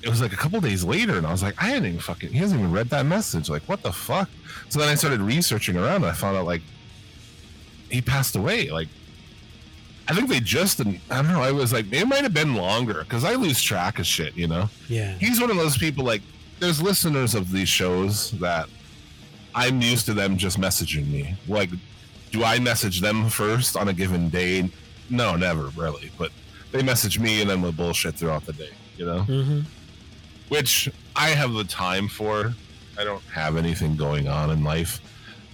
it 0.01 0.09
was 0.09 0.21
like 0.21 0.31
a 0.31 0.37
couple 0.37 0.61
days 0.61 0.85
later, 0.85 1.17
and 1.17 1.27
I 1.27 1.31
was 1.31 1.43
like, 1.43 1.61
I 1.61 1.67
hadn't 1.67 1.85
even 1.85 1.99
fucking. 1.99 2.29
He 2.29 2.37
hasn't 2.37 2.59
even 2.59 2.71
read 2.71 2.89
that 2.89 3.05
message. 3.05 3.49
Like, 3.49 3.63
what 3.63 3.81
the 3.83 3.91
fuck? 3.91 4.29
So 4.69 4.79
then 4.79 4.87
I 4.87 4.95
started 4.95 5.19
researching 5.19 5.75
around, 5.75 5.97
and 5.97 6.05
I 6.05 6.13
found 6.13 6.37
out 6.37 6.45
like 6.45 6.61
he 7.89 8.01
passed 8.01 8.37
away. 8.37 8.69
Like, 8.69 8.87
I 10.07 10.13
think 10.13 10.27
they 10.29 10.39
just. 10.41 10.81
I 10.81 10.83
don't 11.09 11.27
know. 11.29 11.41
I 11.41 11.51
was 11.51 11.71
like, 11.71 11.91
it 11.93 12.05
might 12.07 12.23
have 12.23 12.33
been 12.33 12.55
longer 12.55 13.03
because 13.03 13.23
I 13.23 13.35
lose 13.35 13.61
track 13.61 13.99
of 13.99 14.05
shit. 14.05 14.35
You 14.35 14.47
know 14.47 14.69
Yeah. 14.89 15.13
he's 15.17 15.39
one 15.39 15.49
of 15.49 15.57
those 15.57 15.77
people 15.77 16.03
like 16.03 16.21
there's 16.59 16.81
listeners 16.81 17.35
of 17.35 17.51
these 17.51 17.69
shows 17.69 18.31
that 18.39 18.67
I'm 19.55 19.81
used 19.81 20.05
to 20.07 20.13
them 20.13 20.37
just 20.37 20.59
messaging 20.59 21.07
me. 21.07 21.35
Like, 21.47 21.69
do 22.31 22.43
I 22.43 22.59
message 22.59 23.01
them 23.01 23.29
first 23.29 23.75
on 23.77 23.87
a 23.89 23.93
given 23.93 24.29
day? 24.29 24.69
No, 25.09 25.35
never 25.35 25.67
really. 25.77 26.11
But 26.17 26.31
they 26.71 26.81
message 26.81 27.19
me 27.19 27.41
and 27.41 27.49
then 27.49 27.61
we'll 27.61 27.71
bullshit 27.71 28.15
throughout 28.15 28.45
the 28.45 28.53
day, 28.53 28.69
you 28.97 29.05
know? 29.05 29.19
Mm-hmm. 29.27 29.59
Which 30.49 30.89
I 31.15 31.29
have 31.29 31.53
the 31.53 31.63
time 31.65 32.07
for. 32.07 32.53
I 32.97 33.03
don't 33.03 33.23
have 33.33 33.57
anything 33.57 33.95
going 33.95 34.27
on 34.27 34.49
in 34.51 34.63
life. 34.63 34.99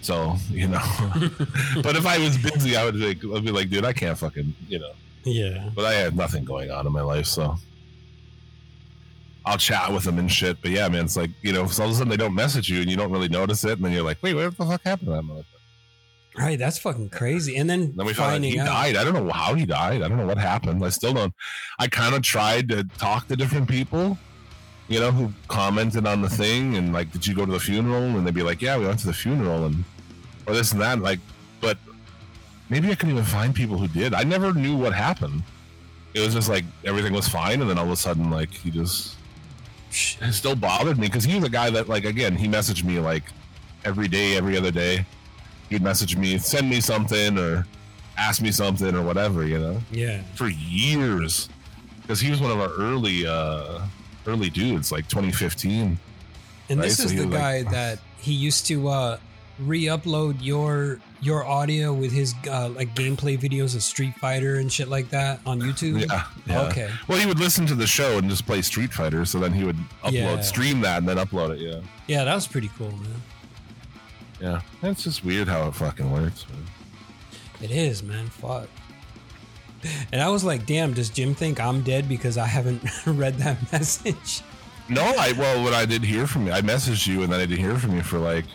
So, 0.01 0.35
you 0.49 0.67
know. 0.67 0.79
but 1.83 1.95
if 1.95 2.05
I 2.05 2.17
was 2.17 2.37
busy, 2.37 2.75
I 2.77 2.85
would 2.85 2.95
like, 2.95 3.17
I'd 3.23 3.43
be 3.45 3.51
like, 3.51 3.69
dude, 3.69 3.85
I 3.85 3.93
can't 3.93 4.17
fucking, 4.17 4.53
you 4.67 4.79
know. 4.79 4.91
Yeah. 5.23 5.69
But 5.75 5.85
I 5.85 5.93
had 5.93 6.15
nothing 6.15 6.45
going 6.45 6.71
on 6.71 6.87
in 6.87 6.93
my 6.93 7.01
life, 7.01 7.25
so 7.25 7.57
I'll 9.45 9.57
chat 9.57 9.91
with 9.91 10.03
them 10.03 10.19
and 10.19 10.31
shit. 10.31 10.61
But 10.61 10.71
yeah, 10.71 10.87
man, 10.89 11.05
it's 11.05 11.17
like 11.17 11.31
you 11.41 11.53
know, 11.53 11.65
so 11.67 11.83
all 11.83 11.89
of 11.89 11.95
a 11.95 11.97
sudden 11.97 12.09
they 12.09 12.17
don't 12.17 12.35
message 12.35 12.69
you 12.69 12.81
and 12.81 12.89
you 12.89 12.95
don't 12.97 13.11
really 13.11 13.29
notice 13.29 13.63
it, 13.63 13.73
and 13.73 13.85
then 13.85 13.91
you're 13.91 14.03
like, 14.03 14.21
wait, 14.23 14.33
what 14.35 14.55
the 14.57 14.65
fuck 14.65 14.81
happened 14.83 15.07
to 15.07 15.13
that 15.13 15.23
motherfucker? 15.23 15.45
Right. 16.37 16.57
That's 16.59 16.77
fucking 16.77 17.09
crazy. 17.09 17.57
And 17.57 17.69
then, 17.69 17.93
Then 17.95 18.05
we 18.05 18.13
found 18.13 18.35
out 18.35 18.41
he 18.43 18.59
out. 18.59 18.67
died. 18.67 18.95
I 18.95 19.03
don't 19.03 19.13
know 19.13 19.29
how 19.29 19.55
he 19.55 19.65
died. 19.65 20.01
I 20.03 20.07
don't 20.07 20.17
know 20.17 20.27
what 20.27 20.37
happened. 20.37 20.85
I 20.85 20.89
still 20.89 21.13
don't. 21.13 21.33
I 21.79 21.87
kind 21.87 22.15
of 22.15 22.21
tried 22.21 22.69
to 22.69 22.83
talk 22.97 23.27
to 23.27 23.35
different 23.35 23.67
people, 23.67 24.17
you 24.89 24.99
know, 24.99 25.11
who 25.11 25.31
commented 25.47 26.05
on 26.07 26.21
the 26.21 26.29
thing 26.29 26.75
and 26.75 26.91
like, 26.91 27.11
did 27.11 27.25
you 27.25 27.33
go 27.35 27.45
to 27.45 27.51
the 27.51 27.59
funeral? 27.59 28.01
And 28.03 28.25
they'd 28.25 28.33
be 28.33 28.43
like, 28.43 28.61
yeah, 28.61 28.77
we 28.77 28.85
went 28.85 28.99
to 28.99 29.07
the 29.07 29.13
funeral 29.13 29.65
and 29.65 29.83
or 30.47 30.53
this 30.53 30.71
and 30.73 30.81
that. 30.81 30.99
Like, 30.99 31.19
but 31.61 31.77
maybe 32.69 32.89
I 32.91 32.95
couldn't 32.95 33.13
even 33.13 33.23
find 33.25 33.53
people 33.53 33.77
who 33.77 33.87
did. 33.87 34.13
I 34.13 34.23
never 34.23 34.51
knew 34.53 34.75
what 34.75 34.93
happened. 34.93 35.43
It 36.15 36.21
was 36.21 36.33
just 36.33 36.49
like 36.49 36.65
everything 36.83 37.13
was 37.13 37.27
fine, 37.27 37.61
and 37.61 37.69
then 37.69 37.77
all 37.77 37.85
of 37.85 37.91
a 37.91 37.95
sudden, 37.95 38.31
like 38.31 38.49
he 38.51 38.71
just 38.71 39.15
it 39.91 40.33
still 40.33 40.55
bothered 40.55 40.97
me 40.97 41.07
because 41.07 41.23
he 41.23 41.35
was 41.35 41.43
a 41.45 41.49
guy 41.49 41.69
that, 41.71 41.87
like, 41.89 42.05
again, 42.05 42.35
he 42.35 42.47
messaged 42.47 42.83
me 42.83 42.99
like 42.99 43.23
every 43.85 44.07
day, 44.07 44.35
every 44.37 44.57
other 44.57 44.71
day. 44.71 45.05
He'd 45.69 45.83
message 45.83 46.15
me, 46.15 46.37
send 46.39 46.67
me 46.67 46.81
something, 46.81 47.37
or 47.37 47.65
ask 48.17 48.41
me 48.41 48.51
something, 48.51 48.95
or 48.95 49.03
whatever, 49.03 49.45
you 49.45 49.59
know, 49.59 49.81
Yeah. 49.91 50.21
for 50.35 50.47
years. 50.49 51.47
Because 52.01 52.19
he 52.19 52.31
was 52.31 52.41
one 52.41 52.49
of 52.51 52.59
our 52.59 52.71
early, 52.71 53.27
uh 53.27 53.81
early 54.29 54.49
dudes, 54.49 54.91
like 54.91 55.07
2015. 55.09 55.99
And 56.69 56.79
Right, 56.79 56.85
this 56.87 56.99
is 56.99 57.11
he 57.11 57.17
the 57.17 57.25
guy 57.25 57.59
like- 57.61 57.71
that 57.71 57.99
he 58.19 58.33
used 58.33 58.65
to 58.67 58.87
uh, 58.89 59.17
re-upload 59.59 60.37
your 60.41 60.99
your 61.21 61.43
audio 61.45 61.91
with 61.93 62.11
his 62.13 62.33
uh, 62.49 62.69
like 62.69 62.95
gameplay 62.95 63.37
videos 63.37 63.75
of 63.75 63.83
Street 63.83 64.13
Fighter 64.15 64.55
and 64.55 64.71
shit 64.71 64.87
like 64.87 65.09
that 65.09 65.41
on 65.45 65.59
YouTube. 65.59 65.99
Yeah, 66.07 66.23
yeah. 66.45 66.61
Okay. 66.69 66.89
Well, 67.09 67.19
he 67.19 67.25
would 67.25 67.39
listen 67.39 67.65
to 67.65 67.75
the 67.75 67.87
show 67.87 68.17
and 68.19 68.29
just 68.29 68.45
play 68.45 68.61
Street 68.61 68.93
Fighter, 68.93 69.25
so 69.25 69.37
then 69.39 69.51
he 69.51 69.65
would 69.65 69.75
upload, 70.03 70.11
Yeah. 70.13 70.41
stream 70.41 70.79
that, 70.81 70.99
and 70.99 71.09
then 71.09 71.17
upload 71.17 71.49
it. 71.51 71.59
Yeah, 71.59 71.81
Yeah, 72.07 72.23
that 72.23 72.35
was 72.35 72.47
pretty 72.47 72.69
cool, 72.77 72.91
man. 72.91 73.21
yeah. 74.39 74.61
It's 74.81 75.03
just 75.03 75.25
weird 75.25 75.49
how 75.49 75.67
it 75.67 75.75
fucking 75.75 76.09
works. 76.09 76.45
Man. 76.49 76.63
It 77.61 77.71
is, 77.71 78.01
man. 78.01 78.27
Fuck. 78.29 78.69
And 80.11 80.21
I 80.21 80.29
was 80.29 80.43
like, 80.43 80.65
damn, 80.65 80.93
does 80.93 81.09
Jim 81.09 81.33
think 81.35 81.59
I'm 81.59 81.81
dead 81.81 82.09
because 82.09 82.37
I 82.37 82.45
haven't 82.45 82.81
read 83.05 83.35
that 83.35 83.71
message? 83.71 84.41
No, 84.89 85.03
I 85.03 85.33
well, 85.33 85.63
what 85.63 85.73
I 85.73 85.85
did 85.85 86.03
hear 86.03 86.25
from 86.27 86.47
you, 86.47 86.51
I 86.51 86.61
messaged 86.61 87.05
you, 87.07 87.21
and 87.23 87.31
then 87.31 87.39
I 87.39 87.45
didn't 87.45 87.63
hear 87.63 87.77
from 87.77 87.95
you 87.95 88.01
for 88.01 88.17
like 88.17 88.45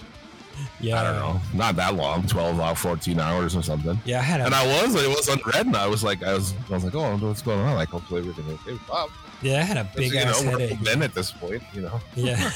Yeah. 0.80 1.00
I 1.00 1.04
don't 1.04 1.16
know, 1.16 1.40
not 1.54 1.76
that 1.76 1.94
long, 1.94 2.26
twelve 2.26 2.58
or 2.58 2.74
fourteen 2.74 3.20
hours 3.20 3.54
or 3.54 3.62
something. 3.62 3.98
Yeah, 4.04 4.18
I 4.18 4.22
had 4.22 4.40
a 4.40 4.46
And 4.46 4.54
I 4.54 4.66
was, 4.82 4.94
it 4.96 5.08
was 5.08 5.28
unread, 5.28 5.66
and 5.66 5.76
I 5.76 5.86
was 5.86 6.02
like, 6.02 6.22
I 6.24 6.34
was, 6.34 6.52
I 6.70 6.74
was 6.74 6.84
like, 6.84 6.94
oh, 6.94 7.16
what's 7.18 7.42
going 7.42 7.60
on? 7.60 7.74
Like, 7.76 7.90
hopefully 7.90 8.20
everything 8.20 8.52
okay. 8.52 8.72
with 8.72 8.86
Bob. 8.88 9.10
yeah, 9.42 9.58
I 9.58 9.62
had 9.62 9.76
a 9.76 9.88
big 9.96 10.12
you 10.12 10.18
ass 10.18 10.42
know, 10.42 10.50
headache. 10.58 10.80
men 10.82 11.02
at 11.02 11.14
this 11.14 11.30
point, 11.30 11.62
you 11.72 11.82
know. 11.82 12.00
Yeah. 12.16 12.50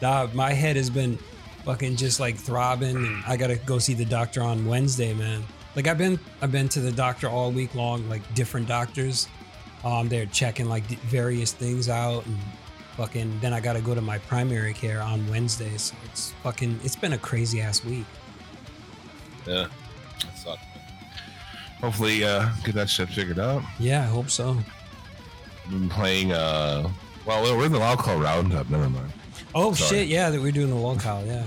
nah, 0.00 0.26
my 0.32 0.52
head 0.52 0.76
has 0.76 0.88
been 0.90 1.18
fucking 1.64 1.96
just 1.96 2.20
like 2.20 2.36
throbbing 2.36 2.96
and 2.96 3.22
I 3.26 3.36
gotta 3.36 3.56
go 3.56 3.78
see 3.78 3.92
the 3.94 4.04
doctor 4.06 4.42
on 4.42 4.64
Wednesday, 4.66 5.12
man. 5.12 5.44
Like 5.76 5.86
I've 5.86 5.98
been 5.98 6.18
I've 6.42 6.52
been 6.52 6.68
to 6.70 6.80
the 6.80 6.92
doctor 6.92 7.28
all 7.28 7.50
week 7.52 7.74
long, 7.74 8.08
like 8.08 8.22
different 8.34 8.66
doctors. 8.68 9.28
Um 9.84 10.08
they're 10.08 10.26
checking 10.26 10.66
like 10.68 10.86
d- 10.88 10.96
various 11.06 11.52
things 11.52 11.88
out 11.88 12.26
and 12.26 12.36
fucking 12.96 13.38
then 13.40 13.52
I 13.52 13.60
gotta 13.60 13.80
go 13.80 13.94
to 13.94 14.00
my 14.00 14.18
primary 14.18 14.74
care 14.74 15.00
on 15.00 15.26
Wednesday. 15.28 15.76
So 15.76 15.94
it's 16.06 16.32
fucking 16.42 16.80
it's 16.82 16.96
been 16.96 17.12
a 17.12 17.18
crazy 17.18 17.60
ass 17.60 17.84
week. 17.84 18.04
Yeah, 19.46 19.68
that 20.24 20.36
sucked. 20.38 20.64
Hopefully, 21.80 22.24
uh, 22.24 22.50
get 22.62 22.74
that 22.74 22.90
shit 22.90 23.08
figured 23.08 23.38
out. 23.38 23.62
Yeah, 23.78 24.02
I 24.02 24.06
hope 24.06 24.28
so. 24.28 24.58
been 25.70 25.88
playing 25.88 26.32
uh 26.32 26.90
well 27.24 27.42
we're 27.56 27.66
in 27.66 27.72
the 27.72 27.78
call 27.96 28.18
roundup 28.18 28.68
never 28.70 28.90
mind 28.90 29.12
Oh 29.54 29.72
Sorry. 29.72 30.00
shit, 30.00 30.08
yeah, 30.08 30.30
that 30.30 30.40
we're 30.40 30.52
doing 30.52 30.70
the 30.70 30.76
locale, 30.76 31.24
yeah. 31.26 31.44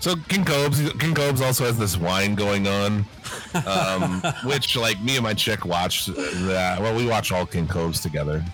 So 0.00 0.14
king 0.28 0.44
cobes 0.44 0.80
king 0.94 1.14
cobes 1.14 1.40
also 1.40 1.64
has 1.64 1.76
this 1.78 1.96
wine 1.96 2.34
going 2.34 2.66
on 2.68 3.04
um 3.66 4.20
which 4.44 4.76
like 4.76 5.00
me 5.02 5.16
and 5.16 5.24
my 5.24 5.34
chick 5.34 5.64
watched 5.64 6.06
that 6.14 6.78
well 6.80 6.94
we 6.94 7.06
watch 7.06 7.32
all 7.32 7.44
king 7.46 7.66
cobes 7.66 8.00
together 8.00 8.44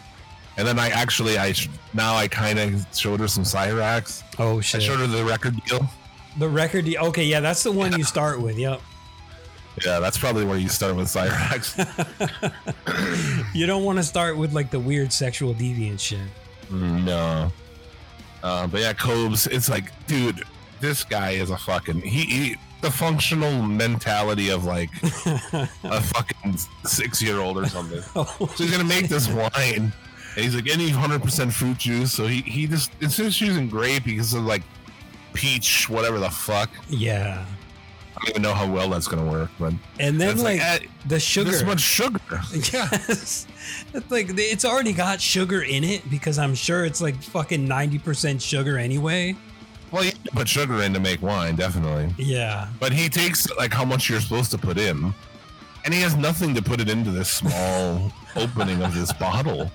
and 0.57 0.67
then 0.67 0.79
i 0.79 0.89
actually 0.89 1.39
i 1.39 1.53
now 1.93 2.15
i 2.15 2.27
kind 2.29 2.59
of 2.59 2.87
showed 2.97 3.21
her 3.21 3.29
some 3.29 3.45
cyrax 3.45 4.23
Oh 4.39 4.61
shit! 4.61 4.81
i 4.81 4.85
showed 4.85 4.99
her 5.01 5.07
the 5.07 5.25
record 5.25 5.55
deal 5.65 5.89
The 6.39 6.49
record 6.49 6.85
deal. 6.87 7.05
okay, 7.07 7.25
yeah, 7.25 7.41
that's 7.41 7.63
the 7.63 7.71
one 7.73 7.93
you 7.97 8.05
start 8.05 8.41
with, 8.41 8.57
yep. 8.59 8.81
yeah 9.85 10.01
that's 10.01 10.17
probably 10.19 10.45
where 10.45 10.59
you 10.59 10.69
start 10.69 10.97
with 10.97 11.09
cyrax 11.09 11.75
You 13.55 13.67
don't 13.67 13.85
want 13.85 13.99
to 13.99 14.03
start 14.05 14.37
with 14.37 14.53
like 14.53 14.71
the 14.71 14.81
weird 14.81 15.13
sexual 15.13 15.55
deviant 15.55 16.01
shit. 16.01 16.19
no 16.71 17.53
uh, 18.43 18.67
but 18.67 18.81
yeah 18.81 18.93
cobes 18.93 19.47
it's 19.47 19.69
like 19.69 19.93
dude 20.07 20.43
this 20.81 21.05
guy 21.05 21.31
is 21.31 21.51
a 21.51 21.57
fucking 21.59 22.01
he, 22.03 22.25
he 22.25 22.57
the 22.81 22.91
functional 22.91 23.63
mentality 23.63 24.51
of 24.51 24.65
like 24.65 24.91
a 25.85 26.01
fucking 26.03 26.57
six 26.85 27.23
year 27.23 27.39
old 27.39 27.57
or 27.59 27.67
something. 27.67 28.03
So 28.15 28.47
he's 28.65 28.71
gonna 28.71 28.85
make 28.85 29.09
this 29.09 29.29
wine, 29.29 29.51
and 29.57 29.93
he's 30.37 30.55
like 30.55 30.69
any 30.69 30.91
hundred 30.91 31.23
percent 31.23 31.53
fruit 31.53 31.79
juice. 31.79 32.13
So 32.13 32.27
he 32.27 32.43
he 32.43 32.67
just 32.67 32.91
instead 33.01 33.27
of 33.27 33.33
choosing 33.33 33.69
grape, 33.69 34.05
he 34.05 34.19
of 34.19 34.33
like 34.35 34.63
peach, 35.33 35.89
whatever 35.89 36.19
the 36.19 36.31
fuck. 36.31 36.71
yeah. 36.89 37.45
I 38.17 38.27
don't 38.27 38.31
even 38.31 38.43
know 38.43 38.55
how 38.55 38.71
well 38.71 38.89
that's 38.91 39.09
gonna 39.09 39.29
work, 39.29 39.51
but 39.59 39.73
And 39.99 40.21
then 40.21 40.31
it's 40.31 40.43
like, 40.43 40.61
eh, 40.61 40.79
the 41.07 41.19
sugar. 41.19 41.51
this 41.51 41.65
much 41.65 41.81
sugar. 41.81 42.21
Yes. 42.73 43.49
It's 43.93 44.09
like 44.11 44.29
it's 44.39 44.65
already 44.65 44.93
got 44.93 45.21
sugar 45.21 45.63
in 45.63 45.83
it 45.83 46.09
because 46.09 46.39
I'm 46.39 46.55
sure 46.55 46.85
it's 46.85 47.01
like 47.01 47.21
fucking 47.21 47.67
90% 47.67 48.41
sugar 48.41 48.79
anyway. 48.79 49.35
Well, 49.95 50.05
you 50.05 50.11
can 50.11 50.23
put 50.33 50.49
sugar 50.49 50.83
in 50.83 50.93
to 50.95 50.99
make 50.99 51.23
wine, 51.23 51.55
definitely. 51.55 52.13
Yeah. 52.19 52.67
But 52.81 52.93
he 52.93 53.09
takes 53.09 53.49
like 53.53 53.73
how 53.73 53.85
much 53.85 54.11
you're 54.11 54.21
supposed 54.21 54.51
to 54.51 54.59
put 54.59 54.77
in, 54.77 55.15
and 55.85 55.95
he 55.95 56.01
has 56.01 56.17
nothing 56.17 56.53
to 56.57 56.63
put 56.63 56.81
it 56.81 56.91
into 56.91 57.13
this 57.13 57.31
small 57.31 58.11
opening 58.37 58.83
of 58.83 58.93
this 58.93 59.13
bottle. 59.13 59.71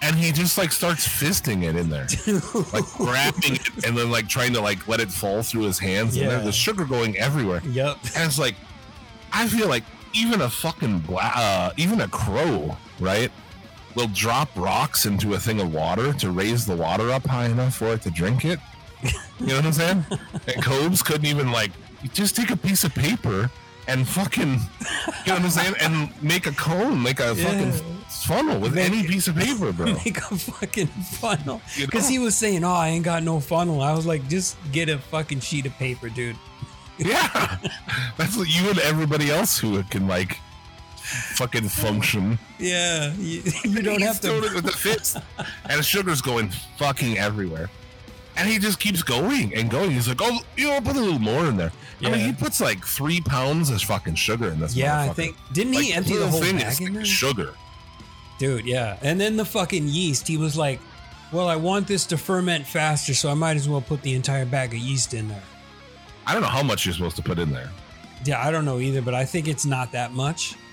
And 0.00 0.14
he 0.14 0.30
just 0.30 0.58
like 0.58 0.70
starts 0.70 1.08
fisting 1.08 1.64
it 1.64 1.74
in 1.74 1.90
there, 1.90 2.06
like 2.72 2.84
grabbing 2.92 3.56
it 3.56 3.84
and 3.84 3.98
then 3.98 4.12
like 4.12 4.28
trying 4.28 4.52
to 4.52 4.60
like 4.60 4.86
let 4.86 5.00
it 5.00 5.10
fall 5.10 5.42
through 5.42 5.62
his 5.62 5.80
hands. 5.80 6.16
And 6.16 6.30
there's 6.30 6.44
the 6.44 6.52
sugar 6.52 6.84
going 6.84 7.18
everywhere. 7.18 7.60
Yep. 7.64 7.96
And 8.14 8.26
it's 8.26 8.38
like, 8.38 8.54
I 9.32 9.48
feel 9.48 9.68
like 9.68 9.82
even 10.14 10.42
a 10.42 10.48
fucking 10.48 11.00
bla- 11.00 11.32
uh, 11.34 11.72
even 11.76 12.02
a 12.02 12.08
crow, 12.08 12.76
right, 13.00 13.32
will 13.96 14.06
drop 14.14 14.50
rocks 14.54 15.04
into 15.04 15.34
a 15.34 15.38
thing 15.40 15.60
of 15.60 15.74
water 15.74 16.12
to 16.12 16.30
raise 16.30 16.64
the 16.64 16.76
water 16.76 17.10
up 17.10 17.26
high 17.26 17.46
enough 17.46 17.74
for 17.74 17.88
it 17.94 18.02
to 18.02 18.10
drink 18.12 18.44
it. 18.44 18.60
You 19.40 19.46
know 19.46 19.56
what 19.56 19.66
I'm 19.66 19.72
saying? 19.72 20.04
and 20.48 20.62
Cobes 20.62 21.00
couldn't 21.02 21.26
even 21.26 21.52
like 21.52 21.70
just 22.12 22.34
take 22.34 22.50
a 22.50 22.56
piece 22.56 22.82
of 22.82 22.92
paper 22.94 23.48
and 23.86 24.06
fucking, 24.06 24.48
you 24.50 24.56
know 25.28 25.34
what 25.34 25.42
I'm 25.42 25.50
saying, 25.50 25.74
and 25.80 26.22
make 26.22 26.46
a 26.46 26.52
cone, 26.52 27.00
make 27.02 27.20
a 27.20 27.34
fucking 27.36 27.72
funnel 28.26 28.58
with 28.60 28.76
any 28.76 29.06
piece 29.06 29.28
of 29.28 29.36
paper, 29.36 29.72
bro. 29.72 29.86
Make 30.04 30.18
a 30.18 30.36
fucking 30.36 30.88
funnel. 30.88 31.62
You 31.76 31.86
Because 31.86 32.04
know? 32.04 32.10
he 32.10 32.18
was 32.18 32.36
saying, 32.36 32.64
oh, 32.64 32.72
I 32.72 32.88
ain't 32.88 33.04
got 33.04 33.22
no 33.22 33.38
funnel. 33.40 33.80
I 33.80 33.94
was 33.94 34.04
like, 34.06 34.28
just 34.28 34.56
get 34.72 34.88
a 34.88 34.98
fucking 34.98 35.40
sheet 35.40 35.64
of 35.66 35.72
paper, 35.74 36.08
dude. 36.10 36.36
Yeah, 36.98 37.58
that's 38.18 38.36
what 38.36 38.48
you 38.48 38.68
and 38.68 38.78
everybody 38.80 39.30
else 39.30 39.56
who 39.58 39.82
can 39.84 40.08
like 40.08 40.38
fucking 41.36 41.68
function. 41.68 42.38
Yeah, 42.58 43.14
you, 43.14 43.42
you 43.64 43.82
don't 43.82 44.02
have 44.02 44.20
to. 44.22 44.36
it 44.44 44.52
with 44.54 44.64
the 44.64 44.72
fist, 44.72 45.16
and 45.68 45.78
the 45.78 45.82
sugar's 45.82 46.20
going 46.20 46.50
fucking 46.76 47.16
everywhere. 47.18 47.70
And 48.38 48.48
he 48.48 48.58
just 48.58 48.78
keeps 48.78 49.02
going 49.02 49.52
and 49.54 49.68
going. 49.68 49.90
He's 49.90 50.06
like, 50.08 50.20
"Oh, 50.22 50.38
you 50.56 50.68
know, 50.68 50.80
put 50.80 50.94
a 50.96 51.00
little 51.00 51.18
more 51.18 51.46
in 51.46 51.56
there." 51.56 51.72
I 52.04 52.10
mean, 52.10 52.20
he 52.20 52.32
puts 52.32 52.60
like 52.60 52.84
three 52.86 53.20
pounds 53.20 53.68
of 53.70 53.82
fucking 53.82 54.14
sugar 54.14 54.48
in 54.48 54.60
this. 54.60 54.76
Yeah, 54.76 55.00
I 55.00 55.08
think 55.08 55.36
didn't 55.52 55.72
he 55.72 55.88
Like, 55.88 55.96
empty 55.96 56.16
the 56.16 56.28
whole 56.28 56.40
thing 56.40 56.58
bag 56.58 56.72
is 56.72 56.80
in 56.80 56.94
there? 56.94 57.04
sugar. 57.04 57.54
Dude, 58.38 58.64
yeah. 58.66 58.96
And 59.02 59.20
then 59.20 59.36
the 59.36 59.44
fucking 59.44 59.88
yeast, 59.88 60.28
he 60.28 60.36
was 60.36 60.56
like, 60.56 60.78
"Well, 61.32 61.48
I 61.48 61.56
want 61.56 61.88
this 61.88 62.06
to 62.06 62.16
ferment 62.16 62.64
faster, 62.66 63.12
so 63.14 63.28
I 63.28 63.34
might 63.34 63.56
as 63.56 63.68
well 63.68 63.80
put 63.80 64.02
the 64.02 64.14
entire 64.14 64.46
bag 64.46 64.72
of 64.72 64.78
yeast 64.78 65.12
in 65.14 65.26
there." 65.28 65.42
I 66.26 66.32
don't 66.32 66.42
know 66.42 66.48
how 66.48 66.62
much 66.62 66.86
you're 66.86 66.94
supposed 66.94 67.16
to 67.16 67.22
put 67.22 67.38
in 67.40 67.50
there. 67.50 67.70
Yeah, 68.24 68.40
I 68.46 68.50
don't 68.52 68.64
know 68.64 68.78
either, 68.78 69.02
but 69.02 69.14
I 69.14 69.24
think 69.24 69.48
it's 69.48 69.66
not 69.66 69.90
that 69.92 70.12
much. 70.12 70.54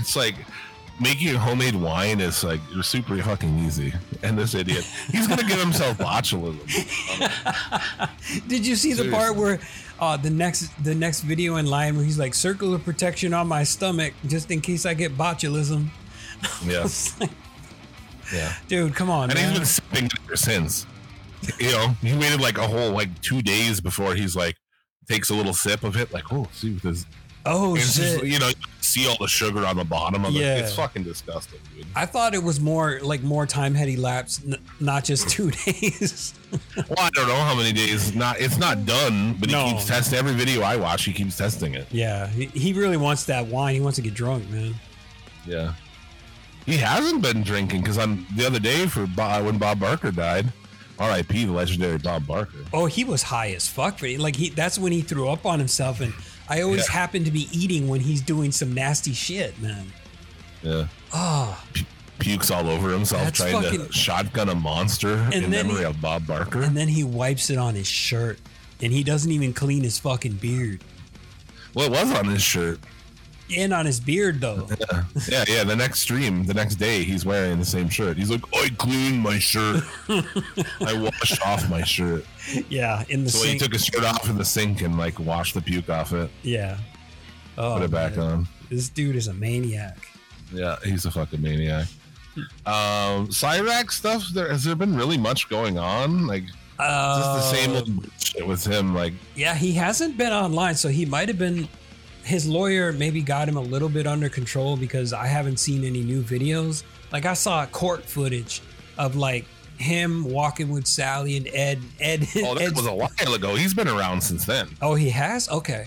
It's 0.00 0.16
like 0.16 0.34
making 1.00 1.28
your 1.28 1.38
homemade 1.38 1.74
wine 1.74 2.20
is 2.20 2.42
like 2.44 2.60
super 2.82 3.16
fucking 3.22 3.58
easy. 3.60 3.92
And 4.22 4.38
this 4.38 4.54
idiot, 4.54 4.84
he's 5.10 5.26
gonna 5.26 5.44
give 5.44 5.58
himself 5.60 5.98
botulism. 5.98 6.58
Did 8.48 8.66
you 8.66 8.76
see 8.76 8.92
the 8.92 9.10
part 9.10 9.36
where 9.36 9.58
uh, 10.00 10.16
the 10.16 10.30
next 10.30 10.70
the 10.84 10.94
next 10.94 11.20
video 11.20 11.56
in 11.56 11.66
line 11.66 11.96
where 11.96 12.04
he's 12.04 12.18
like 12.18 12.34
circular 12.34 12.78
protection 12.78 13.34
on 13.34 13.46
my 13.48 13.62
stomach 13.64 14.14
just 14.26 14.50
in 14.50 14.60
case 14.60 14.86
I 14.86 14.94
get 14.94 15.16
botulism? 15.16 15.88
Yeah, 16.66 16.86
like, 17.18 17.30
yeah. 18.32 18.52
Dude, 18.68 18.94
come 18.94 19.08
on, 19.08 19.30
And 19.30 19.38
man. 19.38 19.48
he's 19.50 19.58
been 19.58 19.66
sipping 19.66 20.10
ever 20.26 20.36
since. 20.36 20.86
You 21.58 21.72
know, 21.72 21.88
he 22.02 22.14
waited 22.14 22.42
like 22.42 22.58
a 22.58 22.66
whole 22.66 22.90
like 22.90 23.20
two 23.22 23.40
days 23.40 23.80
before 23.80 24.14
he's 24.14 24.36
like 24.36 24.56
takes 25.08 25.30
a 25.30 25.34
little 25.34 25.54
sip 25.54 25.82
of 25.82 25.96
it. 25.96 26.12
Like, 26.12 26.30
oh, 26.32 26.46
see 26.52 26.74
what 26.74 26.82
this. 26.82 27.06
Oh 27.46 27.76
shit! 27.76 27.84
just, 28.20 28.24
you 28.24 28.38
know, 28.38 28.50
see 28.80 29.06
all 29.08 29.16
the 29.20 29.26
sugar 29.28 29.64
on 29.66 29.76
the 29.76 29.84
bottom 29.84 30.24
of 30.24 30.32
Yeah. 30.32 30.56
it. 30.56 30.60
It's 30.64 30.74
fucking 30.74 31.04
disgusting, 31.04 31.58
dude. 31.74 31.86
I 31.94 32.06
thought 32.06 32.34
it 32.34 32.42
was 32.42 32.60
more 32.60 33.00
like 33.02 33.22
more 33.22 33.46
time 33.46 33.74
had 33.74 33.88
elapsed, 33.88 34.42
n- 34.46 34.56
not 34.80 35.04
just 35.04 35.28
two 35.30 35.50
days. 35.50 36.34
Well, 36.76 36.94
I 36.98 37.10
don't 37.10 37.26
know 37.26 37.34
how 37.36 37.54
many 37.56 37.72
days. 37.72 38.14
Not 38.14 38.40
it's 38.40 38.56
not 38.56 38.86
done, 38.86 39.34
but 39.40 39.50
he 39.50 39.56
keeps 39.72 39.86
testing 39.86 40.18
every 40.18 40.32
video 40.34 40.62
I 40.62 40.76
watch. 40.76 41.04
He 41.04 41.12
keeps 41.12 41.36
testing 41.36 41.74
it. 41.74 41.86
yeah, 41.90 42.28
he, 42.28 42.46
he 42.46 42.72
really 42.72 42.96
wants 42.96 43.24
that 43.24 43.46
wine. 43.46 43.74
He 43.74 43.80
wants 43.80 43.96
to 43.96 44.02
get 44.02 44.14
drunk, 44.14 44.48
man. 44.50 44.74
Yeah. 45.44 45.74
He 46.64 46.76
hasn't 46.76 47.22
been 47.22 47.42
drinking 47.42 47.80
because 47.82 47.98
on 47.98 48.26
the 48.36 48.46
other 48.46 48.58
day 48.58 48.86
for 48.86 49.06
Bob, 49.06 49.44
when 49.44 49.58
Bob 49.58 49.80
Barker 49.80 50.10
died, 50.10 50.52
R.I.P. 50.98 51.44
the 51.44 51.52
legendary 51.52 51.98
Bob 51.98 52.26
Barker. 52.26 52.58
Oh, 52.72 52.86
he 52.86 53.04
was 53.04 53.22
high 53.24 53.50
as 53.50 53.68
fuck. 53.68 53.98
For 53.98 54.08
like 54.18 54.36
he, 54.36 54.48
that's 54.50 54.78
when 54.78 54.92
he 54.92 55.00
threw 55.02 55.28
up 55.28 55.44
on 55.46 55.58
himself, 55.58 56.00
and 56.00 56.12
I 56.48 56.62
always 56.62 56.86
Yeah. 56.86 56.92
happen 56.92 57.24
to 57.24 57.30
be 57.30 57.48
eating 57.52 57.88
when 57.88 58.00
he's 58.00 58.20
doing 58.20 58.52
some 58.52 58.72
nasty 58.74 59.12
shit, 59.12 59.60
man. 59.60 59.92
Yeah. 60.62 60.86
Oh, 61.12 61.60
Pukes 62.18 62.50
all 62.50 62.68
over 62.70 62.90
himself 62.90 63.24
That's 63.24 63.36
trying 63.38 63.52
fucking- 63.62 63.86
to 63.88 63.92
shotgun 63.92 64.48
a 64.48 64.54
monster 64.54 65.28
in 65.32 65.50
memory 65.50 65.78
he- 65.78 65.84
of 65.84 66.00
Bob 66.00 66.26
Barker. 66.26 66.62
and 66.62 66.76
then 66.76 66.88
he 66.88 67.04
wipes 67.04 67.50
it 67.50 67.58
on 67.58 67.74
his 67.74 67.86
shirt, 67.86 68.38
and 68.80 68.92
he 68.92 69.02
doesn't 69.04 69.30
even 69.30 69.52
clean 69.52 69.82
his 69.82 69.98
fucking 69.98 70.34
beard. 70.34 70.80
well, 71.74 71.86
it 71.86 71.92
was 71.92 72.10
on 72.12 72.26
his 72.26 72.42
shirt. 72.42 72.80
And 73.54 73.72
on 73.72 73.86
his 73.86 74.00
beard 74.00 74.40
though. 74.40 74.66
Yeah. 74.80 75.04
yeah, 75.28 75.44
yeah. 75.46 75.64
The 75.64 75.76
next 75.76 76.00
stream, 76.00 76.44
the 76.44 76.54
next 76.54 76.76
day, 76.76 77.04
he's 77.04 77.24
wearing 77.24 77.58
the 77.58 77.64
same 77.64 77.88
shirt. 77.88 78.16
He's 78.16 78.30
like, 78.30 78.42
I 78.54 78.68
cleaned 78.78 79.20
my 79.22 79.38
shirt. 79.38 79.84
I 80.08 80.92
washed 80.94 81.40
off 81.46 81.68
my 81.70 81.82
shirt. 81.84 82.24
yeah, 82.68 83.04
in 83.08 83.24
the 83.24 83.30
So 83.30 83.46
he 83.46 83.58
took 83.58 83.72
his 83.72 83.84
shirt 83.84 84.04
off 84.04 84.28
in 84.28 84.36
the 84.36 84.44
sink 84.44 84.82
and 84.82 84.98
like 84.98 85.18
washed 85.20 85.54
the 85.54 85.60
puke 85.60 85.90
off 85.90 86.12
it, 86.12 86.30
yeah. 86.42 86.78
Oh, 87.58 87.74
put 87.74 87.82
it 87.84 87.90
back 87.90 88.16
man. 88.16 88.26
on. 88.26 88.48
This 88.68 88.88
dude 88.88 89.16
is 89.16 89.28
a 89.28 89.34
maniac. 89.34 89.96
Yeah, 90.52 90.76
he's 90.84 91.04
a 91.06 91.10
fucking 91.10 91.40
maniac. 91.40 91.86
Um, 92.66 93.28
Cyrax 93.28 93.92
stuff. 93.92 94.24
There 94.34 94.48
has 94.50 94.64
there 94.64 94.74
been 94.74 94.94
really 94.96 95.16
much 95.18 95.48
going 95.48 95.78
on? 95.78 96.26
Like 96.26 96.44
Uh, 96.78 97.18
just 97.18 97.50
the 97.50 97.56
same 97.56 97.76
old 97.76 98.10
shit 98.22 98.46
with 98.46 98.64
him. 98.66 98.94
Like 98.94 99.14
Yeah, 99.34 99.54
he 99.54 99.72
hasn't 99.72 100.18
been 100.18 100.32
online, 100.32 100.74
so 100.74 100.88
he 100.88 101.06
might 101.06 101.28
have 101.28 101.38
been. 101.38 101.68
His 102.26 102.46
lawyer 102.46 102.92
maybe 102.92 103.22
got 103.22 103.48
him 103.48 103.56
a 103.56 103.60
little 103.60 103.88
bit 103.88 104.06
under 104.06 104.28
control 104.28 104.76
because 104.76 105.12
I 105.12 105.26
haven't 105.26 105.58
seen 105.58 105.84
any 105.84 106.02
new 106.02 106.22
videos. 106.22 106.82
Like 107.12 107.24
I 107.24 107.34
saw 107.34 107.64
court 107.66 108.04
footage 108.04 108.62
of 108.98 109.14
like 109.14 109.44
him 109.78 110.24
walking 110.24 110.70
with 110.70 110.86
Sally 110.88 111.36
and 111.36 111.48
Ed. 111.52 111.80
Ed. 112.00 112.26
oh, 112.38 112.54
that 112.54 112.62
Ed's- 112.64 112.74
was 112.74 112.86
a 112.86 112.94
while 112.94 113.34
ago. 113.34 113.54
He's 113.54 113.74
been 113.74 113.86
around 113.88 114.20
since 114.22 114.44
then. 114.44 114.68
oh, 114.82 114.94
he 114.96 115.10
has. 115.10 115.48
Okay, 115.48 115.86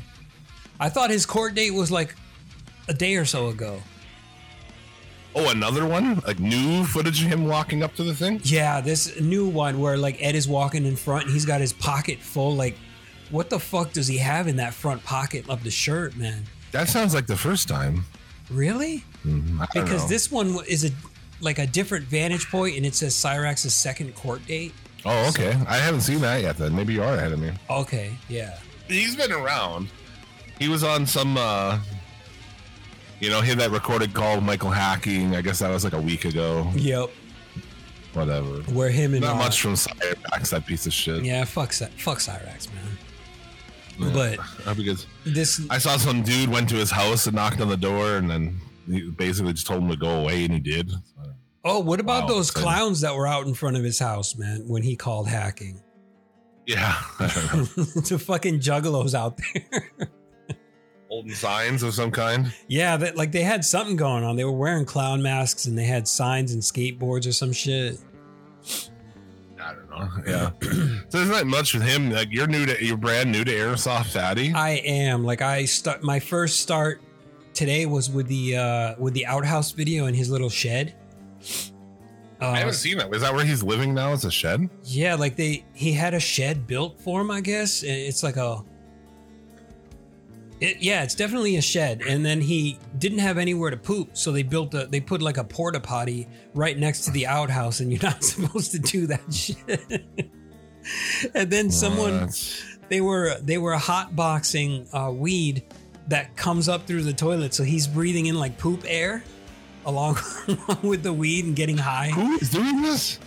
I 0.79 0.87
thought 0.89 1.09
his 1.09 1.25
court 1.25 1.55
date 1.55 1.71
was 1.73 1.91
like 1.91 2.15
a 2.87 2.93
day 2.93 3.15
or 3.17 3.25
so 3.25 3.49
ago. 3.49 3.81
Oh, 5.35 5.49
another 5.51 5.85
one? 5.85 6.21
Like 6.25 6.39
new 6.39 6.83
footage 6.85 7.21
of 7.23 7.27
him 7.27 7.45
walking 7.45 7.83
up 7.83 7.93
to 7.95 8.03
the 8.03 8.15
thing? 8.15 8.39
Yeah, 8.43 8.81
this 8.81 9.19
new 9.19 9.47
one 9.47 9.79
where 9.79 9.97
like 9.97 10.17
Ed 10.21 10.35
is 10.35 10.47
walking 10.47 10.85
in 10.85 10.95
front 10.95 11.25
and 11.25 11.33
he's 11.33 11.45
got 11.45 11.61
his 11.61 11.71
pocket 11.73 12.19
full. 12.19 12.55
Like, 12.55 12.75
what 13.30 13.49
the 13.49 13.59
fuck 13.59 13.93
does 13.93 14.07
he 14.07 14.17
have 14.17 14.47
in 14.47 14.55
that 14.57 14.73
front 14.73 15.03
pocket 15.03 15.47
of 15.49 15.63
the 15.63 15.71
shirt, 15.71 16.15
man? 16.17 16.43
That 16.71 16.88
sounds 16.89 17.13
like 17.13 17.27
the 17.27 17.38
first 17.38 17.67
time. 17.67 18.05
Really? 18.49 19.03
Mhm, 19.25 19.57
don't 19.57 19.69
because 19.86 20.03
know. 20.03 20.07
this 20.07 20.32
one 20.32 20.57
is 20.67 20.86
a 20.86 20.91
like 21.41 21.59
a 21.59 21.67
different 21.67 22.05
vantage 22.05 22.49
point 22.49 22.75
and 22.75 22.86
it 22.86 22.93
says 22.95 23.13
Cyrax's 23.15 23.73
second 23.73 24.13
court 24.15 24.45
date. 24.45 24.73
Oh, 25.05 25.30
okay. 25.30 25.51
I 25.67 25.77
haven't 25.77 26.01
seen 26.01 26.19
that 26.21 26.41
yet. 26.41 26.57
Then 26.57 26.75
maybe 26.75 26.93
you 26.93 27.01
are 27.03 27.13
ahead 27.15 27.32
of 27.32 27.39
me. 27.39 27.51
Okay, 27.69 28.11
yeah. 28.27 28.57
He's 28.88 29.15
been 29.15 29.32
around. 29.32 29.89
He 30.59 30.67
was 30.67 30.84
on 30.84 31.05
some. 31.05 31.38
uh 31.38 31.80
You 33.21 33.30
know, 33.30 33.41
he 33.41 33.49
had 33.49 33.59
that 33.59 33.71
recorded 33.71 34.13
call 34.13 34.36
with 34.36 34.43
Michael 34.43 34.71
Hacking. 34.71 35.36
I 35.36 35.41
guess 35.41 35.59
that 35.59 35.69
was 35.69 35.84
like 35.84 35.93
a 35.93 36.01
week 36.01 36.25
ago. 36.25 36.69
Yep. 36.75 37.09
Whatever. 38.13 38.61
Where 38.73 38.89
him 38.89 39.13
and 39.13 39.21
Not 39.21 39.36
uh, 39.36 39.38
much 39.38 39.61
from 39.61 39.75
Cyrax, 39.75 40.49
that 40.49 40.65
piece 40.65 40.86
of 40.88 40.93
shit. 40.93 41.23
Yeah, 41.23 41.45
fuck 41.45 41.71
fuck 41.73 42.17
Cyrax, 42.19 42.73
man. 42.73 42.88
But 43.99 44.39
Uh, 44.65 44.73
because 44.77 45.05
this 45.25 45.61
I 45.69 45.77
saw 45.77 45.97
some 45.97 46.23
dude 46.23 46.49
went 46.49 46.69
to 46.69 46.75
his 46.75 46.91
house 46.91 47.27
and 47.27 47.35
knocked 47.35 47.59
on 47.61 47.67
the 47.69 47.77
door, 47.77 48.15
and 48.17 48.29
then 48.29 48.59
he 48.87 49.09
basically 49.11 49.53
just 49.53 49.67
told 49.67 49.83
him 49.83 49.89
to 49.89 49.97
go 49.97 50.21
away, 50.21 50.45
and 50.45 50.53
he 50.53 50.59
did. 50.59 50.91
Oh, 51.65 51.79
what 51.79 51.99
about 51.99 52.23
Wow, 52.23 52.29
those 52.29 52.51
clowns 52.51 53.01
that 53.01 53.13
were 53.13 53.27
out 53.27 53.45
in 53.45 53.53
front 53.53 53.75
of 53.75 53.83
his 53.83 53.99
house, 53.99 54.35
man, 54.37 54.63
when 54.67 54.81
he 54.81 54.95
called 54.95 55.27
hacking? 55.27 55.81
Yeah, 56.65 56.93
to 58.05 58.17
fucking 58.17 58.59
juggalos 58.59 59.13
out 59.13 59.37
there. 59.53 59.91
holding 61.09 61.33
signs 61.33 61.81
of 61.83 61.93
some 61.93 62.11
kind. 62.11 62.53
yeah, 62.67 62.95
that 62.97 63.17
like 63.17 63.31
they 63.31 63.41
had 63.41 63.65
something 63.65 63.95
going 63.95 64.23
on. 64.23 64.35
They 64.35 64.45
were 64.45 64.51
wearing 64.51 64.85
clown 64.85 65.21
masks 65.21 65.65
and 65.65 65.77
they 65.77 65.85
had 65.85 66.07
signs 66.07 66.53
and 66.53 66.61
skateboards 66.61 67.27
or 67.27 67.31
some 67.31 67.51
shit. 67.51 67.97
I 69.99 70.05
don't 70.07 70.25
know. 70.25 70.31
Yeah, 70.31 70.51
so 71.09 71.17
there's 71.17 71.29
not 71.29 71.45
much 71.45 71.73
with 71.73 71.83
him. 71.83 72.09
Like 72.11 72.29
you're 72.31 72.47
new 72.47 72.65
to, 72.65 72.83
you're 72.83 72.97
brand 72.97 73.31
new 73.31 73.43
to 73.43 73.51
airsoft, 73.51 74.07
fatty. 74.13 74.53
I 74.53 74.71
am 74.85 75.23
like 75.23 75.41
I 75.41 75.65
start 75.65 76.03
my 76.03 76.19
first 76.19 76.59
start 76.61 77.01
today 77.53 77.85
was 77.85 78.09
with 78.09 78.27
the 78.27 78.55
uh 78.55 78.95
with 78.97 79.13
the 79.13 79.25
outhouse 79.25 79.71
video 79.71 80.05
in 80.05 80.13
his 80.13 80.29
little 80.29 80.49
shed. 80.49 80.95
Uh, 82.41 82.51
I 82.51 82.59
haven't 82.59 82.75
seen 82.75 82.97
that. 82.99 83.13
Is 83.13 83.21
that 83.21 83.33
where 83.33 83.43
he's 83.43 83.63
living 83.63 83.93
now? 83.93 84.13
It's 84.13 84.23
a 84.23 84.31
shed. 84.31 84.69
yeah, 84.85 85.15
like 85.15 85.35
they 85.35 85.65
he 85.73 85.91
had 85.91 86.13
a 86.13 86.19
shed 86.19 86.67
built 86.67 87.01
for 87.01 87.19
him, 87.19 87.31
I 87.31 87.41
guess. 87.41 87.83
It's 87.83 88.23
like 88.23 88.37
a 88.37 88.63
it, 90.62 90.78
yeah, 90.82 91.03
it's 91.03 91.16
definitely 91.16 91.55
a 91.57 91.62
shed. 91.62 92.01
And 92.07 92.26
then 92.26 92.41
he 92.41 92.78
didn't 92.97 93.20
have 93.20 93.38
anywhere 93.38 93.70
to 93.72 93.78
poop, 93.78 94.18
so 94.18 94.32
they 94.32 94.43
built 94.43 94.74
a 94.74 94.86
they 94.88 94.99
put 94.99 95.22
like 95.22 95.38
a 95.38 95.43
porta 95.43 95.80
potty 95.80 96.28
right 96.53 96.78
next 96.78 97.01
to 97.05 97.12
the 97.12 97.28
outhouse, 97.28 97.80
and 97.80 97.91
you're 97.91 98.01
not 98.03 98.24
supposed 98.34 98.72
to 98.72 98.80
do 98.80 99.07
that 99.07 99.22
shit. 99.34 100.05
and 101.36 101.49
then 101.51 101.70
someone 101.72 102.12
That's- 102.14 102.64
they 102.89 103.01
were 103.01 103.36
they 103.41 103.57
were 103.57 103.76
hotboxing 103.76 104.88
uh, 104.93 105.12
weed 105.12 105.64
that 106.07 106.36
comes 106.36 106.68
up 106.68 106.88
through 106.88 107.03
the 107.03 107.14
toilet, 107.14 107.53
so 107.53 107.64
he's 107.64 107.88
breathing 107.88 108.26
in 108.26 108.36
like 108.36 108.57
poop 108.57 108.84
air 108.88 109.24
along 109.86 110.18
with 110.84 111.03
the 111.03 111.14
weed 111.14 111.45
and 111.45 111.55
getting 111.55 111.78
high. 111.78 112.10
who 112.10 112.34
is 112.38 112.49
doing 112.49 112.82
this? 112.82 113.20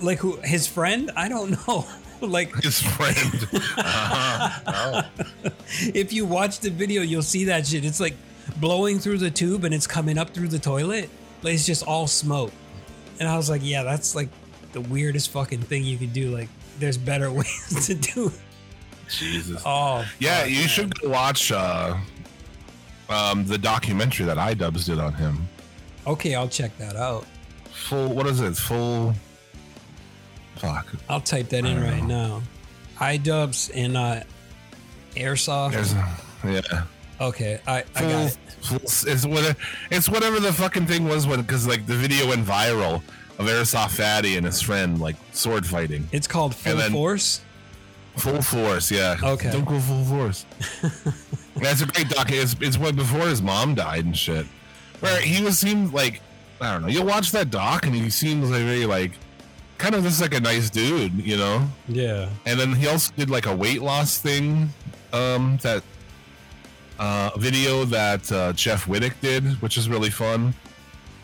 Like 0.00 0.18
who? 0.18 0.36
His 0.42 0.66
friend? 0.66 1.10
I 1.16 1.28
don't 1.28 1.50
know. 1.68 1.86
like 2.28 2.54
His 2.62 2.80
friend. 2.82 3.48
Uh-huh. 3.76 5.02
Oh. 5.42 5.50
if 5.94 6.12
you 6.12 6.24
watch 6.26 6.60
the 6.60 6.70
video, 6.70 7.02
you'll 7.02 7.22
see 7.22 7.44
that 7.44 7.66
shit. 7.66 7.84
It's 7.84 8.00
like 8.00 8.14
blowing 8.56 8.98
through 8.98 9.18
the 9.18 9.30
tube 9.30 9.64
and 9.64 9.72
it's 9.74 9.86
coming 9.86 10.18
up 10.18 10.30
through 10.30 10.48
the 10.48 10.58
toilet. 10.58 11.08
Like 11.42 11.54
it's 11.54 11.66
just 11.66 11.86
all 11.86 12.06
smoke. 12.06 12.52
And 13.18 13.28
I 13.28 13.36
was 13.36 13.48
like, 13.50 13.60
yeah, 13.64 13.82
that's 13.82 14.14
like 14.14 14.28
the 14.72 14.80
weirdest 14.80 15.30
fucking 15.30 15.60
thing 15.62 15.84
you 15.84 15.98
could 15.98 16.12
do. 16.12 16.30
Like 16.30 16.48
there's 16.78 16.96
better 16.98 17.30
ways 17.40 17.86
to 17.86 17.94
do. 17.94 18.28
it. 18.28 18.32
Jesus. 19.08 19.62
Oh 19.66 20.04
Yeah, 20.18 20.44
you 20.44 20.60
man. 20.60 20.68
should 20.68 20.92
watch 21.04 21.50
uh, 21.52 21.96
um, 23.08 23.44
the 23.46 23.58
documentary 23.58 24.26
that 24.26 24.36
iDubbbz 24.36 24.86
did 24.86 24.98
on 24.98 25.12
him. 25.14 25.48
Okay, 26.06 26.34
I'll 26.34 26.48
check 26.48 26.76
that 26.78 26.96
out. 26.96 27.26
Full. 27.72 28.08
What 28.08 28.26
is 28.26 28.40
it? 28.40 28.56
Full. 28.56 29.14
Fuck. 30.60 30.86
I'll 31.08 31.20
type 31.20 31.48
that 31.50 31.64
in 31.64 31.82
right 31.82 32.04
now. 32.04 32.42
iDubbbz 32.98 33.70
and 33.74 33.96
uh, 33.96 34.22
Airsoft. 35.14 35.72
There's. 35.72 35.94
Yeah. 36.44 36.84
Okay, 37.20 37.60
I, 37.66 37.84
I 37.96 38.00
got 38.00 38.26
it. 38.32 38.38
it's 39.06 39.26
whatever. 39.26 39.58
It's 39.90 40.08
whatever 40.08 40.40
the 40.40 40.52
fucking 40.52 40.86
thing 40.86 41.06
was 41.06 41.26
when 41.26 41.40
because 41.42 41.66
like 41.66 41.86
the 41.86 41.94
video 41.94 42.28
went 42.28 42.46
viral 42.46 43.02
of 43.38 43.46
Airsoft 43.46 43.90
Fatty 43.90 44.36
and 44.36 44.46
his 44.46 44.60
friend 44.62 45.00
like 45.00 45.16
sword 45.32 45.66
fighting. 45.66 46.08
It's 46.12 46.26
called 46.26 46.54
Full 46.54 46.76
then- 46.76 46.92
Force. 46.92 47.40
Full 48.16 48.42
force, 48.42 48.90
yeah. 48.90 49.16
Okay. 49.22 49.50
Don't 49.52 49.64
go 49.64 49.78
full 49.78 50.04
force. 50.04 50.44
That's 51.56 51.80
a 51.80 51.86
great 51.86 52.08
doc. 52.08 52.26
It's, 52.30 52.56
it's 52.60 52.76
when 52.76 52.96
before 52.96 53.20
his 53.28 53.40
mom 53.40 53.76
died 53.76 54.04
and 54.04 54.18
shit. 54.18 54.46
Where 54.98 55.20
he 55.20 55.42
was 55.42 55.58
seemed 55.58 55.94
like 55.94 56.20
I 56.60 56.72
don't 56.72 56.82
know. 56.82 56.88
You'll 56.88 57.06
watch 57.06 57.30
that 57.32 57.50
doc 57.50 57.86
and 57.86 57.94
he 57.94 58.10
seems 58.10 58.50
like 58.50 58.62
very 58.62 58.84
like 58.84 59.12
kind 59.80 59.94
of 59.94 60.04
just 60.04 60.20
like 60.20 60.34
a 60.34 60.40
nice 60.40 60.68
dude, 60.68 61.14
you 61.26 61.36
know. 61.36 61.66
Yeah. 61.88 62.28
And 62.44 62.60
then 62.60 62.74
he 62.74 62.86
also 62.86 63.12
did 63.16 63.30
like 63.30 63.46
a 63.46 63.56
weight 63.56 63.82
loss 63.82 64.18
thing. 64.18 64.68
Um, 65.12 65.58
that 65.62 65.82
uh, 67.00 67.30
video 67.36 67.84
that 67.86 68.30
uh, 68.30 68.52
Jeff 68.52 68.84
Wittek 68.84 69.14
did, 69.20 69.44
which 69.62 69.76
is 69.76 69.88
really 69.88 70.10
fun, 70.10 70.54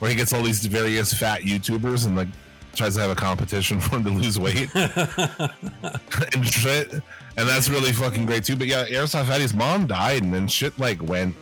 where 0.00 0.10
he 0.10 0.16
gets 0.16 0.32
all 0.32 0.42
these 0.42 0.64
various 0.66 1.12
fat 1.12 1.42
YouTubers 1.42 2.06
and 2.06 2.16
like 2.16 2.28
tries 2.74 2.94
to 2.96 3.02
have 3.02 3.10
a 3.10 3.14
competition 3.14 3.78
for 3.82 3.96
him 3.96 4.04
to 4.04 4.10
lose 4.10 4.38
weight 4.40 4.74
and 4.74 6.46
shit. 6.46 6.92
And 6.92 7.46
that's 7.48 7.68
really 7.68 7.92
fucking 7.92 8.24
great 8.26 8.44
too. 8.44 8.56
But 8.56 8.66
yeah, 8.66 8.86
Airsoft 8.86 9.26
Fatty's 9.26 9.54
mom 9.54 9.86
died, 9.86 10.22
and 10.22 10.32
then 10.32 10.48
shit 10.48 10.76
like 10.78 11.00
went 11.02 11.36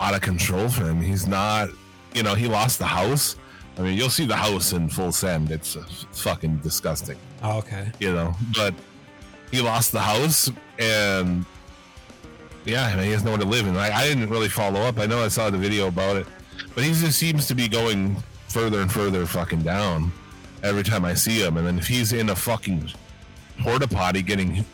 out 0.00 0.14
of 0.14 0.20
control 0.20 0.68
for 0.68 0.84
him. 0.84 1.00
He's 1.00 1.26
not, 1.26 1.68
you 2.14 2.24
know, 2.24 2.34
he 2.34 2.48
lost 2.48 2.80
the 2.80 2.86
house. 2.86 3.36
I 3.78 3.82
mean, 3.82 3.96
you'll 3.98 4.10
see 4.10 4.24
the 4.26 4.36
house 4.36 4.72
in 4.72 4.88
full 4.88 5.12
send. 5.12 5.50
It's 5.50 5.76
uh, 5.76 5.84
fucking 6.12 6.58
disgusting 6.58 7.18
Oh, 7.42 7.58
okay. 7.58 7.90
you 8.00 8.12
know, 8.12 8.34
but 8.54 8.74
he 9.50 9.60
lost 9.60 9.92
the 9.92 10.00
house 10.00 10.50
and 10.78 11.44
yeah, 12.64 12.86
I 12.86 12.96
mean, 12.96 13.04
he 13.04 13.10
has 13.12 13.22
nowhere 13.22 13.38
to 13.38 13.44
live. 13.44 13.66
And 13.66 13.78
I, 13.78 13.96
I 13.96 14.08
didn't 14.08 14.28
really 14.28 14.48
follow 14.48 14.80
up. 14.80 14.98
I 14.98 15.06
know 15.06 15.24
I 15.24 15.28
saw 15.28 15.50
the 15.50 15.58
video 15.58 15.86
about 15.88 16.16
it, 16.16 16.26
but 16.74 16.82
he 16.84 16.90
just 16.92 17.18
seems 17.18 17.46
to 17.48 17.54
be 17.54 17.68
going 17.68 18.16
further 18.48 18.80
and 18.80 18.90
further 18.90 19.24
fucking 19.26 19.62
down 19.62 20.10
every 20.62 20.82
time 20.82 21.04
I 21.04 21.14
see 21.14 21.40
him. 21.42 21.58
And 21.58 21.66
then 21.66 21.78
if 21.78 21.86
he's 21.86 22.12
in 22.12 22.30
a 22.30 22.34
fucking 22.36 22.90
porta 23.60 23.86
potty 23.86 24.22
getting 24.22 24.64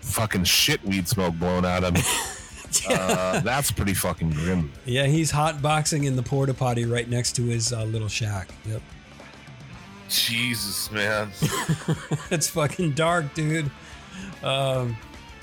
fucking 0.00 0.44
shit 0.44 0.82
weed 0.84 1.06
smoke 1.06 1.34
blown 1.34 1.64
out 1.64 1.84
of 1.84 1.94
him, 1.96 2.04
uh, 2.90 3.40
that's 3.40 3.70
pretty 3.70 3.94
fucking 3.94 4.30
grim. 4.30 4.72
Yeah, 4.84 5.06
he's 5.06 5.30
hot 5.30 5.62
boxing 5.62 6.04
in 6.04 6.16
the 6.16 6.22
porta 6.22 6.54
potty 6.54 6.84
right 6.84 7.08
next 7.08 7.32
to 7.36 7.42
his 7.42 7.72
uh, 7.72 7.84
little 7.84 8.08
shack. 8.08 8.48
Yep. 8.66 8.82
Jesus, 10.08 10.90
man. 10.90 11.30
it's 12.30 12.48
fucking 12.48 12.92
dark, 12.92 13.34
dude. 13.34 13.70
Um, 14.42 14.96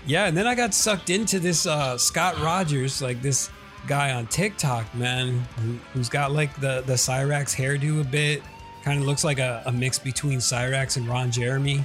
yeah, 0.08 0.26
and 0.26 0.36
then 0.36 0.48
I 0.48 0.56
got 0.56 0.74
sucked 0.74 1.10
into 1.10 1.40
this 1.40 1.66
uh, 1.66 1.98
Scott 1.98 2.40
Rogers, 2.40 3.02
like 3.02 3.22
this 3.22 3.50
guy 3.88 4.14
on 4.14 4.28
TikTok, 4.28 4.94
man, 4.96 5.40
who, 5.60 5.74
who's 5.94 6.10
got 6.10 6.32
like 6.32 6.54
the 6.60 6.84
the 6.86 6.94
Cyrax 6.94 7.56
hairdo 7.56 8.02
a 8.02 8.04
bit. 8.04 8.42
Kind 8.84 9.00
of 9.00 9.08
looks 9.08 9.24
like 9.24 9.40
a, 9.40 9.64
a 9.66 9.72
mix 9.72 9.98
between 9.98 10.40
Cyrax 10.40 10.98
and 10.98 11.08
Ron 11.08 11.32
Jeremy. 11.32 11.84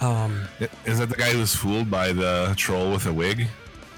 Um, 0.00 0.48
Is 0.84 0.98
that 0.98 1.08
the 1.08 1.16
guy 1.16 1.30
who 1.30 1.38
was 1.38 1.54
fooled 1.54 1.90
by 1.90 2.12
the 2.12 2.54
troll 2.56 2.92
with 2.92 3.06
a 3.06 3.12
wig? 3.12 3.48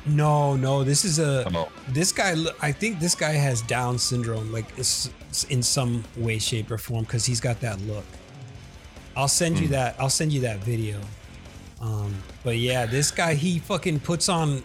No, 0.07 0.57
no, 0.57 0.85
this 0.85 1.05
is 1.05 1.19
a 1.19 1.49
Oh. 1.55 1.69
this 1.89 2.13
guy. 2.13 2.35
I 2.61 2.73
think 2.73 2.99
this 3.01 3.15
guy 3.15 3.33
has 3.33 3.63
Down 3.63 3.99
syndrome, 3.99 4.53
like 4.53 4.67
it's, 4.77 5.11
it's 5.29 5.45
in 5.45 5.63
some 5.63 6.05
way, 6.17 6.39
shape, 6.39 6.71
or 6.71 6.79
form, 6.79 7.05
because 7.05 7.25
he's 7.25 7.41
got 7.41 7.61
that 7.61 7.81
look. 7.83 8.05
I'll 9.17 9.29
send 9.29 9.59
you 9.61 9.69
that. 9.69 9.97
I'll 9.99 10.11
send 10.11 10.33
you 10.33 10.41
that 10.41 10.59
video. 10.59 10.99
Um, 11.81 12.15
but 12.45 12.57
yeah, 12.59 12.87
this 12.87 13.11
guy 13.11 13.35
he 13.35 13.59
fucking 13.59 14.01
puts 14.01 14.29
on 14.29 14.63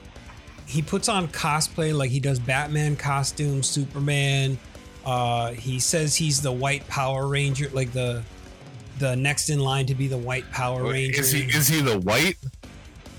he 0.65 0.81
puts 0.81 1.09
on 1.09 1.27
cosplay 1.29 1.95
like 1.97 2.09
he 2.11 2.19
does 2.19 2.39
Batman 2.39 2.95
costume, 2.95 3.63
Superman. 3.63 4.57
Uh, 5.05 5.51
he 5.51 5.79
says 5.79 6.15
he's 6.15 6.41
the 6.41 6.51
White 6.51 6.87
Power 6.87 7.27
Ranger, 7.27 7.69
like 7.73 7.91
the 7.91 8.23
the 8.99 9.15
next 9.15 9.49
in 9.49 9.59
line 9.59 9.85
to 9.85 9.95
be 9.95 10.07
the 10.07 10.17
White 10.17 10.49
Power 10.51 10.83
Ranger. 10.83 11.21
Is 11.21 11.31
he 11.31 11.41
is 11.43 11.67
he 11.67 11.81
the 11.81 11.99
white 11.99 12.35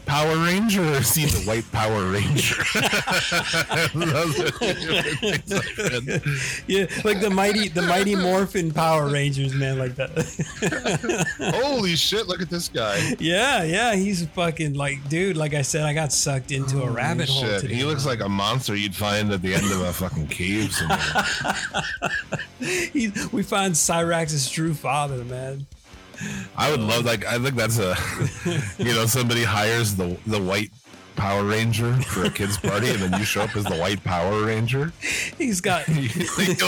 Power 0.09 0.37
Ranger 0.39 0.83
or 0.83 0.97
is 0.97 1.15
he 1.15 1.27
the 1.27 1.45
white 1.47 1.71
Power 1.71 2.11
Ranger? 2.11 2.57
yeah, 6.67 6.87
like 7.05 7.21
the 7.21 7.31
mighty 7.31 7.69
the 7.69 7.83
Mighty 7.83 8.17
Morphin 8.17 8.73
Power 8.73 9.09
Rangers, 9.09 9.55
man, 9.55 9.79
like 9.79 9.95
that. 9.97 10.11
Holy 11.63 11.95
shit! 11.95 12.27
Look 12.27 12.41
at 12.41 12.49
this 12.49 12.69
guy. 12.69 13.17
yeah, 13.19 13.63
yeah, 13.65 13.95
he's 13.95 14.27
fucking 14.29 14.75
like, 14.75 15.07
dude. 15.11 15.37
Like 15.37 15.53
I 15.53 15.61
said, 15.61 15.85
I 15.85 15.93
got 15.93 16.11
sucked 16.11 16.53
into 16.53 16.83
a 16.83 16.91
rabbit 16.91 17.29
hole 17.29 17.43
Shit, 17.43 17.61
today. 17.61 17.75
He 17.75 17.85
looks 17.85 18.07
like 18.07 18.21
a 18.21 18.29
monster 18.29 18.75
you'd 18.75 18.97
find 18.97 19.31
at 19.31 19.43
the 19.43 19.55
end 19.55 19.71
of 19.71 19.83
a 19.83 19.93
fucking 19.93 20.29
cave 20.29 20.73
somewhere. 20.73 21.01
He's, 22.93 23.31
we 23.31 23.43
find 23.43 23.75
Cyrax's 23.75 24.51
true 24.51 24.73
father, 24.73 25.23
man. 25.25 25.67
I 26.57 26.71
would 26.71 26.81
love 26.81 27.05
like 27.05 27.25
I 27.27 27.39
think 27.39 27.55
that's 27.57 27.79
a 27.79 27.97
you 28.79 28.93
know 28.95 29.07
somebody 29.07 29.45
hires 29.45 29.95
the 29.95 30.17
the 30.27 30.41
white 30.41 30.71
Power 31.17 31.43
Ranger 31.43 31.95
for 32.03 32.25
a 32.27 32.31
kids 32.31 32.57
party 32.59 32.91
and 32.91 33.01
then 33.01 33.19
you 33.19 33.25
show 33.27 33.41
up 33.43 33.57
as 33.57 33.65
the 33.65 33.75
white 33.75 34.03
Power 34.05 34.45
Ranger. 34.45 34.93
He's 35.37 35.61
got 35.61 35.89
you're 35.89 36.05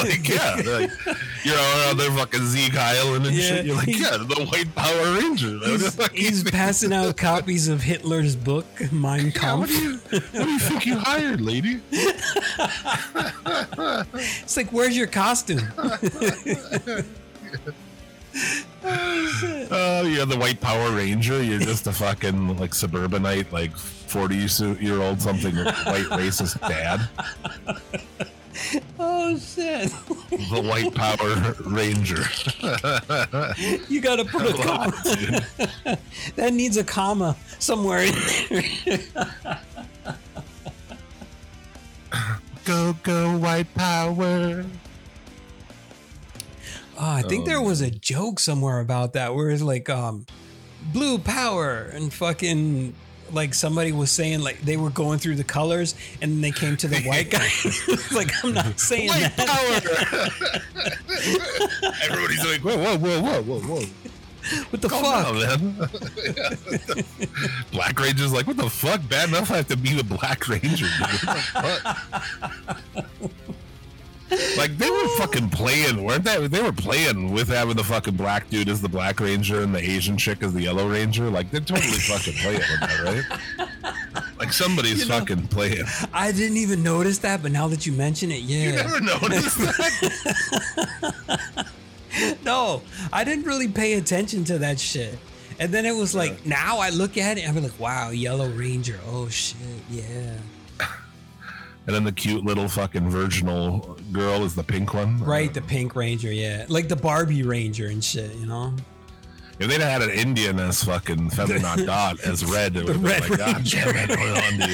like 0.02 0.28
yeah, 0.28 0.56
they're 0.60 0.80
like, 0.80 0.90
you're 1.44 1.54
around 1.54 1.90
uh, 1.90 1.94
there 1.94 2.10
fucking 2.10 2.46
Zeke 2.46 2.74
Island 2.76 3.26
and 3.26 3.36
Yeah, 3.36 3.42
shit. 3.42 3.66
You're 3.66 3.76
like 3.76 3.86
yeah, 3.96 4.16
the 4.16 4.48
white 4.50 4.74
Power 4.74 5.14
Ranger. 5.20 5.56
he's, 5.64 6.10
he's 6.10 6.42
passing 6.50 6.92
out 6.92 7.16
copies 7.28 7.68
of 7.68 7.80
Hitler's 7.82 8.34
book, 8.34 8.66
Mein 8.90 9.26
Yeah, 9.36 9.54
what 9.54 9.68
Kampf. 9.68 9.68
do 9.68 9.76
you 9.76 9.98
what 10.00 10.32
do 10.32 10.50
you 10.50 10.58
think 10.58 10.84
you 10.84 10.96
hired, 10.98 11.40
lady? 11.40 11.80
It's 14.42 14.56
like, 14.56 14.72
where's 14.72 14.96
your 14.96 15.06
costume? 15.06 15.60
Oh, 18.82 19.66
uh, 19.70 20.02
you're 20.06 20.26
the 20.26 20.38
white 20.38 20.60
Power 20.60 20.90
Ranger. 20.90 21.42
You're 21.42 21.58
just 21.58 21.86
a 21.86 21.92
fucking 21.92 22.56
like 22.58 22.74
suburbanite, 22.74 23.52
like 23.52 23.76
forty 23.76 24.36
year 24.36 25.00
old 25.02 25.20
something 25.20 25.54
white 25.54 26.08
racist 26.10 26.58
dad. 26.60 27.08
oh 28.98 29.38
shit! 29.38 29.90
The 30.30 30.62
white 30.62 30.94
Power 30.94 31.54
Ranger. 31.70 32.22
You 33.88 34.00
gotta 34.00 34.24
put 34.24 34.46
a 34.46 34.54
comma. 34.54 34.92
Dude. 35.04 35.98
That 36.36 36.52
needs 36.52 36.76
a 36.76 36.84
comma 36.84 37.36
somewhere 37.58 38.04
in 38.04 38.14
there. 38.48 39.02
Go 42.64 42.94
go 43.02 43.36
white 43.38 43.72
power. 43.74 44.64
Oh, 47.02 47.10
I 47.10 47.22
think 47.22 47.46
there 47.46 47.62
was 47.62 47.80
a 47.80 47.90
joke 47.90 48.38
somewhere 48.38 48.78
about 48.80 49.14
that 49.14 49.34
where 49.34 49.48
it's 49.48 49.62
like 49.62 49.88
um 49.88 50.26
blue 50.92 51.18
power 51.18 51.90
and 51.94 52.12
fucking 52.12 52.92
like 53.32 53.54
somebody 53.54 53.90
was 53.92 54.10
saying 54.10 54.40
like 54.40 54.60
they 54.60 54.76
were 54.76 54.90
going 54.90 55.18
through 55.18 55.36
the 55.36 55.44
colors 55.44 55.94
and 56.20 56.30
then 56.32 56.40
they 56.42 56.50
came 56.50 56.76
to 56.76 56.86
the 56.88 57.00
white 57.02 57.30
guy. 57.30 57.48
Like 58.14 58.30
I'm 58.44 58.52
not 58.52 58.78
saying 58.78 59.08
White 59.08 59.34
that. 59.36 59.48
power. 59.48 59.80
Everybody's 62.04 62.44
like, 62.44 62.60
whoa, 62.60 62.76
whoa, 62.76 62.98
whoa, 62.98 63.22
whoa, 63.22 63.42
whoa, 63.42 63.60
whoa. 63.60 63.84
What 64.70 64.82
the 64.82 64.88
Calm 64.88 65.04
fuck? 65.04 65.24
down, 65.24 65.38
man. 65.78 65.88
Black 67.72 67.98
Ranger's 67.98 68.32
like, 68.32 68.46
what 68.46 68.56
the 68.56 68.68
fuck? 68.68 69.00
Bad 69.08 69.28
enough 69.28 69.50
I 69.50 69.56
have 69.58 69.68
to 69.68 69.76
be 69.76 69.94
the 69.94 70.02
Black 70.04 70.48
Ranger. 70.48 70.86
Dude. 70.86 71.00
What 71.00 71.20
the 71.20 71.34
fuck? 71.84 71.96
Like 74.56 74.76
they 74.78 74.90
were 74.90 75.08
fucking 75.18 75.50
playing, 75.50 76.02
weren't 76.04 76.24
they? 76.24 76.46
They 76.46 76.62
were 76.62 76.72
playing 76.72 77.32
with 77.32 77.48
having 77.48 77.76
the 77.76 77.84
fucking 77.84 78.14
black 78.16 78.48
dude 78.48 78.68
as 78.68 78.80
the 78.80 78.88
Black 78.88 79.20
Ranger 79.20 79.62
and 79.62 79.74
the 79.74 79.80
Asian 79.80 80.16
chick 80.16 80.42
as 80.42 80.52
the 80.52 80.62
Yellow 80.62 80.88
Ranger. 80.88 81.28
Like 81.30 81.50
they're 81.50 81.60
totally 81.60 81.98
fucking 81.98 82.34
playing 82.34 82.60
with 82.60 82.80
that, 82.80 83.02
right? 83.58 84.24
Like 84.38 84.52
somebody's 84.52 85.00
You 85.02 85.08
know- 85.08 85.18
fucking 85.20 85.48
playing. 85.48 85.84
I 86.12 86.32
didn't 86.32 86.56
even 86.58 86.82
notice 86.82 87.18
that, 87.18 87.42
but 87.42 87.52
now 87.52 87.68
that 87.68 87.86
you 87.86 87.92
mention 87.92 88.30
it, 88.30 88.42
yeah. 88.42 88.70
You 88.70 88.76
never 88.76 89.00
noticed 89.00 89.58
that? 89.58 91.66
No, 92.44 92.82
I 93.12 93.22
didn't 93.22 93.44
really 93.44 93.68
pay 93.68 93.92
attention 93.94 94.42
to 94.44 94.58
that 94.58 94.80
shit. 94.80 95.16
And 95.60 95.72
then 95.72 95.86
it 95.86 95.94
was 95.94 96.12
like 96.14 96.44
now 96.44 96.78
I 96.78 96.90
look 96.90 97.16
at 97.16 97.38
it 97.38 97.42
and 97.46 97.56
I'm 97.56 97.62
like, 97.62 97.78
wow, 97.78 98.10
Yellow 98.10 98.48
Ranger. 98.48 98.98
Oh 99.06 99.28
shit, 99.28 99.56
yeah. 99.88 100.32
And 101.90 101.96
then 101.96 102.04
the 102.04 102.12
cute 102.12 102.44
little 102.44 102.68
fucking 102.68 103.10
virginal 103.10 103.98
girl 104.12 104.44
is 104.44 104.54
the 104.54 104.62
pink 104.62 104.94
one. 104.94 105.18
Right, 105.24 105.52
the 105.52 105.60
Pink 105.60 105.96
Ranger, 105.96 106.30
yeah. 106.30 106.64
Like 106.68 106.86
the 106.86 106.94
Barbie 106.94 107.42
Ranger 107.42 107.88
and 107.88 108.02
shit, 108.02 108.32
you 108.36 108.46
know? 108.46 108.76
If 109.58 109.68
they'd 109.68 109.80
had 109.80 110.00
an 110.00 110.10
Indian 110.10 110.60
as 110.60 110.84
fucking 110.84 111.30
feather 111.30 111.58
not 111.58 111.78
dot 111.86 112.20
as 112.20 112.44
red, 112.44 112.76
it 112.76 112.84
would 112.84 112.94
have 112.94 113.02
been 113.02 113.30
like, 113.30 113.38
God 113.40 113.64
damn 113.64 113.88
it, 113.96 114.08
what 114.08 114.44
on 114.44 114.68
to 114.68 114.70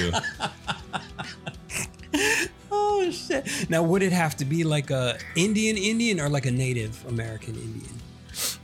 you? 2.13 2.33
Oh 2.71 3.11
shit. 3.11 3.71
Now 3.71 3.83
would 3.83 4.03
it 4.03 4.13
have 4.13 4.37
to 4.37 4.45
be 4.45 4.63
like 4.65 4.91
a 4.91 5.17
Indian 5.37 5.79
Indian 5.79 6.21
or 6.21 6.29
like 6.29 6.45
a 6.45 6.51
Native 6.51 7.03
American 7.09 7.55
Indian? 7.55 8.01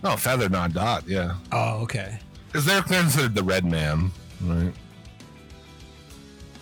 No, 0.03 0.16
feather 0.16 0.50
not 0.50 0.74
dot, 0.74 1.05
yeah. 1.07 1.36
Oh, 1.53 1.82
okay. 1.84 2.18
Because 2.48 2.66
they're 2.66 2.82
considered 2.82 3.34
the 3.34 3.42
red 3.42 3.64
man, 3.64 4.11
right? 4.42 4.72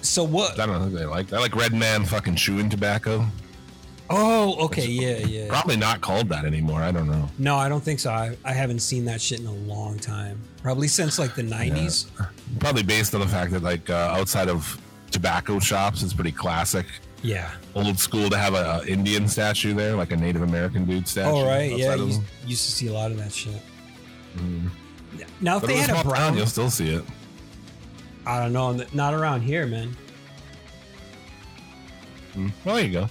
So 0.02 0.24
what? 0.24 0.58
I 0.58 0.66
don't 0.66 0.80
know. 0.80 0.88
They 0.98 1.04
like. 1.04 1.32
I 1.32 1.38
like 1.38 1.54
Red 1.54 1.72
Man 1.74 2.04
fucking 2.04 2.36
chewing 2.36 2.68
tobacco. 2.70 3.26
Oh, 4.12 4.56
okay, 4.64 4.86
yeah, 4.86 5.18
yeah. 5.18 5.46
Probably 5.48 5.76
not 5.76 6.00
called 6.00 6.28
that 6.30 6.44
anymore. 6.44 6.82
I 6.82 6.90
don't 6.90 7.06
know. 7.08 7.28
No, 7.38 7.56
I 7.56 7.68
don't 7.68 7.80
think 7.82 8.00
so. 8.00 8.10
I, 8.10 8.36
I 8.44 8.52
haven't 8.52 8.80
seen 8.80 9.04
that 9.04 9.20
shit 9.20 9.38
in 9.38 9.46
a 9.46 9.52
long 9.52 10.00
time. 10.00 10.40
Probably 10.62 10.88
since 10.88 11.16
like 11.18 11.36
the 11.36 11.42
'90s. 11.42 12.06
Probably 12.58 12.82
based 12.82 13.14
on 13.14 13.20
the 13.20 13.28
fact 13.28 13.52
that 13.52 13.62
like 13.62 13.88
uh, 13.88 13.94
outside 14.18 14.48
of 14.48 14.80
tobacco 15.12 15.60
shops, 15.60 16.02
it's 16.02 16.12
pretty 16.12 16.32
classic, 16.32 16.86
Yeah. 17.22 17.50
old 17.76 17.98
school 18.00 18.28
to 18.30 18.36
have 18.36 18.54
a, 18.54 18.80
a 18.82 18.86
Indian 18.86 19.28
statue 19.28 19.74
there, 19.74 19.94
like 19.94 20.10
a 20.10 20.16
Native 20.16 20.42
American 20.42 20.86
dude 20.86 21.06
statue. 21.06 21.28
Oh 21.30 21.46
right, 21.46 21.70
yeah. 21.76 21.94
You 21.94 22.20
used 22.46 22.64
to 22.64 22.72
see 22.72 22.88
a 22.88 22.92
lot 22.92 23.12
of 23.12 23.16
that 23.18 23.32
shit. 23.32 23.60
Mhm. 24.36 24.70
Now, 25.40 25.56
if 25.56 25.62
But 25.62 25.66
they 25.68 25.76
had 25.76 25.90
a 25.90 25.92
small 25.92 26.02
town, 26.02 26.10
brown, 26.12 26.36
you'll 26.36 26.46
still 26.46 26.70
see 26.70 26.88
it. 26.90 27.04
I 28.26 28.38
don't 28.40 28.52
know, 28.52 28.84
not 28.92 29.14
around 29.14 29.40
here, 29.42 29.66
man. 29.66 29.96
Mm. 32.34 32.52
Well, 32.64 32.76
there 32.76 32.84
you 32.84 32.92
go. 32.92 33.08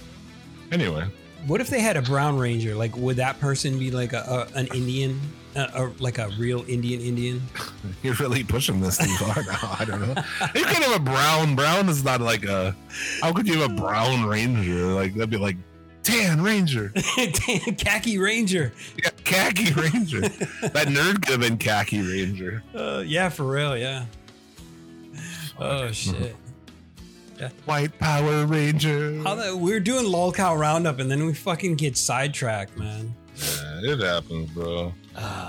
Anyway, 0.72 1.04
What 1.46 1.60
if 1.60 1.68
they 1.68 1.80
had 1.80 1.96
a 1.96 2.02
brown 2.02 2.38
ranger? 2.38 2.74
Like, 2.74 2.96
would 2.96 3.16
that 3.16 3.40
person 3.40 3.78
be 3.78 3.90
like 3.90 4.12
a, 4.12 4.46
a 4.54 4.58
an 4.58 4.68
Indian, 4.68 5.20
uh, 5.56 5.66
or 5.76 5.92
like 5.98 6.18
a 6.18 6.28
real 6.38 6.64
Indian 6.68 7.00
Indian? 7.00 7.42
you're 8.02 8.14
really 8.14 8.44
pushing 8.44 8.80
this 8.80 8.98
too 8.98 9.12
far 9.16 9.42
now. 9.42 9.76
I 9.78 9.84
don't 9.84 10.00
know. 10.00 10.14
You 10.54 10.64
can 10.64 10.82
have 10.82 10.96
a 10.96 11.02
brown. 11.04 11.56
Brown 11.56 11.88
is 11.88 12.04
not 12.04 12.20
like 12.20 12.44
a. 12.44 12.74
How 13.20 13.32
could 13.32 13.46
you 13.48 13.60
have 13.60 13.72
a 13.72 13.74
brown 13.74 14.24
ranger? 14.26 14.86
Like 14.86 15.14
that'd 15.14 15.28
be 15.30 15.36
like 15.38 15.56
tan 16.02 16.40
ranger, 16.40 16.92
Khaki 17.78 18.16
ranger. 18.16 18.72
yeah, 19.02 19.10
khaki 19.24 19.70
ranger. 19.74 20.20
that 20.20 20.86
nerd 20.88 21.16
could 21.22 21.32
have 21.32 21.40
been 21.40 21.58
khaki 21.58 22.00
ranger. 22.00 22.62
Uh, 22.74 23.02
yeah, 23.06 23.28
for 23.28 23.44
real. 23.44 23.76
Yeah. 23.76 24.06
Oh 25.60 25.90
shit. 25.92 26.34
Yeah. 27.38 27.48
White 27.64 27.98
Power 27.98 28.44
Ranger. 28.46 29.22
How 29.22 29.34
the, 29.34 29.56
we're 29.56 29.80
doing 29.80 30.04
lolcow 30.06 30.58
roundup 30.58 30.98
and 30.98 31.10
then 31.10 31.24
we 31.26 31.32
fucking 31.34 31.76
get 31.76 31.96
sidetracked, 31.96 32.76
man. 32.76 33.14
Yeah, 33.36 33.92
it 33.94 34.00
happens, 34.00 34.50
bro. 34.50 34.92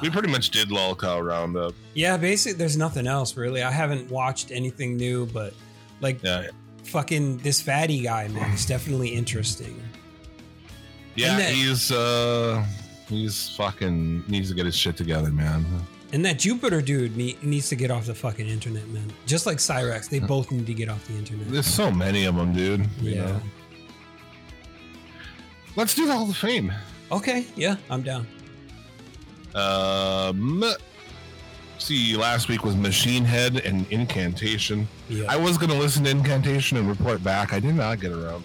We 0.02 0.10
pretty 0.10 0.30
much 0.30 0.50
did 0.52 0.70
lolcow 0.70 1.26
roundup. 1.26 1.74
Yeah, 1.94 2.16
basically, 2.18 2.58
there's 2.58 2.78
nothing 2.78 3.08
else 3.08 3.36
really. 3.36 3.64
I 3.64 3.72
haven't 3.72 4.10
watched 4.10 4.52
anything 4.52 4.96
new, 4.98 5.26
but 5.28 5.54
like 6.00 6.22
Yeah, 6.24 6.48
fucking 6.84 7.40
this 7.40 7.62
fatty 7.62 8.02
guy, 8.02 8.28
man, 8.30 8.52
is 8.52 8.66
definitely 8.66 9.10
interesting. 9.10 9.82
yeah. 11.16 11.32
And 11.32 11.40
that- 11.42 11.54
he's 11.54 11.92
uh, 11.92 12.66
he's 13.10 13.50
fucking 13.58 14.24
needs 14.30 14.50
to 14.50 14.56
get 14.56 14.66
his 14.66 14.76
shit 14.76 14.96
together, 14.98 15.30
man. 15.32 15.66
And 16.14 16.26
that 16.26 16.38
Jupiter 16.40 16.82
dude 16.82 17.16
need, 17.16 17.42
needs 17.44 17.70
to 17.70 17.76
get 17.76 17.90
off 17.90 18.06
the 18.06 18.14
fucking 18.14 18.48
internet, 18.48 18.88
man. 18.90 19.12
Just 19.26 19.46
like 19.46 19.58
Cyrax, 19.58 20.10
they 20.10 20.20
both 20.20 20.52
need 20.52 20.66
to 20.68 20.74
get 20.74 20.90
off 20.90 21.08
the 21.08 21.14
internet. 21.16 21.48
There's 21.50 21.66
so 21.66 21.90
many 21.90 22.26
of 22.26 22.36
them, 22.36 22.54
dude. 22.54 22.86
you 23.02 23.12
Yeah. 23.12 23.26
know. 23.28 23.42
Let's 25.78 25.96
do 25.96 26.06
the 26.06 26.14
Hall 26.14 26.30
of 26.30 26.36
Fame. 26.36 26.72
Okay, 27.12 27.46
yeah, 27.56 27.78
I'm 27.90 28.04
down. 28.04 28.28
Um, 29.56 30.64
see, 31.78 32.16
last 32.18 32.50
week 32.50 32.64
was 32.64 32.76
Machine 32.76 33.24
Head 33.24 33.58
and 33.66 33.86
Incantation. 33.90 34.88
Yeah, 35.10 35.26
I 35.30 35.38
was 35.38 35.58
gonna 35.58 35.74
listen 35.76 36.04
to 36.06 36.10
Incantation 36.10 36.78
and 36.78 36.88
report 36.90 37.24
back. 37.24 37.54
I 37.54 37.60
did 37.60 37.76
not 37.76 38.00
get 38.02 38.12
around. 38.12 38.44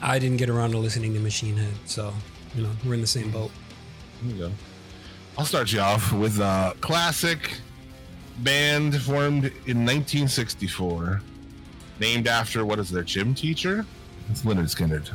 I 0.00 0.18
didn't 0.18 0.36
get 0.38 0.48
around 0.50 0.72
to 0.72 0.78
listening 0.78 1.14
to 1.14 1.20
Machine 1.20 1.56
Head, 1.56 1.74
so 1.86 2.12
you 2.54 2.62
know 2.62 2.70
we're 2.84 2.94
in 2.94 3.00
the 3.00 3.06
same 3.06 3.30
boat. 3.30 3.50
Here 4.24 4.32
you 4.34 4.38
go. 4.38 4.52
I'll 5.38 5.46
start 5.46 5.72
you 5.72 5.80
off 5.80 6.12
with 6.12 6.38
a 6.40 6.74
classic 6.80 7.52
band 8.38 9.00
formed 9.00 9.46
in 9.66 9.84
1964, 9.86 11.22
named 12.00 12.28
after 12.28 12.66
what 12.66 12.78
is 12.78 12.90
their 12.90 13.02
gym 13.02 13.34
teacher? 13.34 13.86
It's 14.30 14.42
Lynyrd 14.42 14.74
Skynyrd. 14.74 15.10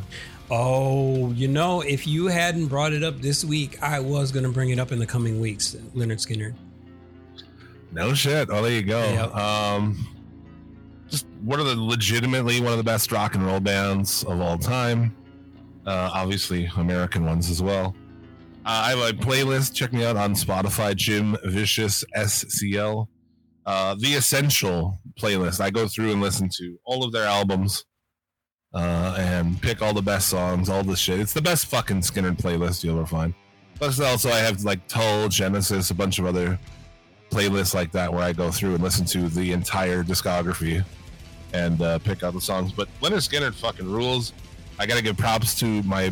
Oh, 0.49 1.31
you 1.33 1.47
know, 1.47 1.81
if 1.81 2.07
you 2.07 2.27
hadn't 2.27 2.67
brought 2.67 2.93
it 2.93 3.03
up 3.03 3.19
this 3.21 3.45
week, 3.45 3.81
I 3.81 3.99
was 3.99 4.31
gonna 4.31 4.49
bring 4.49 4.69
it 4.69 4.79
up 4.79 4.91
in 4.91 4.99
the 4.99 5.05
coming 5.05 5.39
weeks. 5.39 5.75
Lynyrd 5.93 6.25
Skynyrd. 6.25 6.55
No 7.91 8.13
shit. 8.13 8.49
Oh, 8.51 8.61
there 8.61 8.71
you 8.71 8.83
go. 8.83 8.99
Yep. 8.99 9.35
Um, 9.35 10.07
just 11.09 11.27
one 11.41 11.59
of 11.59 11.65
the 11.65 11.75
legitimately 11.75 12.59
one 12.59 12.71
of 12.71 12.77
the 12.77 12.83
best 12.83 13.11
rock 13.11 13.35
and 13.35 13.45
roll 13.45 13.59
bands 13.59 14.23
of 14.23 14.41
all 14.41 14.57
time. 14.57 15.15
Uh, 15.85 16.09
obviously, 16.13 16.69
American 16.77 17.23
ones 17.25 17.49
as 17.49 17.61
well. 17.61 17.95
Uh, 18.67 18.81
I 18.83 18.89
have 18.89 18.99
a 18.99 19.13
playlist. 19.13 19.73
Check 19.73 19.93
me 19.93 20.03
out 20.03 20.17
on 20.17 20.33
Spotify. 20.33 20.93
Jim 20.93 21.37
Vicious 21.45 22.03
SCL. 22.17 23.07
Uh, 23.65 23.95
the 23.97 24.15
Essential 24.15 24.99
playlist. 25.17 25.61
I 25.61 25.69
go 25.69 25.87
through 25.87 26.11
and 26.11 26.19
listen 26.19 26.49
to 26.57 26.77
all 26.83 27.05
of 27.05 27.13
their 27.13 27.23
albums 27.23 27.85
uh, 28.73 29.15
and 29.17 29.61
pick 29.61 29.81
all 29.81 29.93
the 29.93 30.01
best 30.01 30.27
songs, 30.27 30.67
all 30.67 30.83
the 30.83 30.97
shit. 30.97 31.21
It's 31.21 31.31
the 31.31 31.41
best 31.41 31.67
fucking 31.67 32.01
Skynyrd 32.01 32.41
playlist 32.41 32.83
you'll 32.83 32.97
ever 32.97 33.07
find. 33.07 33.33
Plus, 33.75 34.01
also 34.01 34.31
I 34.31 34.39
have 34.39 34.61
like 34.65 34.85
Tull, 34.89 35.29
Genesis, 35.29 35.89
a 35.91 35.95
bunch 35.95 36.19
of 36.19 36.25
other 36.25 36.59
playlists 37.29 37.73
like 37.73 37.93
that 37.93 38.11
where 38.11 38.23
I 38.23 38.33
go 38.33 38.51
through 38.51 38.75
and 38.75 38.83
listen 38.83 39.05
to 39.05 39.29
the 39.29 39.53
entire 39.53 40.03
discography 40.03 40.83
and 41.53 41.81
uh, 41.81 41.99
pick 41.99 42.21
out 42.21 42.33
the 42.33 42.41
songs. 42.41 42.73
But 42.73 42.89
Lynyrd 42.99 43.29
Skynyrd 43.29 43.53
fucking 43.53 43.89
rules. 43.89 44.33
I 44.77 44.85
gotta 44.85 45.01
give 45.01 45.15
props 45.15 45.57
to 45.59 45.81
my 45.83 46.11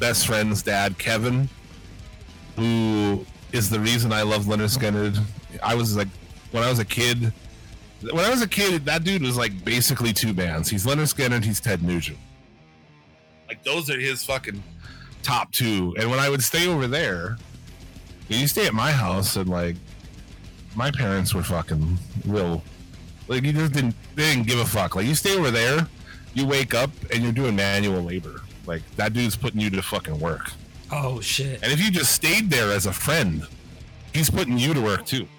best 0.00 0.26
friend's 0.26 0.62
dad, 0.62 0.98
Kevin, 0.98 1.48
who 2.56 3.24
is 3.52 3.70
the 3.70 3.80
reason 3.80 4.12
I 4.12 4.22
love 4.22 4.44
Lynyrd 4.44 4.76
Skynyrd. 4.76 5.18
I 5.62 5.74
was 5.74 5.96
like, 5.96 6.08
when 6.50 6.62
I 6.62 6.70
was 6.70 6.78
a 6.78 6.84
kid, 6.84 7.32
when 8.00 8.24
I 8.24 8.30
was 8.30 8.42
a 8.42 8.48
kid, 8.48 8.84
that 8.86 9.04
dude 9.04 9.22
was 9.22 9.36
like 9.36 9.64
basically 9.64 10.12
two 10.12 10.32
bands. 10.32 10.68
He's 10.68 10.84
Lynyrd 10.86 11.12
Skynyrd, 11.14 11.32
and 11.36 11.44
he's 11.44 11.60
Ted 11.60 11.82
Nugent. 11.82 12.18
Like 13.48 13.62
those 13.62 13.90
are 13.90 13.98
his 13.98 14.24
fucking 14.24 14.62
top 15.22 15.52
two. 15.52 15.94
And 15.98 16.10
when 16.10 16.18
I 16.18 16.28
would 16.28 16.42
stay 16.42 16.66
over 16.66 16.86
there, 16.86 17.36
you 18.28 18.46
stay 18.46 18.66
at 18.66 18.74
my 18.74 18.90
house, 18.90 19.36
and 19.36 19.48
like 19.48 19.76
my 20.74 20.90
parents 20.90 21.34
were 21.34 21.42
fucking 21.42 21.98
real. 22.26 22.62
Like 23.28 23.44
you 23.44 23.52
just 23.52 23.72
didn't 23.72 23.94
they 24.14 24.34
didn't 24.34 24.46
give 24.46 24.58
a 24.58 24.64
fuck. 24.64 24.96
Like 24.96 25.06
you 25.06 25.14
stay 25.14 25.36
over 25.36 25.50
there, 25.50 25.86
you 26.34 26.46
wake 26.46 26.74
up 26.74 26.90
and 27.12 27.22
you're 27.22 27.32
doing 27.32 27.56
manual 27.56 28.02
labor. 28.02 28.40
Like 28.66 28.82
that 28.96 29.12
dude's 29.12 29.36
putting 29.36 29.60
you 29.60 29.70
to 29.70 29.82
fucking 29.82 30.18
work. 30.18 30.50
Oh 30.92 31.20
shit. 31.20 31.62
And 31.62 31.72
if 31.72 31.80
you 31.82 31.90
just 31.90 32.12
stayed 32.12 32.50
there 32.50 32.70
as 32.70 32.86
a 32.86 32.92
friend, 32.92 33.46
he's 34.12 34.28
putting 34.30 34.58
you 34.58 34.74
to 34.74 34.80
work 34.80 35.06
too. 35.06 35.26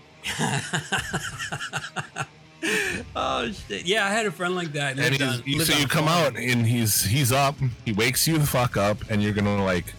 Oh 3.16 3.52
shit. 3.52 3.86
Yeah, 3.86 4.06
I 4.06 4.10
had 4.10 4.26
a 4.26 4.32
friend 4.32 4.56
like 4.56 4.72
that. 4.74 4.98
And 4.98 5.22
on- 5.22 5.42
he- 5.42 5.60
so 5.60 5.78
you 5.78 5.86
come 5.86 6.08
out 6.08 6.38
and 6.38 6.66
he's 6.66 7.04
he's 7.04 7.32
up. 7.34 7.56
He 7.84 7.92
wakes 7.92 8.26
you 8.26 8.38
the 8.38 8.46
fuck 8.48 8.78
up, 8.78 8.98
and 9.10 9.22
you're 9.22 9.34
gonna 9.34 9.62
like 9.64 9.94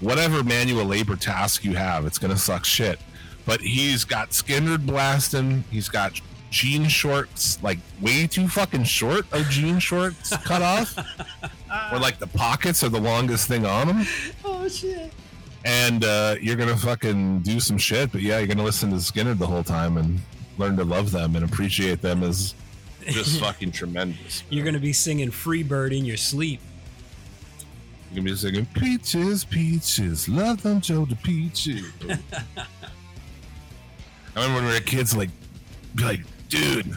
whatever 0.00 0.42
manual 0.42 0.84
labor 0.84 1.14
task 1.14 1.64
you 1.64 1.74
have. 1.76 2.04
It's 2.04 2.18
gonna 2.18 2.36
suck 2.36 2.64
shit. 2.64 2.98
But 3.46 3.60
he's 3.60 4.04
got 4.04 4.30
Skynyrd 4.30 4.84
blasting. 4.86 5.62
He's 5.70 5.88
got 5.88 6.20
jean 6.54 6.86
shorts 6.86 7.60
like 7.64 7.80
way 8.00 8.28
too 8.28 8.46
fucking 8.46 8.84
short 8.84 9.26
of 9.32 9.44
jean 9.50 9.80
shorts 9.80 10.36
cut 10.38 10.62
off, 10.62 10.96
where 11.90 12.00
like 12.00 12.20
the 12.20 12.28
pockets 12.28 12.84
are 12.84 12.88
the 12.88 13.00
longest 13.00 13.48
thing 13.48 13.66
on 13.66 13.88
them. 13.88 14.06
Oh 14.44 14.68
shit. 14.68 15.12
And 15.64 16.04
uh, 16.04 16.36
you're 16.40 16.54
gonna 16.54 16.76
fucking 16.76 17.40
do 17.40 17.58
some 17.58 17.76
shit. 17.76 18.12
But 18.12 18.22
yeah, 18.22 18.38
you're 18.38 18.46
gonna 18.46 18.62
listen 18.62 18.90
to 18.90 18.96
Skynyrd 18.96 19.38
the 19.38 19.46
whole 19.48 19.64
time 19.64 19.96
and 19.96 20.20
learn 20.56 20.76
to 20.76 20.84
love 20.84 21.10
them 21.10 21.34
and 21.34 21.44
appreciate 21.44 22.00
them 22.00 22.22
as 22.22 22.54
just 23.04 23.40
fucking 23.44 23.72
tremendous. 23.72 24.44
You're 24.48 24.64
gonna 24.64 24.78
be 24.78 24.92
singing 24.92 25.32
"Free 25.32 25.64
Bird" 25.64 25.92
in 25.92 26.04
your 26.04 26.16
sleep. 26.16 26.60
You're 28.12 28.22
gonna 28.22 28.30
be 28.30 28.36
singing 28.36 28.66
peaches, 28.66 29.44
peaches, 29.44 30.28
love 30.28 30.62
them, 30.62 30.80
Joe 30.80 31.04
the 31.04 31.16
peaches. 31.16 31.90
I 34.36 34.42
remember 34.42 34.54
when 34.56 34.66
we 34.66 34.72
were 34.72 34.80
kids, 34.80 35.16
like, 35.16 35.30
be 35.94 36.04
like, 36.04 36.20
dude, 36.48 36.96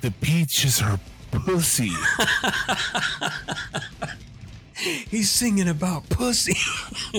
the 0.00 0.10
peach 0.20 0.64
is 0.64 0.78
her 0.80 0.98
pussy. 1.30 1.92
He's 5.10 5.30
singing 5.30 5.68
about 5.68 6.08
pussy. 6.08 6.56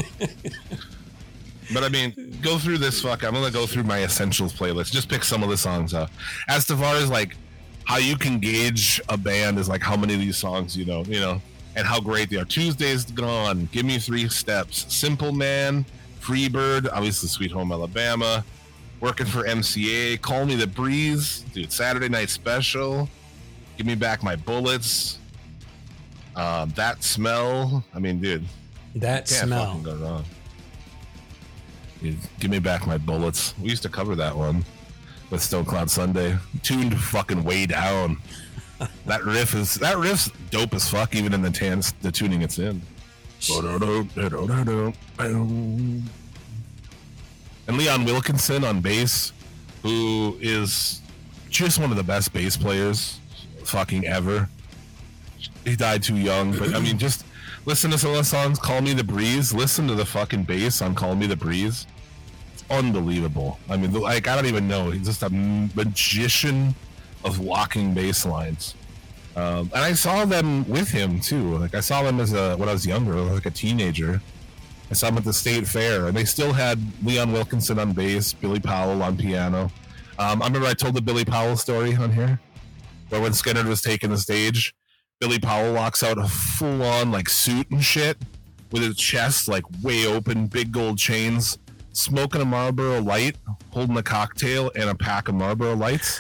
But 1.74 1.84
I 1.84 1.90
mean, 1.90 2.40
go 2.42 2.58
through 2.58 2.80
this 2.80 3.02
fuck. 3.02 3.24
I'm 3.24 3.34
gonna 3.34 3.52
go 3.52 3.68
through 3.68 3.84
my 3.84 4.04
essentials 4.04 4.54
playlist. 4.54 4.92
Just 4.92 5.08
pick 5.08 5.24
some 5.24 5.44
of 5.44 5.50
the 5.50 5.58
songs 5.58 5.94
out. 5.94 6.10
As 6.48 6.66
to 6.66 6.76
far 6.76 6.96
as 6.96 7.10
like 7.10 7.38
how 7.86 7.98
you 7.98 8.16
can 8.18 8.40
gauge 8.40 9.02
a 9.10 9.18
band 9.18 9.60
is 9.60 9.70
like 9.70 9.82
how 9.82 9.96
many 9.96 10.14
of 10.14 10.20
these 10.20 10.38
songs 10.38 10.76
you 10.76 10.86
know, 10.86 11.04
you 11.04 11.20
know, 11.20 11.42
and 11.76 11.86
how 11.86 12.00
great 12.00 12.30
they 12.30 12.38
are. 12.38 12.46
Tuesday's 12.46 13.06
gone. 13.06 13.70
Give 13.72 13.86
me 13.86 14.00
three 14.00 14.28
steps. 14.30 14.92
Simple 14.94 15.32
Man, 15.32 15.86
Freebird, 16.20 16.90
obviously 16.92 17.30
Sweet 17.30 17.52
Home 17.52 17.72
Alabama, 17.72 18.44
working 19.00 19.26
for 19.26 19.44
MCA. 19.44 20.22
Call 20.22 20.46
Me 20.46 20.56
the 20.56 20.68
Breeze, 20.68 21.42
dude. 21.54 21.72
Saturday 21.72 22.10
Night 22.10 22.30
Special. 22.30 23.10
Give 23.78 23.86
me 23.86 23.96
back 23.96 24.24
my 24.24 24.36
bullets. 24.36 25.20
Um, 26.36 26.70
that 26.76 27.04
smell. 27.04 27.84
I 27.94 28.00
mean, 28.00 28.20
dude, 28.20 28.46
That 28.96 29.28
can't 29.28 29.48
smell. 29.48 29.66
fucking 29.68 29.84
go 29.84 29.96
wrong. 29.96 30.26
You- 32.02 32.18
Give 32.40 32.52
me 32.52 32.60
back 32.60 32.88
my 32.88 32.98
bullets. 32.98 33.54
We 33.60 33.70
used 33.70 33.84
to 33.84 33.90
cover 33.90 34.16
that 34.16 34.36
one 34.36 34.64
with 35.30 35.42
Stone 35.42 35.66
Cloud 35.66 35.90
Sunday. 35.90 36.38
Tuned 36.64 36.98
fucking 37.00 37.44
way 37.44 37.66
down. 37.66 38.18
that 39.06 39.24
riff 39.26 39.54
is 39.56 39.76
that 39.76 39.98
riff's 39.98 40.32
dope 40.52 40.74
as 40.74 40.90
fuck, 40.90 41.14
even 41.16 41.34
in 41.34 41.42
the 41.42 41.50
tans, 41.52 41.94
the 42.02 42.12
tuning 42.12 42.42
it's 42.42 42.60
in. 42.60 42.82
And 47.70 47.78
Leon 47.78 48.04
Wilkeson 48.04 48.68
on 48.68 48.82
bass, 48.82 49.32
who 49.84 50.36
is 50.42 51.02
just 51.52 51.80
one 51.80 51.92
of 51.92 51.98
the 51.98 52.04
best 52.04 52.34
bass 52.34 52.58
players 52.58 53.20
fucking 53.64 54.08
ever. 54.08 54.50
He 55.66 55.76
died 55.76 56.02
too 56.02 56.18
young, 56.18 56.58
but 56.58 56.74
I 56.74 56.80
mean, 56.80 56.98
just 56.98 57.28
listen 57.68 57.92
to 57.92 58.00
some 58.00 58.10
of 58.10 58.16
the 58.18 58.24
songs. 58.24 58.58
Call 58.58 58.82
Me 58.82 58.94
the 58.94 59.04
Breeze. 59.04 59.54
Listen 59.54 59.88
to 59.88 59.94
the 59.94 60.04
fucking 60.04 60.46
bass 60.46 60.82
on 60.82 60.96
Call 60.96 61.14
Me 61.14 61.28
the 61.28 61.36
Breeze. 61.36 61.86
It's 62.56 62.64
unbelievable. 62.72 63.60
I 63.70 63.78
mean, 63.78 63.94
like, 63.94 64.28
I 64.28 64.36
don't 64.36 64.48
even 64.48 64.68
know. 64.68 64.90
He's 64.90 65.06
just 65.06 65.22
a 65.22 65.30
magician 65.30 66.74
of 67.24 67.40
walking 67.40 67.94
bass 67.94 68.26
lines. 68.26 68.74
Um, 69.36 69.70
and 69.76 69.84
I 69.84 69.94
saw 69.94 70.26
them 70.26 70.68
with 70.68 70.90
him 70.90 71.20
too. 71.20 71.60
Like 71.60 71.76
I 71.76 71.82
saw 71.82 72.02
them 72.02 72.20
as 72.20 72.34
a 72.34 72.58
when 72.58 72.68
I 72.68 72.74
was 72.74 72.88
younger, 72.88 73.14
like 73.22 73.46
a 73.46 73.52
teenager. 73.52 74.24
I 74.90 74.94
saw 74.94 75.08
them 75.08 75.18
at 75.18 75.24
the 75.24 75.34
state 75.34 75.68
fair, 75.68 76.08
and 76.08 76.18
they 76.18 76.26
still 76.26 76.52
had 76.52 76.80
Leon 77.04 77.32
Wilkeson 77.32 77.80
on 77.80 77.94
bass, 77.94 78.34
Billy 78.34 78.60
Powell 78.60 79.04
on 79.04 79.18
piano. 79.18 79.72
Um, 80.18 80.42
I 80.42 80.48
remember 80.48 80.68
I 80.68 80.74
told 80.74 80.96
the 80.96 81.02
Billy 81.02 81.24
Powell 81.26 81.56
story 81.58 81.96
on 81.96 82.12
here, 82.12 82.40
where 83.10 83.22
when 83.22 83.32
Skynyrd 83.32 83.68
was 83.68 83.82
taking 83.82 84.10
the 84.10 84.18
stage, 84.18 84.74
Billy 85.20 85.40
Powell 85.40 85.74
walks 85.74 86.02
out 86.02 86.18
a 86.18 86.28
full 86.28 86.82
on 86.82 87.12
like 87.12 87.30
suit 87.30 87.70
and 87.70 87.84
shit, 87.84 88.18
with 88.72 88.82
his 88.82 88.98
chest 88.98 89.48
like 89.48 89.64
way 89.84 90.08
open, 90.08 90.48
big 90.48 90.72
gold 90.72 90.98
chains, 90.98 91.58
smoking 91.92 92.42
a 92.42 92.46
Marlboro 92.46 93.02
Light, 93.02 93.36
holding 93.72 93.98
a 93.98 94.04
cocktail 94.04 94.72
and 94.76 94.90
a 94.90 94.96
pack 94.96 95.28
of 95.28 95.36
Marlboro 95.36 95.76
Lights, 95.76 96.20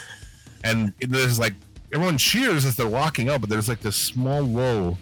and 0.63 0.93
there's 0.99 1.39
like 1.39 1.53
everyone 1.93 2.17
cheers 2.17 2.65
as 2.65 2.75
they're 2.75 2.87
walking 2.87 3.29
out, 3.29 3.41
but 3.41 3.49
there's 3.49 3.67
like 3.67 3.79
this 3.79 3.95
small 3.95 4.43
lull, 4.43 4.97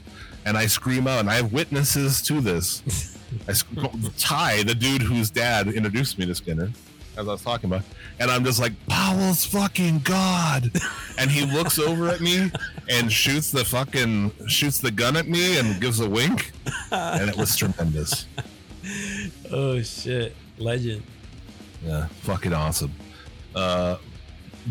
and 0.46 0.58
I 0.58 0.68
scream 0.68 1.06
out, 1.08 1.20
and 1.20 1.30
I 1.30 1.36
have 1.36 1.52
witnesses 1.52 2.22
to 2.24 2.40
this. 2.40 3.17
I 3.48 3.54
Ty, 4.18 4.64
the 4.64 4.76
dude 4.76 5.02
whose 5.02 5.30
dad 5.30 5.68
introduced 5.68 6.18
me 6.18 6.26
to 6.26 6.34
Skynyrd, 6.34 6.74
as 7.18 7.28
I 7.28 7.32
was 7.32 7.42
talking 7.42 7.70
about, 7.70 7.84
and 8.20 8.30
I'm 8.30 8.44
just 8.44 8.60
like, 8.60 8.74
Powell's 8.88 9.46
fucking 9.46 10.00
god, 10.00 10.72
and 11.18 11.30
he 11.32 11.46
looks 11.46 11.80
over 11.80 12.10
at 12.10 12.22
me 12.22 12.52
and 12.90 13.12
shoots 13.12 13.52
the 13.52 13.66
fucking 13.66 14.32
shoots 14.48 14.80
the 14.80 14.92
gun 14.92 15.16
at 15.18 15.28
me 15.28 15.60
and 15.60 15.80
gives 15.82 16.00
a 16.00 16.10
wink, 16.10 16.52
and 16.92 17.30
it 17.30 17.36
was 17.38 17.56
tremendous. 17.56 18.26
Oh 19.52 19.82
shit, 19.82 20.36
legend. 20.58 21.04
Yeah, 21.86 22.08
fucking 22.22 22.54
awesome. 22.54 22.92
Uh, 23.56 23.98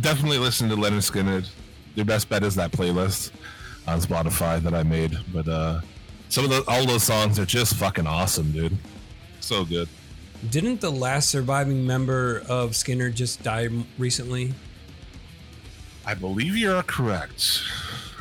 definitely 0.00 0.38
listen 0.38 0.68
to 0.68 0.76
Lynyrd 0.76 1.10
Skynyrd. 1.10 1.48
Your 1.94 2.04
best 2.04 2.28
bet 2.28 2.42
is 2.42 2.54
that 2.56 2.72
playlist 2.72 3.32
on 3.86 4.00
Spotify 4.00 4.62
that 4.62 4.74
I 4.74 4.82
made. 4.82 5.16
But 5.32 5.48
uh, 5.48 5.80
some 6.28 6.44
of 6.44 6.50
the 6.50 6.64
all 6.68 6.86
those 6.86 7.02
songs 7.02 7.38
are 7.38 7.46
just 7.46 7.74
fucking 7.76 8.06
awesome, 8.06 8.52
dude. 8.52 8.76
So 9.40 9.64
good. 9.64 9.88
Didn't 10.50 10.80
the 10.80 10.90
last 10.90 11.30
surviving 11.30 11.86
member 11.86 12.42
of 12.48 12.72
Skynyrd 12.72 13.14
just 13.14 13.42
die 13.42 13.68
recently? 13.98 14.54
I 16.04 16.14
believe 16.14 16.56
you 16.56 16.72
are 16.72 16.82
correct. 16.82 17.62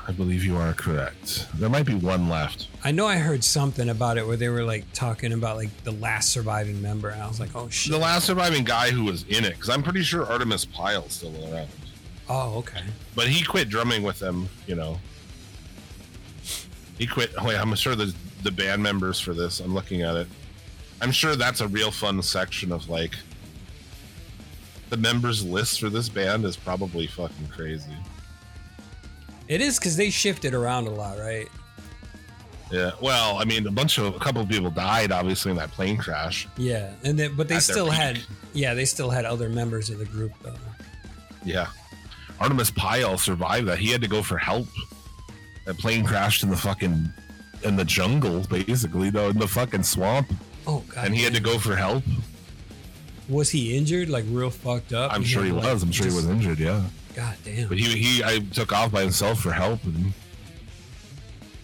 I 0.08 0.12
believe 0.12 0.44
you 0.44 0.56
are 0.56 0.74
correct. 0.74 1.48
There 1.56 1.70
might 1.70 1.86
be 1.86 1.96
one 1.96 2.30
left. 2.30 2.68
I 2.84 2.92
know 2.92 3.08
I 3.08 3.18
heard 3.18 3.44
something 3.44 3.90
about 3.90 4.18
it 4.18 4.28
where 4.28 4.38
they 4.38 4.50
were 4.50 4.64
like 4.64 4.86
talking 4.94 5.34
about 5.34 5.58
like 5.58 5.84
the 5.84 5.92
last 5.92 6.30
surviving 6.32 6.82
member, 6.82 7.10
and 7.10 7.22
I 7.22 7.28
was 7.28 7.40
like, 7.40 7.56
oh 7.56 7.70
shit. 7.70 7.92
The 7.92 7.98
last 7.98 8.26
surviving 8.26 8.64
guy 8.64 8.92
who 8.92 9.06
was 9.06 9.24
in 9.24 9.44
it, 9.44 9.54
because 9.54 9.70
I'm 9.70 9.82
pretty 9.82 10.04
sure 10.04 10.26
Artimus 10.26 10.72
Pyle's 10.72 11.14
still 11.14 11.34
around. 11.52 11.70
Oh, 12.30 12.58
okay. 12.60 12.82
But 13.16 13.28
he 13.28 13.44
quit 13.44 13.70
drumming 13.70 14.04
with 14.04 14.20
them, 14.20 14.48
you 14.68 14.76
know. 14.76 15.00
He 16.98 17.08
quit. 17.08 17.32
Oh, 17.38 17.46
wait, 17.46 17.58
I'm 17.58 17.74
sure 17.76 17.96
the 17.96 18.14
the 18.44 18.52
band 18.52 18.82
members 18.82 19.20
for 19.20 19.34
this. 19.34 19.60
I'm 19.60 19.74
looking 19.74 20.02
at 20.04 20.16
it. 20.16 20.28
I'm 21.02 21.12
sure 21.12 21.36
that's 21.36 21.62
a 21.62 21.68
real 21.68 21.92
fun 21.92 22.22
section 22.22 22.72
of 22.72 22.90
like 22.90 23.16
the 24.90 24.98
members 24.98 25.44
list 25.44 25.80
for 25.80 25.90
this 25.90 26.10
band 26.10 26.46
is 26.46 26.56
probably 26.56 27.08
fucking 27.08 27.48
crazy. 27.48 27.96
It 29.48 29.62
is 29.62 29.78
because 29.78 29.98
they 29.98 30.10
shifted 30.10 30.54
around 30.54 30.88
a 30.88 30.92
lot, 30.92 31.18
right? 31.18 31.48
Yeah. 32.72 32.92
Well, 33.02 33.38
I 33.38 33.46
mean, 33.46 33.68
a 33.68 33.72
bunch 33.72 33.98
of 33.98 34.16
a 34.16 34.20
couple 34.20 34.42
of 34.42 34.50
people 34.50 34.72
died, 34.72 35.12
obviously, 35.12 35.52
in 35.52 35.58
that 35.58 35.72
plane 35.72 35.98
crash. 35.98 36.48
Yeah, 36.58 36.94
and 37.04 37.18
then 37.18 37.36
but 37.36 37.48
they 37.48 37.60
still 37.60 37.90
had 37.90 38.20
yeah 38.54 38.74
they 38.74 38.86
still 38.86 39.10
had 39.10 39.26
other 39.26 39.50
members 39.50 39.90
of 39.90 40.00
the 40.00 40.06
group 40.06 40.32
though. 40.42 40.56
Yeah. 41.44 41.68
Artimus 42.40 42.76
Pyle 42.76 43.18
survived 43.18 43.68
that. 43.68 43.80
He 43.80 43.92
had 43.92 44.02
to 44.02 44.08
go 44.08 44.22
for 44.22 44.38
help. 44.38 44.68
That 45.66 45.78
plane 45.78 46.06
crashed 46.06 46.44
in 46.44 46.50
the 46.50 46.58
fucking 46.58 47.10
in 47.64 47.76
the 47.76 47.86
jungle, 47.86 48.42
basically, 48.50 49.10
though, 49.10 49.30
in 49.30 49.40
the 49.40 49.48
fucking 49.48 49.84
swamp, 49.84 50.32
Oh 50.68 50.84
god. 50.88 51.06
and 51.08 51.16
he 51.16 51.24
had 51.24 51.34
to 51.34 51.42
go 51.42 51.58
for 51.58 51.76
help. 51.76 52.04
Was 53.28 53.50
he 53.50 53.76
injured? 53.76 54.10
Like 54.10 54.26
real 54.30 54.52
fucked 54.52 54.94
up? 54.94 55.12
I'm 55.12 55.24
sure 55.24 55.44
he 55.44 55.50
to, 55.50 55.56
like, 55.56 55.66
was. 55.66 55.82
I'm 55.84 55.92
sure 55.92 56.08
he 56.08 56.14
was 56.16 56.28
injured. 56.28 56.60
Yeah. 56.60 56.84
God 57.16 57.36
damn. 57.44 57.68
But 57.68 57.78
he 57.80 57.98
he 57.98 58.24
I 58.24 58.40
took 58.40 58.72
off 58.72 58.92
by 58.92 59.02
himself 59.02 59.40
for 59.40 59.52
help, 59.52 59.84
and 59.86 60.14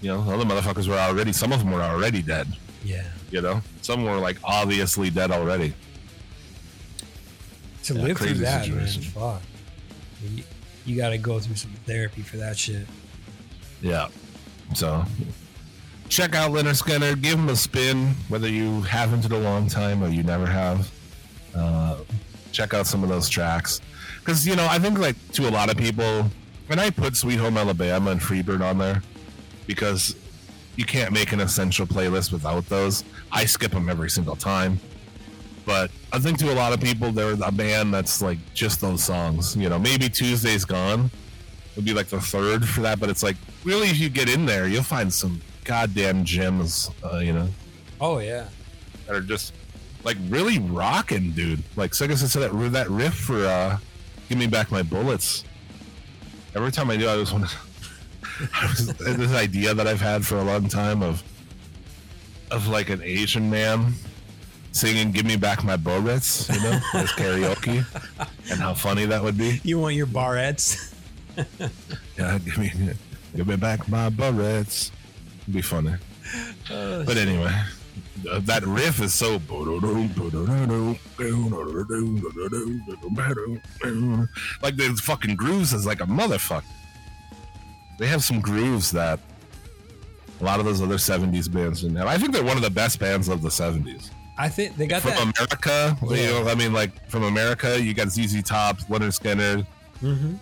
you 0.02 0.08
know, 0.10 0.22
other 0.22 0.46
motherfuckers 0.46 0.88
were 0.88 0.98
already. 0.98 1.32
Some 1.34 1.52
of 1.52 1.60
them 1.60 1.72
were 1.72 1.82
already 1.84 2.22
dead. 2.24 2.48
yeah. 2.84 3.04
You 3.30 3.42
know, 3.42 3.62
some 3.82 4.04
were 4.04 4.18
like 4.18 4.38
obviously 4.44 5.10
dead 5.12 5.30
already. 5.32 5.74
To 7.84 7.94
Yeah, 7.94 8.02
live 8.02 8.18
through 8.18 8.34
that, 8.36 8.66
situation. 8.66 9.04
man. 9.04 9.12
Fuck. 9.12 9.42
You, 10.24 10.44
you 10.86 10.96
got 10.98 11.10
to 11.10 11.18
go 11.18 11.40
through 11.40 11.56
some 11.56 11.72
therapy 11.86 12.22
for 12.24 12.38
that 12.38 12.58
shit. 12.58 12.86
Yeah. 13.82 14.08
So 14.74 15.04
check 16.10 16.36
out 16.36 16.52
Lynyrd 16.52 16.82
Skynyrd. 16.82 17.22
Give 17.22 17.40
him 17.40 17.50
a 17.50 17.56
spin, 17.56 18.14
whether 18.30 18.48
you 18.48 18.82
haven't 18.82 19.26
in 19.26 19.32
a 19.32 19.40
long 19.40 19.68
time 19.68 20.04
or 20.04 20.10
you 20.10 20.24
never 20.24 20.46
have. 20.46 20.92
Uh, 21.56 21.98
check 22.52 22.74
out 22.74 22.86
some 22.86 23.04
of 23.04 23.10
those 23.10 23.30
tracks. 23.30 23.82
Because, 24.20 24.46
you 24.46 24.56
know, 24.56 24.68
I 24.70 24.78
think, 24.78 25.00
like, 25.00 25.16
to 25.34 25.50
a 25.50 25.52
lot 25.52 25.70
of 25.70 25.78
people, 25.78 26.30
and 26.70 26.80
I 26.80 26.90
put 26.90 27.16
Sweet 27.16 27.38
Home 27.38 27.58
Alabama 27.58 28.12
and 28.12 28.22
Freebird 28.22 28.62
on 28.62 28.78
there 28.78 29.02
because 29.68 30.16
you 30.76 30.86
can't 30.86 31.12
make 31.12 31.32
an 31.32 31.40
essential 31.40 31.86
playlist 31.86 32.32
without 32.32 32.68
those. 32.68 33.04
I 33.32 33.46
skip 33.46 33.72
them 33.72 33.90
every 33.90 34.10
single 34.10 34.36
time. 34.36 34.80
But 35.66 35.92
I 36.12 36.20
think 36.20 36.38
to 36.40 36.52
a 36.52 36.56
lot 36.56 36.74
of 36.74 36.82
people, 36.82 37.12
they're 37.12 37.36
a 37.42 37.52
band 37.52 37.94
that's 37.94 38.22
like 38.22 38.40
just 38.54 38.82
those 38.82 39.04
songs. 39.04 39.56
You 39.56 39.70
know, 39.70 39.80
maybe 39.80 40.10
Tuesday's 40.10 40.66
Gone 40.66 41.12
would 41.76 41.86
be 41.86 41.94
like 41.94 42.08
the 42.08 42.20
third 42.22 42.68
for 42.68 42.82
that, 42.82 43.00
but 43.00 43.10
it's 43.10 43.24
like 43.24 43.38
really, 43.64 43.88
if 43.88 43.98
you 43.98 44.10
get 44.10 44.30
in 44.30 44.46
there, 44.46 44.68
you'll 44.68 44.84
find 44.84 45.14
some 45.14 45.42
goddamn 45.64 46.26
gems, 46.26 46.90
uh, 47.04 47.18
you 47.18 47.34
know, 47.34 47.48
Oh 48.00 48.20
yeah. 48.20 48.48
that 49.08 49.16
are 49.16 49.22
just 49.22 49.54
like 50.04 50.18
really 50.30 50.60
rocking, 50.60 51.32
dude. 51.32 51.62
Like, 51.76 51.94
so 51.94 52.06
I 52.06 52.08
guess 52.08 52.24
I 52.24 52.28
said 52.28 52.52
that 52.52 52.72
that 52.72 52.90
riff 52.90 53.14
for 53.14 53.46
uh, 53.46 53.78
"Give 54.30 54.38
Me 54.38 54.48
Back 54.48 54.72
My 54.72 54.82
Bullets." 54.84 55.44
Every 56.56 56.72
time 56.72 56.90
I 56.90 56.98
do, 56.98 57.08
I 57.08 57.16
just 57.16 57.32
want 57.32 57.46
I 58.56 58.66
was 58.68 58.88
this 58.88 59.34
idea 59.34 59.74
that 59.74 59.88
I've 59.88 60.02
had 60.02 60.26
for 60.26 60.38
a 60.38 60.44
long 60.44 60.68
time 60.68 61.02
of 61.04 61.24
of 62.50 62.68
like 62.68 62.90
an 62.90 63.02
Asian 63.04 63.50
man 63.50 63.94
singing 64.72 65.12
"Give 65.12 65.26
Me 65.26 65.36
Back 65.36 65.64
My 65.64 65.78
Bullets," 65.78 66.50
you 66.50 66.60
know, 66.62 66.80
as 66.96 67.10
karaoke, 67.12 67.86
and 68.52 68.60
how 68.60 68.74
funny 68.74 69.06
that 69.06 69.22
would 69.24 69.38
be. 69.38 69.62
You 69.64 69.78
want 69.80 69.94
your 69.96 70.08
barrettes? 70.08 70.91
Yeah, 72.18 72.38
give 72.40 72.58
me, 72.58 72.72
give 73.36 73.48
me 73.48 73.56
back 73.56 73.88
my 73.90 74.10
bullets. 74.10 74.92
It'd 75.44 75.54
be 75.54 75.62
funny. 75.62 75.94
but 76.70 77.18
anyway, 77.18 77.54
that 78.24 78.64
riff 78.66 79.02
is 79.02 79.14
so. 79.14 79.40
Like 84.62 84.76
the 84.78 85.00
fucking 85.04 85.36
grooves 85.36 85.74
is 85.74 85.86
like 85.86 86.02
a 86.02 86.06
motherfucker. 86.06 86.64
They 87.98 88.08
have 88.08 88.24
some 88.24 88.40
grooves 88.40 88.92
that 88.92 89.20
a 90.40 90.44
lot 90.44 90.60
of 90.60 90.66
those 90.66 90.82
other 90.82 90.96
70s 90.96 91.52
bands 91.52 91.82
didn't 91.82 91.98
have. 91.98 92.08
I 92.08 92.18
think 92.18 92.34
they're 92.34 92.44
one 92.44 92.58
of 92.58 92.64
the 92.64 92.70
best 92.70 93.00
bands 93.00 93.28
of 93.28 93.42
the 93.42 93.50
70s. 93.50 94.10
I 94.38 94.50
think 94.50 94.76
they 94.76 94.88
got 94.88 95.02
From 95.04 95.12
that. 95.12 95.22
America, 95.38 95.98
you 96.16 96.26
know, 96.28 96.48
I 96.48 96.56
mean, 96.56 96.74
like 96.74 97.08
from 97.10 97.24
America, 97.24 97.80
you 97.80 97.94
got 97.94 98.10
ZZ 98.10 98.42
Top, 98.42 98.78
Lynyrd 98.90 99.14
Skynyrd. 99.20 99.68
Mhm. 100.02 100.40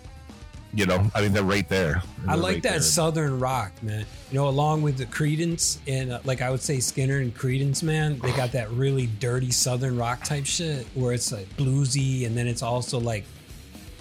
You 0.72 0.86
know, 0.86 1.10
I 1.16 1.22
mean, 1.22 1.32
they're 1.32 1.42
right 1.42 1.68
there. 1.68 2.00
I 2.28 2.34
They're 2.34 2.36
like 2.36 2.54
right 2.54 2.62
that 2.62 2.70
there. 2.72 2.80
southern 2.80 3.40
rock, 3.40 3.72
man. 3.82 4.06
You 4.30 4.38
know, 4.38 4.48
along 4.48 4.82
with 4.82 4.98
the 4.98 5.06
Creedence 5.06 5.78
and 5.88 6.12
uh, 6.12 6.20
like 6.24 6.42
I 6.42 6.50
would 6.50 6.60
say 6.60 6.76
Skynyrd 6.76 7.22
and 7.22 7.36
Creedence, 7.36 7.82
man, 7.82 8.20
they 8.20 8.30
got 8.32 8.52
that 8.52 8.70
really 8.70 9.08
dirty 9.18 9.50
southern 9.50 9.96
rock 9.98 10.22
type 10.22 10.46
shit 10.46 10.86
where 10.94 11.12
it's 11.12 11.32
like 11.32 11.48
bluesy 11.56 12.24
and 12.26 12.36
then 12.36 12.46
it's 12.46 12.62
also 12.62 13.00
like 13.00 13.24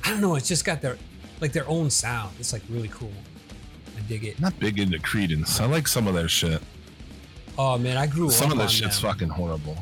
I 0.04 0.12
don't 0.12 0.22
know, 0.22 0.36
it's 0.36 0.48
just 0.48 0.64
got 0.64 0.80
their 0.82 0.98
like 1.42 1.54
their 1.54 1.68
own 1.68 1.90
sound. 1.90 2.36
It's 2.40 2.54
like 2.54 2.62
really 2.70 2.90
cool. 2.90 3.12
I 3.98 4.02
dig 4.02 4.24
it. 4.26 4.40
not 4.40 4.58
big 4.60 4.78
into 4.80 5.00
Creedence. 5.00 5.60
I 5.60 5.66
like 5.66 5.88
some 5.88 6.06
of 6.08 6.14
their 6.14 6.30
shit. 6.30 6.62
Oh 7.58 7.80
man, 7.80 7.98
I 7.98 8.06
grew 8.06 8.30
Some 8.30 8.46
up 8.46 8.50
Some 8.52 8.60
of 8.60 8.64
on 8.66 8.68
shit's 8.70 9.02
them. 9.02 9.10
fucking 9.12 9.30
horrible. 9.30 9.76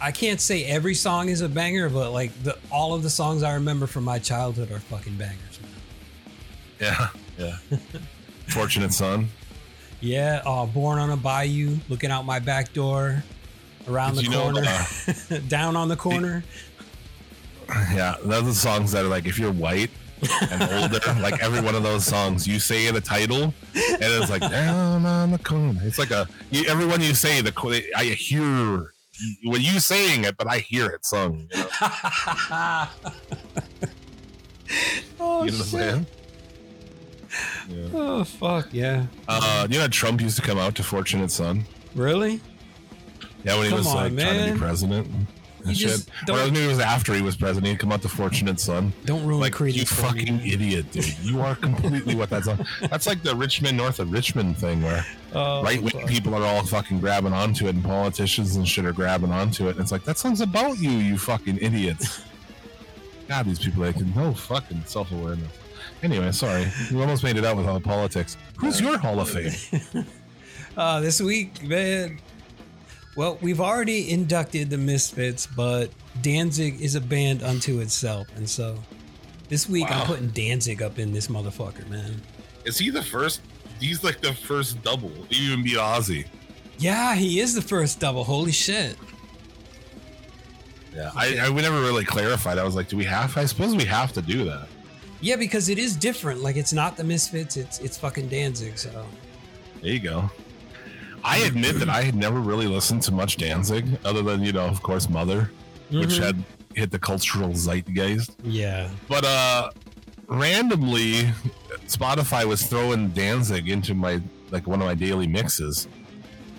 I 0.00 0.12
can't 0.12 0.40
say 0.40 0.64
every 0.66 0.94
song 0.94 1.30
is 1.30 1.40
a 1.40 1.48
banger, 1.48 1.88
but 1.88 2.12
like 2.12 2.30
the 2.44 2.56
all 2.70 2.94
of 2.94 3.02
the 3.02 3.10
songs 3.10 3.42
I 3.42 3.54
remember 3.54 3.88
from 3.88 4.04
my 4.04 4.20
childhood 4.20 4.70
are 4.70 4.78
fucking 4.78 5.16
bangers. 5.16 5.60
Man. 5.60 5.70
Yeah. 6.80 7.08
Yeah. 7.38 7.56
Fortunate 8.48 8.92
son. 8.92 9.28
Yeah, 10.00 10.42
uh, 10.44 10.66
born 10.66 10.98
on 10.98 11.10
a 11.10 11.16
bayou, 11.16 11.76
looking 11.88 12.10
out 12.10 12.24
my 12.26 12.38
back 12.38 12.72
door, 12.72 13.24
around 13.88 14.14
Did 14.14 14.18
the 14.18 14.22
you 14.24 14.30
know, 14.30 14.42
corner, 14.52 14.62
uh, 14.66 15.38
down 15.48 15.74
on 15.74 15.88
the 15.88 15.96
corner. 15.96 16.44
Yeah, 17.92 18.16
those 18.22 18.42
are 18.42 18.46
the 18.46 18.54
songs 18.54 18.92
that 18.92 19.04
are 19.04 19.08
like 19.08 19.26
if 19.26 19.38
you're 19.38 19.52
white 19.52 19.90
and 20.50 20.62
older, 20.82 21.00
like 21.20 21.42
every 21.42 21.60
one 21.60 21.74
of 21.74 21.82
those 21.82 22.04
songs, 22.04 22.46
you 22.46 22.60
say 22.60 22.90
the 22.90 23.00
title, 23.00 23.42
and 23.74 23.98
it's 24.00 24.30
like 24.30 24.42
down 24.42 25.04
on 25.04 25.30
the 25.32 25.38
corner. 25.38 25.80
It's 25.82 25.98
like 25.98 26.10
a 26.10 26.28
you, 26.50 26.64
everyone 26.66 27.00
you 27.00 27.14
say 27.14 27.40
the 27.40 27.90
I 27.96 28.04
hear 28.04 28.92
when 29.44 29.62
you 29.62 29.80
saying 29.80 30.24
it, 30.24 30.36
but 30.36 30.46
I 30.46 30.58
hear 30.58 30.86
it 30.86 31.04
sung. 31.04 31.48
You 31.52 31.58
know, 31.58 32.88
oh 35.20 35.44
you 35.44 35.52
know 35.52 35.58
what 35.58 35.74
I'm 35.74 36.04
shit! 36.04 36.15
Yeah. 37.68 37.88
Oh 37.94 38.24
fuck 38.24 38.68
yeah! 38.72 39.06
Uh, 39.28 39.66
you 39.70 39.78
know, 39.78 39.88
Trump 39.88 40.20
used 40.20 40.36
to 40.36 40.42
come 40.42 40.58
out 40.58 40.74
to 40.76 40.82
"Fortunate 40.82 41.30
Son." 41.30 41.64
Really? 41.94 42.40
Yeah, 43.44 43.54
when 43.56 43.64
he 43.64 43.68
Come 43.70 43.78
was 43.78 43.86
on, 43.88 43.94
like 44.16 44.24
trying 44.26 44.46
to 44.46 44.52
be 44.52 44.58
president. 44.58 45.06
And 45.64 45.76
You 45.80 45.88
shit. 45.88 46.06
don't- 46.26 46.52
maybe 46.52 46.64
it 46.64 46.68
was 46.68 46.78
after 46.78 47.12
he 47.12 47.22
was 47.22 47.34
president. 47.36 47.66
He'd 47.66 47.78
come 47.80 47.90
out 47.90 48.02
to 48.02 48.08
"Fortunate 48.08 48.60
Son." 48.60 48.92
Don't 49.04 49.26
ruin 49.26 49.40
like 49.40 49.58
you 49.58 49.66
me, 49.66 49.84
fucking 49.84 50.36
man. 50.36 50.46
idiot, 50.46 50.92
dude. 50.92 51.18
You 51.22 51.40
are 51.40 51.56
completely 51.56 52.14
what 52.14 52.30
that's 52.30 52.46
on. 52.46 52.64
That's 52.88 53.06
like 53.08 53.22
the 53.24 53.34
Rich 53.34 53.62
Men 53.62 53.76
north 53.76 53.98
of 53.98 54.12
Richmond 54.12 54.58
thing 54.58 54.82
where 54.82 55.04
Oh, 55.34 55.62
right 55.64 55.82
wing 55.82 56.06
people 56.06 56.34
are 56.36 56.42
all 56.44 56.64
fucking 56.64 57.00
grabbing 57.00 57.32
onto 57.32 57.66
it 57.66 57.74
and 57.74 57.82
politicians 57.84 58.54
and 58.56 58.66
shit 58.66 58.84
are 58.84 58.92
grabbing 58.92 59.32
onto 59.32 59.66
it. 59.66 59.72
And 59.72 59.80
it's 59.80 59.90
like 59.92 60.04
that 60.04 60.18
song's 60.18 60.40
about 60.40 60.78
you, 60.78 60.90
you 60.90 61.18
fucking 61.18 61.58
idiots. 61.60 62.20
God, 63.28 63.46
these 63.46 63.58
people 63.58 63.82
like 63.82 63.98
no 64.14 64.32
fucking 64.34 64.84
self 64.86 65.10
awareness. 65.10 65.48
Anyway, 66.06 66.30
sorry. 66.30 66.68
We 66.92 67.00
almost 67.00 67.24
made 67.24 67.36
it 67.36 67.44
out 67.44 67.56
with 67.56 67.66
all 67.66 67.74
the 67.74 67.80
politics. 67.80 68.36
Who's 68.58 68.80
your 68.80 68.96
Hall 68.96 69.18
of 69.20 69.28
Fame? 69.28 70.06
Uh, 70.76 71.00
this 71.00 71.22
week, 71.22 71.62
man. 71.62 72.20
Well, 73.16 73.38
we've 73.40 73.62
already 73.62 74.10
inducted 74.10 74.68
the 74.68 74.76
Misfits, 74.76 75.46
but 75.46 75.90
Danzig 76.20 76.82
is 76.82 76.96
a 76.96 77.00
band 77.00 77.42
unto 77.42 77.80
itself, 77.80 78.26
and 78.36 78.46
so 78.46 78.76
this 79.48 79.70
week 79.70 79.88
Wow. 79.88 80.00
I'm 80.02 80.06
putting 80.06 80.28
Danzig 80.28 80.82
up 80.82 80.98
in 80.98 81.14
this 81.14 81.28
motherfucker, 81.28 81.88
man. 81.88 82.20
Is 82.66 82.76
he 82.76 82.90
the 82.90 83.02
first? 83.02 83.40
He's 83.80 84.04
like 84.04 84.20
the 84.20 84.34
first 84.34 84.82
double, 84.82 85.12
even 85.30 85.64
beat 85.64 85.78
Ozzy. 85.78 86.26
Yeah, 86.76 87.14
he 87.14 87.40
is 87.40 87.54
the 87.54 87.62
first 87.62 87.98
double. 87.98 88.22
Holy 88.22 88.52
shit! 88.52 88.96
Yeah, 90.94 91.10
I, 91.16 91.38
I 91.38 91.48
we 91.48 91.62
never 91.62 91.80
really 91.80 92.04
clarified. 92.04 92.58
I 92.58 92.64
was 92.64 92.76
like, 92.76 92.88
do 92.88 92.98
we 92.98 93.04
have? 93.04 93.34
I 93.38 93.46
suppose 93.46 93.74
we 93.74 93.86
have 93.86 94.12
to 94.12 94.20
do 94.20 94.44
that. 94.44 94.68
Yeah, 95.20 95.36
because 95.36 95.68
it 95.68 95.78
is 95.78 95.96
different. 95.96 96.42
Like 96.42 96.56
it's 96.56 96.72
not 96.72 96.96
the 96.96 97.04
Misfits. 97.04 97.56
It's 97.56 97.78
it's 97.80 97.96
fucking 97.98 98.28
Danzig. 98.28 98.78
So 98.78 99.06
There 99.82 99.92
you 99.92 100.00
go. 100.00 100.30
I 101.24 101.38
admit 101.38 101.78
that 101.80 101.88
I 101.88 102.02
had 102.02 102.14
never 102.14 102.38
really 102.40 102.66
listened 102.66 103.02
to 103.04 103.12
much 103.12 103.36
Danzig, 103.36 103.98
other 104.04 104.22
than 104.22 104.42
you 104.42 104.52
know, 104.52 104.66
of 104.66 104.82
course, 104.82 105.08
Mother, 105.08 105.50
which 105.90 106.10
Mhm. 106.10 106.22
had 106.22 106.44
hit 106.74 106.90
the 106.90 106.98
cultural 106.98 107.52
zeitgeist. 107.54 108.30
yeah, 108.44 108.90
But 109.08 109.24
uh, 109.24 109.70
randomly, 110.28 111.32
Spotify 111.86 112.44
was 112.44 112.62
throwing 112.66 113.08
Danzig 113.10 113.68
into 113.68 113.94
my 113.94 114.20
like 114.50 114.66
one 114.66 114.80
of 114.80 114.86
my 114.86 114.94
daily 114.94 115.26
mixes, 115.26 115.88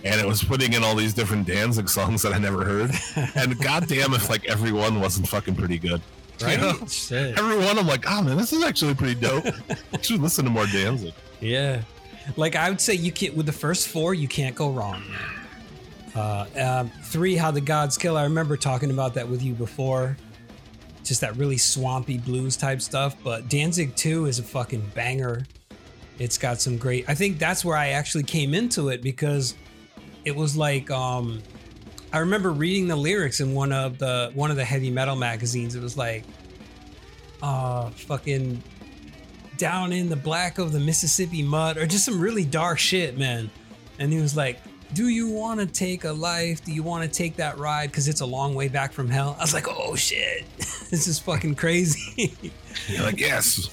and 0.04 0.20
it 0.20 0.28
was 0.28 0.44
putting 0.44 0.74
in 0.74 0.84
all 0.84 0.96
these 0.96 1.14
different 1.14 1.48
Danzig 1.48 1.88
songs 1.88 2.22
that 2.24 2.34
I 2.34 2.38
never 2.38 2.66
heard. 2.66 2.92
and 3.36 3.58
goddamn, 3.62 4.14
if 4.14 4.30
like 4.30 4.46
everyone 4.46 5.00
wasn't 5.00 5.28
fucking 5.30 5.56
pretty 5.56 5.78
good. 5.80 6.02
Right. 6.42 6.60
You 6.60 6.66
know? 6.80 6.88
Shit. 6.88 7.38
Every 7.38 7.58
one, 7.58 7.78
I'm 7.78 7.88
like, 7.88 8.06
oh 8.10 8.22
man, 8.22 8.38
this 8.38 8.54
is 8.54 8.64
actually 8.64 8.96
pretty 8.96 9.20
dope. 9.20 9.46
Should 10.02 10.22
listen 10.22 10.46
to 10.46 10.52
more 10.52 10.66
Danzig. 10.68 11.14
Yeah. 11.40 11.82
Like 12.36 12.56
I 12.56 12.70
would 12.70 12.82
say 12.82 12.94
you 12.94 13.12
can't 13.12 13.36
with 13.36 13.46
the 13.46 13.54
first 13.54 13.88
four, 13.88 14.14
you 14.14 14.28
can't 14.28 14.56
go 14.56 14.70
wrong. 14.70 15.04
Uh, 16.16 16.46
um, 16.60 16.92
three, 17.04 17.36
How 17.36 17.52
the 17.52 17.62
Gods 17.62 17.98
Kill. 17.98 18.18
I 18.18 18.24
remember 18.24 18.58
talking 18.58 18.90
about 18.90 19.14
that 19.14 19.28
with 19.30 19.44
you 19.44 19.54
before. 19.54 20.18
Just 21.04 21.22
that 21.22 21.38
really 21.38 21.58
swampy 21.58 22.18
blues 22.18 22.58
type 22.58 22.82
stuff. 22.82 23.16
But 23.24 23.50
Danzig 23.50 23.96
2 23.96 24.26
is 24.26 24.40
a 24.40 24.44
fucking 24.44 24.92
banger. 24.94 25.46
It's 26.20 26.38
got 26.38 26.60
some 26.60 26.78
great 26.78 27.06
I 27.08 27.14
think 27.14 27.38
that's 27.38 27.64
where 27.64 27.78
I 27.78 27.90
actually 27.90 28.24
came 28.24 28.54
into 28.54 28.90
it 28.90 29.02
because 29.04 29.54
it 30.26 30.36
was 30.36 30.58
like 30.58 30.90
um 30.90 31.42
I 32.14 32.20
remember 32.20 32.52
reading 32.52 32.88
the 32.88 32.96
lyrics 32.96 33.40
in 33.40 33.54
one 33.54 33.72
of 33.72 33.98
the 33.98 34.32
one 34.34 34.52
of 34.52 34.58
the 34.58 34.66
heavy 34.66 34.90
metal 34.90 35.16
magazines. 35.16 35.76
It 35.76 35.82
was 35.82 35.98
like 35.98 36.24
uh 37.42 37.90
fucking 37.90 38.64
down 39.58 39.92
in 39.92 40.10
the 40.10 40.16
black 40.16 40.58
of 40.58 40.72
the 40.72 40.80
Mississippi 40.80 41.44
mud, 41.44 41.78
or 41.78 41.86
just 41.86 42.06
some 42.06 42.20
really 42.20 42.46
dark 42.46 42.80
shit, 42.80 43.18
man. 43.18 43.50
And 44.00 44.14
he 44.14 44.22
was 44.22 44.38
like, 44.38 44.60
Do 44.94 45.10
you 45.10 45.30
want 45.30 45.60
to 45.60 45.66
take 45.66 46.06
a 46.06 46.12
life? 46.12 46.64
Do 46.64 46.72
you 46.72 46.84
want 46.84 47.04
to 47.04 47.10
take 47.10 47.36
that 47.38 47.58
ride? 47.58 47.92
Because 47.92 48.08
it's 48.08 48.22
a 48.22 48.26
long 48.26 48.56
way 48.56 48.68
back 48.68 48.94
from 48.94 49.10
hell. 49.10 49.36
I 49.38 49.42
was 49.42 49.54
like, 49.54 49.68
Oh 49.68 49.96
shit, 49.96 50.46
this 50.58 51.08
is 51.08 51.20
fucking 51.20 51.56
crazy. 51.56 52.36
You're 52.88 53.04
like, 53.04 53.20
yes. 53.20 53.70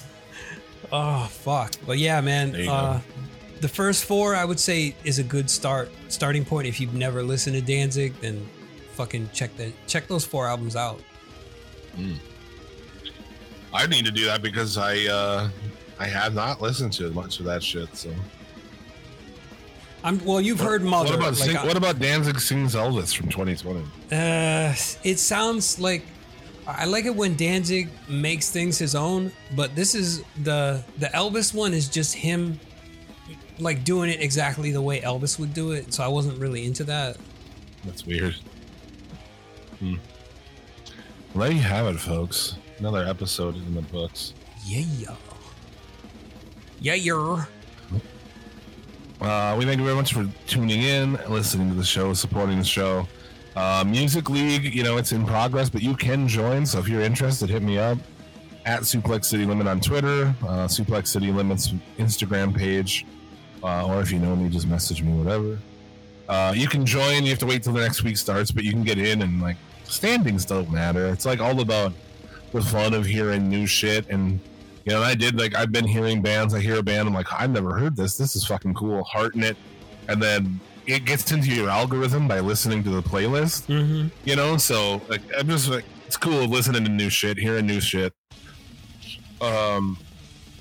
oh, 0.91 1.25
fuck. 1.25 1.73
But 1.85 1.99
yeah, 1.99 2.19
man. 2.21 2.67
Uh. 2.67 3.01
The 3.65 3.69
first 3.69 4.05
four, 4.05 4.35
I 4.35 4.45
would 4.45 4.59
say, 4.59 4.95
is 5.05 5.17
a 5.17 5.23
good 5.23 5.49
start 5.49 5.89
starting 6.09 6.45
point. 6.45 6.67
If 6.67 6.79
you've 6.79 6.93
never 6.93 7.23
listened 7.23 7.55
to 7.55 7.63
Danzig, 7.63 8.13
then 8.21 8.47
fucking 8.91 9.31
check 9.33 9.57
the 9.57 9.73
check 9.87 10.07
those 10.07 10.23
four 10.23 10.45
albums 10.45 10.75
out. 10.75 11.01
I 13.73 13.87
need 13.87 14.05
to 14.05 14.11
do 14.11 14.23
that 14.25 14.43
because 14.43 14.77
I 14.77 15.05
uh 15.07 15.49
I 15.97 16.05
have 16.05 16.35
not 16.35 16.61
listened 16.61 16.93
to 16.93 17.09
much 17.09 17.39
of 17.39 17.45
that 17.47 17.63
shit. 17.63 17.89
So 17.97 18.13
I'm 20.03 20.23
well. 20.23 20.39
You've 20.39 20.59
heard 20.59 20.83
Mother. 20.83 21.09
What 21.09 21.15
about 21.15 21.39
like, 21.39 21.49
sing, 21.49 21.55
what 21.55 21.75
about 21.75 21.97
Danzig 21.97 22.39
sings 22.39 22.75
Elvis 22.75 23.17
from 23.17 23.29
2020? 23.29 23.79
Uh, 24.11 24.75
it 25.03 25.17
sounds 25.17 25.79
like 25.79 26.03
I 26.67 26.85
like 26.85 27.05
it 27.05 27.15
when 27.15 27.35
Danzig 27.35 27.89
makes 28.07 28.51
things 28.51 28.77
his 28.77 28.93
own, 28.93 29.31
but 29.55 29.75
this 29.75 29.95
is 29.95 30.21
the 30.43 30.83
the 30.99 31.07
Elvis 31.07 31.51
one 31.51 31.73
is 31.73 31.89
just 31.89 32.13
him 32.13 32.59
like 33.59 33.83
doing 33.83 34.09
it 34.09 34.21
exactly 34.21 34.71
the 34.71 34.81
way 34.81 35.01
Elvis 35.01 35.39
would 35.39 35.53
do 35.53 35.71
it. 35.71 35.93
So 35.93 36.03
I 36.03 36.07
wasn't 36.07 36.39
really 36.39 36.65
into 36.65 36.83
that. 36.85 37.17
That's 37.83 38.05
weird. 38.05 38.35
Hmm. 39.79 39.95
Well, 41.33 41.47
there 41.47 41.51
you 41.51 41.61
have 41.61 41.87
it, 41.93 41.99
folks. 41.99 42.55
Another 42.79 43.05
episode 43.05 43.55
in 43.55 43.75
the 43.75 43.81
books. 43.81 44.33
Yeah. 44.65 45.15
Yeah, 46.79 46.93
you're. 46.93 47.47
Uh, 49.21 49.55
we 49.57 49.65
thank 49.65 49.79
you 49.79 49.85
very 49.85 49.95
much 49.95 50.13
for 50.13 50.29
tuning 50.45 50.81
in, 50.81 51.13
listening 51.29 51.69
to 51.69 51.75
the 51.75 51.83
show, 51.83 52.13
supporting 52.13 52.57
the 52.57 52.65
show. 52.65 53.07
Uh, 53.55 53.83
Music 53.87 54.29
League, 54.29 54.75
you 54.75 54.83
know, 54.83 54.97
it's 54.97 55.13
in 55.13 55.25
progress, 55.25 55.69
but 55.69 55.81
you 55.81 55.95
can 55.95 56.27
join. 56.27 56.65
So 56.65 56.79
if 56.79 56.89
you're 56.89 57.01
interested, 57.01 57.49
hit 57.49 57.63
me 57.63 57.77
up 57.77 57.97
at 58.65 58.81
Suplex 58.81 59.25
City 59.25 59.45
Limit 59.45 59.67
on 59.67 59.79
Twitter, 59.79 60.35
uh, 60.43 60.67
Suplex 60.67 61.07
City 61.07 61.31
Limit's 61.31 61.69
Instagram 61.97 62.55
page, 62.55 63.05
uh, 63.65 63.87
or 63.87 63.99
if 64.01 64.11
you 64.11 64.19
know 64.19 64.35
me, 64.35 64.49
just 64.49 64.67
message 64.67 65.01
me, 65.01 65.11
whatever. 65.11 65.57
Uh, 66.29 66.53
you 66.55 66.67
can 66.67 66.85
join. 66.85 67.23
You 67.23 67.29
have 67.31 67.39
to 67.39 67.45
wait 67.45 67.63
till 67.63 67.73
the 67.73 67.81
next 67.81 68.03
week 68.03 68.17
starts, 68.17 68.51
but 68.51 68.63
you 68.63 68.71
can 68.71 68.83
get 68.83 68.97
in 68.97 69.21
and 69.21 69.41
like 69.41 69.57
standings 69.83 70.45
don't 70.45 70.71
matter. 70.71 71.07
It's 71.07 71.25
like 71.25 71.39
all 71.39 71.59
about 71.59 71.93
the 72.51 72.61
fun 72.61 72.93
of 72.93 73.05
hearing 73.05 73.49
new 73.49 73.67
shit 73.67 74.07
and 74.09 74.39
you 74.85 74.91
know, 74.93 75.01
I 75.01 75.15
did 75.15 75.37
like 75.37 75.55
I've 75.55 75.71
been 75.71 75.87
hearing 75.87 76.21
bands. 76.21 76.53
I 76.53 76.59
hear 76.59 76.77
a 76.77 76.83
band, 76.83 77.07
I'm 77.07 77.13
like, 77.13 77.31
I've 77.33 77.49
never 77.49 77.75
heard 77.77 77.95
this. 77.95 78.17
This 78.17 78.35
is 78.35 78.45
fucking 78.45 78.75
cool. 78.75 79.03
Hearting 79.03 79.41
it, 79.41 79.57
and 80.07 80.21
then 80.21 80.59
it 80.85 81.05
gets 81.05 81.31
into 81.31 81.49
your 81.49 81.69
algorithm 81.69 82.27
by 82.27 82.39
listening 82.39 82.83
to 82.83 82.91
the 82.91 83.01
playlist. 83.01 83.65
Mm-hmm. 83.65 84.09
You 84.25 84.35
know, 84.35 84.57
so 84.57 85.01
like 85.09 85.21
I'm 85.35 85.49
just 85.49 85.69
like 85.69 85.85
it's 86.05 86.17
cool 86.17 86.45
listening 86.45 86.83
to 86.85 86.91
new 86.91 87.09
shit, 87.09 87.39
hearing 87.39 87.65
new 87.65 87.81
shit. 87.81 88.13
Um, 89.41 89.97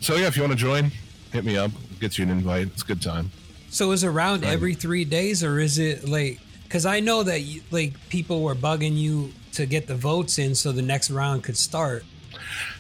so 0.01 0.17
yeah, 0.17 0.27
if 0.27 0.37
you 0.37 0.43
want 0.43 0.53
to 0.53 0.59
join, 0.59 0.91
hit 1.35 1.45
me 1.45 1.59
up. 1.59 1.71
Get 2.01 2.17
you 2.17 2.25
an 2.25 2.31
invite. 2.31 2.69
It's 2.69 2.83
a 2.83 2.87
good 2.87 3.03
time. 3.03 3.31
So 3.69 3.91
is 3.91 4.05
around 4.05 4.45
every 4.45 4.75
three 4.75 5.05
days, 5.05 5.43
or 5.43 5.59
is 5.59 5.79
it 5.79 6.09
like? 6.09 6.39
Because 6.63 6.87
I 6.87 7.01
know 7.01 7.23
that 7.25 7.41
you, 7.43 7.61
like 7.71 7.93
people 8.09 8.43
were 8.43 8.55
bugging 8.55 8.97
you 8.97 9.33
to 9.53 9.67
get 9.67 9.87
the 9.89 9.97
votes 9.97 10.39
in, 10.39 10.55
so 10.55 10.73
the 10.73 10.81
next 10.83 11.11
round 11.11 11.43
could 11.43 11.57
start. 11.57 12.05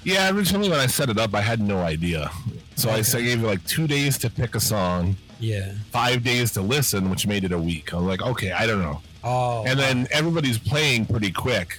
Yeah, 0.05 0.31
originally 0.31 0.71
when 0.71 0.79
I 0.81 0.87
set 0.87 1.09
it 1.11 1.19
up, 1.19 1.35
I 1.35 1.41
had 1.41 1.61
no 1.61 1.79
idea. 1.81 2.31
So 2.77 2.91
I 2.91 2.95
Okay. 2.95 3.03
say 3.03 3.23
gave 3.25 3.41
you 3.41 3.47
like 3.47 3.65
two 3.67 3.87
days 3.87 4.19
to 4.19 4.31
pick 4.31 4.55
a 4.55 4.61
song, 4.61 5.17
Yeah. 5.41 5.73
five 5.91 6.23
days 6.23 6.53
to 6.53 6.61
listen, 6.63 7.09
which 7.11 7.27
made 7.27 7.45
it 7.45 7.53
a 7.53 7.59
week. 7.59 7.93
I 7.93 7.97
was 7.97 8.05
like, 8.07 8.23
okay, 8.23 8.53
I 8.53 8.67
don't 8.67 8.81
know. 8.83 9.01
Oh. 9.27 9.65
and 9.67 9.79
then 9.81 10.07
everybody's 10.11 10.59
playing 10.59 11.07
pretty 11.07 11.33
quick. 11.33 11.79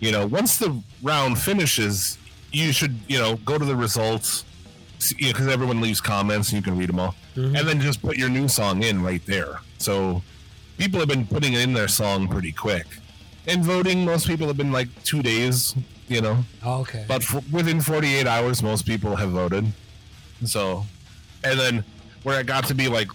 You 0.00 0.10
know, 0.10 0.26
once 0.26 0.56
the 0.56 0.80
round 1.02 1.38
finishes, 1.38 2.16
you 2.50 2.72
should 2.72 2.98
you 3.08 3.18
know 3.18 3.36
go 3.44 3.58
to 3.58 3.64
the 3.64 3.76
results 3.76 4.44
because 5.18 5.46
everyone 5.48 5.80
leaves 5.80 6.00
comments 6.00 6.50
and 6.50 6.56
you 6.56 6.62
can 6.62 6.76
read 6.78 6.88
them 6.88 6.98
all, 7.00 7.14
Mhm. 7.36 7.58
and 7.58 7.68
then 7.68 7.80
just 7.80 8.02
put 8.02 8.16
your 8.16 8.28
new 8.28 8.48
song 8.48 8.82
in 8.82 9.02
right 9.02 9.24
there. 9.26 9.60
So 9.78 10.22
people 10.76 10.98
have 11.00 11.08
been 11.08 11.26
putting 11.26 11.52
in 11.54 11.72
their 11.72 11.88
song 11.88 12.28
pretty 12.28 12.52
quick, 12.52 12.86
and 13.46 13.64
voting. 13.64 14.04
Most 14.04 14.26
people 14.26 14.46
have 14.48 14.56
been 14.56 14.72
like 14.72 14.88
two 15.04 15.22
days. 15.22 15.74
You 16.08 16.22
know, 16.22 16.42
Oh, 16.64 16.80
okay. 16.80 17.04
but 17.06 17.22
for, 17.22 17.42
within 17.52 17.82
48 17.82 18.26
hours, 18.26 18.62
most 18.62 18.86
people 18.86 19.16
have 19.16 19.30
voted. 19.30 19.72
So 20.46 20.86
and 21.44 21.60
then 21.60 21.84
where 22.22 22.40
it 22.40 22.46
got 22.46 22.66
to 22.68 22.74
be 22.74 22.88
like, 22.88 23.08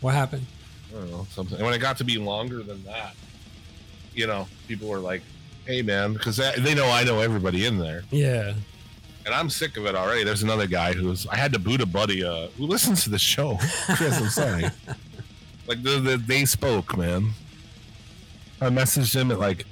What 0.00 0.14
happened? 0.14 0.46
I 0.90 0.98
don't 0.98 1.10
know 1.10 1.26
something. 1.30 1.56
And 1.56 1.64
when 1.64 1.74
it 1.74 1.78
got 1.78 1.96
to 1.98 2.04
be 2.04 2.18
longer 2.18 2.62
than 2.62 2.82
that, 2.84 3.14
you 4.14 4.26
know, 4.26 4.46
people 4.68 4.88
were 4.88 4.98
like, 4.98 5.22
"Hey, 5.66 5.82
man," 5.82 6.12
because 6.14 6.36
they 6.36 6.74
know 6.74 6.88
I 6.88 7.04
know 7.04 7.20
everybody 7.20 7.66
in 7.66 7.78
there, 7.78 8.02
Yeah. 8.10 8.54
and 9.24 9.34
I'm 9.34 9.50
sick 9.50 9.76
of 9.76 9.86
it 9.86 9.94
already. 9.94 10.24
There's 10.24 10.42
another 10.42 10.66
guy 10.66 10.92
who's 10.92 11.26
I 11.26 11.36
had 11.36 11.52
to 11.52 11.58
boot 11.58 11.80
a 11.80 11.86
buddy 11.86 12.24
uh, 12.24 12.48
who 12.56 12.66
listens 12.66 13.02
to 13.04 13.10
the 13.10 13.18
show. 13.18 13.58
Chris, 13.96 14.18
I'm 14.20 14.28
sorry. 14.28 14.64
like 15.66 15.82
the, 15.82 15.98
the 16.00 16.16
they 16.16 16.44
spoke, 16.44 16.96
man. 16.96 17.30
I 18.60 18.66
messaged 18.70 19.14
him 19.14 19.30
at 19.30 19.38
like 19.38 19.66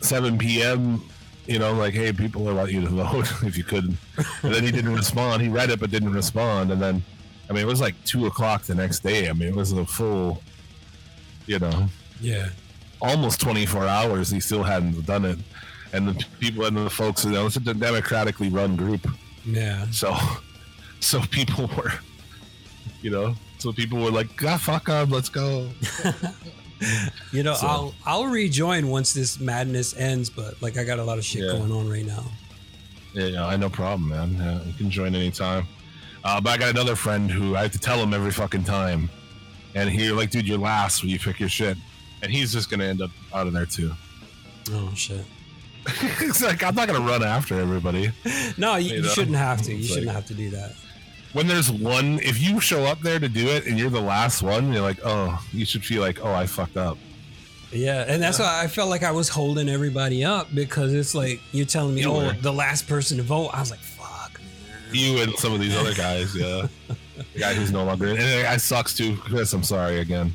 7 0.00 0.36
p.m. 0.38 1.02
You 1.46 1.60
know, 1.60 1.72
like, 1.74 1.94
hey, 1.94 2.12
people 2.12 2.42
want 2.42 2.72
you 2.72 2.80
to 2.80 2.88
vote 2.88 3.32
if 3.44 3.56
you 3.56 3.62
could. 3.64 3.96
And 4.42 4.54
then 4.54 4.64
he 4.64 4.72
didn't 4.72 4.92
respond. 4.94 5.40
He 5.42 5.48
read 5.48 5.70
it 5.70 5.78
but 5.80 5.90
didn't 5.92 6.12
respond. 6.12 6.72
And 6.72 6.82
then, 6.82 7.02
I 7.48 7.52
mean, 7.52 7.62
it 7.62 7.66
was 7.66 7.80
like 7.80 7.94
two 8.04 8.26
o'clock 8.26 8.64
the 8.64 8.74
next 8.74 9.00
day. 9.00 9.28
I 9.30 9.32
mean, 9.32 9.48
it 9.50 9.54
was 9.54 9.70
a 9.72 9.86
full, 9.86 10.42
you 11.46 11.58
know, 11.60 11.88
Yeah. 12.20 12.48
Almost 13.00 13.40
24 13.40 13.86
hours. 13.86 14.30
He 14.30 14.40
still 14.40 14.62
hadn't 14.62 15.04
done 15.06 15.24
it. 15.24 15.38
And 15.92 16.08
the 16.08 16.26
people 16.40 16.64
and 16.64 16.76
the 16.76 16.90
folks, 16.90 17.24
you 17.24 17.30
know, 17.32 17.46
it's 17.46 17.56
a 17.56 17.60
democratically 17.60 18.48
run 18.48 18.76
group. 18.76 19.06
Yeah. 19.44 19.86
So, 19.90 20.16
so 21.00 21.20
people 21.30 21.68
were, 21.76 21.92
you 23.02 23.10
know, 23.10 23.34
so 23.58 23.72
people 23.72 23.98
were 24.02 24.10
like, 24.10 24.28
ah, 24.44 24.56
fuck 24.58 24.88
up, 24.88 25.10
let's 25.10 25.28
go. 25.28 25.68
You 27.32 27.42
know, 27.42 27.54
So- 27.54 27.66
I'll 27.66 27.94
I'll 28.04 28.26
rejoin 28.26 28.88
once 28.88 29.14
this 29.14 29.40
madness 29.40 29.96
ends, 29.96 30.28
but 30.28 30.60
like 30.60 30.76
I 30.76 30.84
got 30.84 30.98
a 30.98 31.04
lot 31.04 31.16
of 31.16 31.24
shit 31.24 31.42
Yeah. 31.42 31.52
going 31.52 31.72
on 31.72 31.88
right 31.88 32.04
now. 32.04 32.22
Yeah, 33.14 33.26
yeah, 33.28 33.46
I 33.46 33.56
no 33.56 33.70
problem, 33.70 34.10
man. 34.10 34.34
Yeah, 34.34 34.62
you 34.62 34.74
can 34.74 34.90
join 34.90 35.14
anytime. 35.14 35.66
Uh, 36.22 36.38
but 36.38 36.50
I 36.50 36.58
got 36.58 36.68
another 36.70 36.94
friend 36.94 37.30
who 37.30 37.56
I 37.56 37.62
have 37.62 37.72
to 37.72 37.78
tell 37.78 37.98
him 37.98 38.12
every 38.12 38.30
fucking 38.30 38.64
time. 38.64 39.08
And 39.74 39.88
he 39.88 40.10
like, 40.10 40.30
dude, 40.30 40.46
you're 40.46 40.58
last 40.58 41.02
when 41.02 41.10
you 41.10 41.18
pick 41.18 41.40
your 41.40 41.48
shit. 41.48 41.78
And 42.22 42.32
he's 42.32 42.52
just 42.52 42.70
gonna 42.70 42.84
end 42.84 43.02
up 43.02 43.10
out 43.34 43.46
of 43.46 43.52
there 43.52 43.66
too. 43.66 43.92
Oh 44.72 44.90
shit. 44.94 45.24
it's 46.20 46.42
like 46.42 46.62
I'm 46.64 46.74
not 46.74 46.88
gonna 46.88 47.00
run 47.06 47.22
after 47.22 47.60
everybody. 47.60 48.10
No, 48.56 48.76
you, 48.76 48.96
You 48.96 49.02
you 49.02 49.08
shouldn't 49.08 49.36
have 49.36 49.62
to. 49.62 49.72
You 49.72 49.78
It's 49.78 49.88
shouldn't 49.88 50.06
like- 50.06 50.16
have 50.16 50.26
to 50.26 50.34
do 50.34 50.50
that. 50.50 50.74
When 51.32 51.46
there's 51.46 51.70
one, 51.70 52.18
if 52.20 52.40
you 52.40 52.60
show 52.60 52.84
up 52.84 53.00
there 53.00 53.18
to 53.18 53.28
do 53.28 53.46
it 53.48 53.66
and 53.66 53.78
you're 53.78 53.90
the 53.90 54.00
last 54.00 54.40
one, 54.42 54.72
you're 54.72 54.80
like, 54.80 54.98
oh, 55.04 55.38
you 55.52 55.66
should 55.66 55.84
feel 55.84 56.00
like, 56.00 56.18
oh, 56.24 56.32
I 56.32 56.46
fucked 56.46 56.78
up. 56.78 56.96
Yeah, 57.70 58.04
and 58.08 58.22
that's 58.22 58.38
why 58.38 58.62
I 58.62 58.68
felt 58.68 58.88
like 58.88 59.02
I 59.02 59.10
was 59.10 59.28
holding 59.28 59.68
everybody 59.68 60.24
up 60.24 60.48
because 60.54 60.94
it's 60.94 61.14
like 61.14 61.40
you're 61.52 61.66
telling 61.66 61.94
me, 61.94 62.00
You 62.02 62.10
oh, 62.12 62.26
were. 62.28 62.32
the 62.32 62.52
last 62.52 62.86
person 62.88 63.18
to 63.18 63.22
vote. 63.22 63.48
I 63.52 63.60
was 63.60 63.70
like, 63.70 63.80
fuck, 63.80 64.40
man. 64.40 64.94
You 64.94 65.18
and 65.20 65.34
some 65.36 65.52
of 65.52 65.60
these 65.60 65.76
other 65.76 65.92
guys, 65.92 66.34
yeah. 66.34 66.68
the 67.34 67.38
guy 67.38 67.52
who's 67.52 67.70
no 67.70 67.84
longer. 67.84 68.06
And 68.06 68.18
I 68.46 68.56
sucks 68.56 68.94
too, 68.96 69.16
Chris. 69.18 69.52
I'm 69.52 69.62
sorry 69.64 69.98
again. 69.98 70.32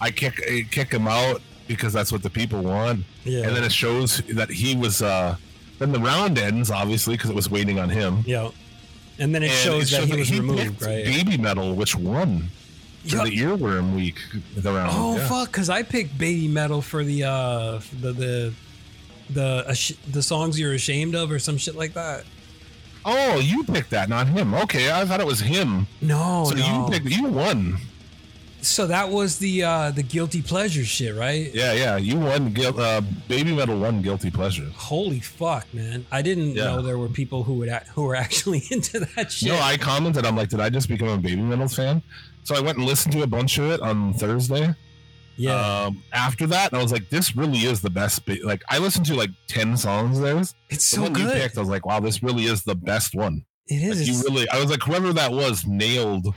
I 0.00 0.10
kick 0.10 0.40
I 0.50 0.66
kick 0.70 0.90
him 0.92 1.06
out 1.08 1.42
because 1.68 1.92
that's 1.92 2.10
what 2.12 2.22
the 2.22 2.30
people 2.30 2.62
want. 2.62 3.04
Yeah. 3.24 3.46
And 3.46 3.56
then 3.56 3.64
it 3.64 3.72
shows 3.72 4.18
that 4.28 4.50
he 4.50 4.74
was. 4.76 5.02
uh 5.02 5.36
Then 5.78 5.92
the 5.92 6.00
round 6.00 6.38
ends, 6.38 6.70
obviously, 6.70 7.14
because 7.14 7.30
it 7.30 7.36
was 7.36 7.50
waiting 7.50 7.78
on 7.78 7.88
him. 7.90 8.22
Yeah. 8.26 8.50
And 9.18 9.34
then 9.34 9.42
it 9.42 9.50
And 9.50 9.58
shows 9.58 9.90
that 9.90 10.04
he 10.04 10.16
was 10.16 10.30
removed, 10.32 10.82
right? 10.82 11.04
Baby 11.04 11.36
metal, 11.36 11.74
which 11.74 11.94
won 11.96 12.48
for 13.06 13.16
Yeah. 13.16 13.24
the 13.24 13.30
earworm 13.36 13.94
week. 13.94 14.18
The 14.56 14.72
round. 14.72 14.90
Oh 14.94 15.16
yeah. 15.16 15.28
fuck! 15.28 15.52
Because 15.52 15.68
I 15.70 15.82
picked 15.82 16.16
Babymetal 16.18 16.82
for 16.82 17.04
the 17.04 17.24
uh 17.24 17.78
for 17.80 17.94
the 17.96 18.12
the 18.12 18.54
the 19.30 19.64
ash- 19.68 19.92
the 20.10 20.22
songs 20.22 20.58
you're 20.58 20.72
ashamed 20.74 21.14
of 21.14 21.30
or 21.30 21.38
some 21.38 21.56
shit 21.58 21.76
like 21.76 21.92
that. 21.94 22.24
Oh, 23.04 23.38
you 23.38 23.64
picked 23.64 23.90
that, 23.90 24.08
not 24.10 24.26
him. 24.26 24.52
Okay, 24.54 24.92
I 24.92 25.04
thought 25.06 25.20
it 25.20 25.26
was 25.26 25.40
him. 25.40 25.86
No, 26.02 26.44
so 26.48 26.54
no. 26.56 26.84
you 26.86 26.90
picked. 26.92 27.06
You 27.14 27.24
won. 27.28 27.78
So 28.62 28.86
that 28.88 29.08
was 29.08 29.38
the 29.38 29.62
uh 29.64 29.90
the 29.90 30.02
guilty 30.02 30.42
pleasure 30.42 30.84
shit, 30.84 31.14
right? 31.16 31.50
Yeah, 31.54 31.72
yeah. 31.72 31.96
You 31.96 32.18
won. 32.18 32.52
Guil- 32.52 32.78
Uh, 32.78 33.00
Babymetal 33.28 33.80
won 33.80 34.02
guilty 34.02 34.30
pleasure. 34.30 34.68
Holy 34.74 35.20
fuck, 35.20 35.66
man! 35.72 36.06
I 36.12 36.22
didn't 36.22 36.54
Yeah. 36.54 36.64
know 36.64 36.82
there 36.82 36.98
were 36.98 37.08
people 37.08 37.42
who 37.44 37.54
would 37.54 37.68
act, 37.68 37.88
who 37.88 38.02
were 38.02 38.14
actually 38.16 38.62
into 38.70 39.00
that 39.16 39.32
shit. 39.32 39.48
No, 39.50 39.58
I 39.58 39.76
commented. 39.76 40.26
I'm 40.26 40.36
like, 40.36 40.48
did 40.50 40.60
I 40.60 40.70
just 40.70 40.88
become 40.88 41.08
a 41.08 41.18
Babymetal 41.18 41.74
fan? 41.74 42.02
So 42.44 42.54
I 42.56 42.60
went 42.60 42.78
and 42.78 42.86
listened 42.86 43.12
to 43.14 43.22
a 43.22 43.26
bunch 43.26 43.58
of 43.58 43.70
it 43.70 43.80
on 43.80 44.14
Thursday. 44.14 44.74
yeah, 45.36 45.84
Um, 45.86 46.02
after 46.12 46.46
that, 46.48 46.72
I 46.74 46.82
was 46.82 46.90
like, 46.92 47.08
this 47.10 47.36
really 47.36 47.60
is 47.60 47.80
the 47.80 47.90
best. 47.90 48.24
Ba- 48.26 48.38
like, 48.44 48.62
I 48.68 48.78
listened 48.78 49.06
to 49.06 49.14
like 49.14 49.30
ten 49.46 49.76
songs 49.76 50.18
of 50.18 50.24
theirs. 50.24 50.54
it's 50.68 50.84
so 50.84 51.02
one 51.02 51.14
you 51.14 51.24
good. 51.24 51.34
picked, 51.34 51.56
I 51.56 51.60
was 51.60 51.68
like, 51.68 51.86
wow, 51.86 52.00
this 52.00 52.22
really 52.22 52.44
is 52.44 52.62
the 52.62 52.74
best 52.74 53.14
one. 53.14 53.44
It 53.68 53.82
is. 53.82 53.98
Like, 54.00 54.08
you 54.08 54.22
really, 54.28 54.48
I 54.50 54.58
was 54.60 54.70
like, 54.70 54.82
whoever 54.82 55.12
that 55.12 55.30
was 55.32 55.64
nailed 55.66 56.34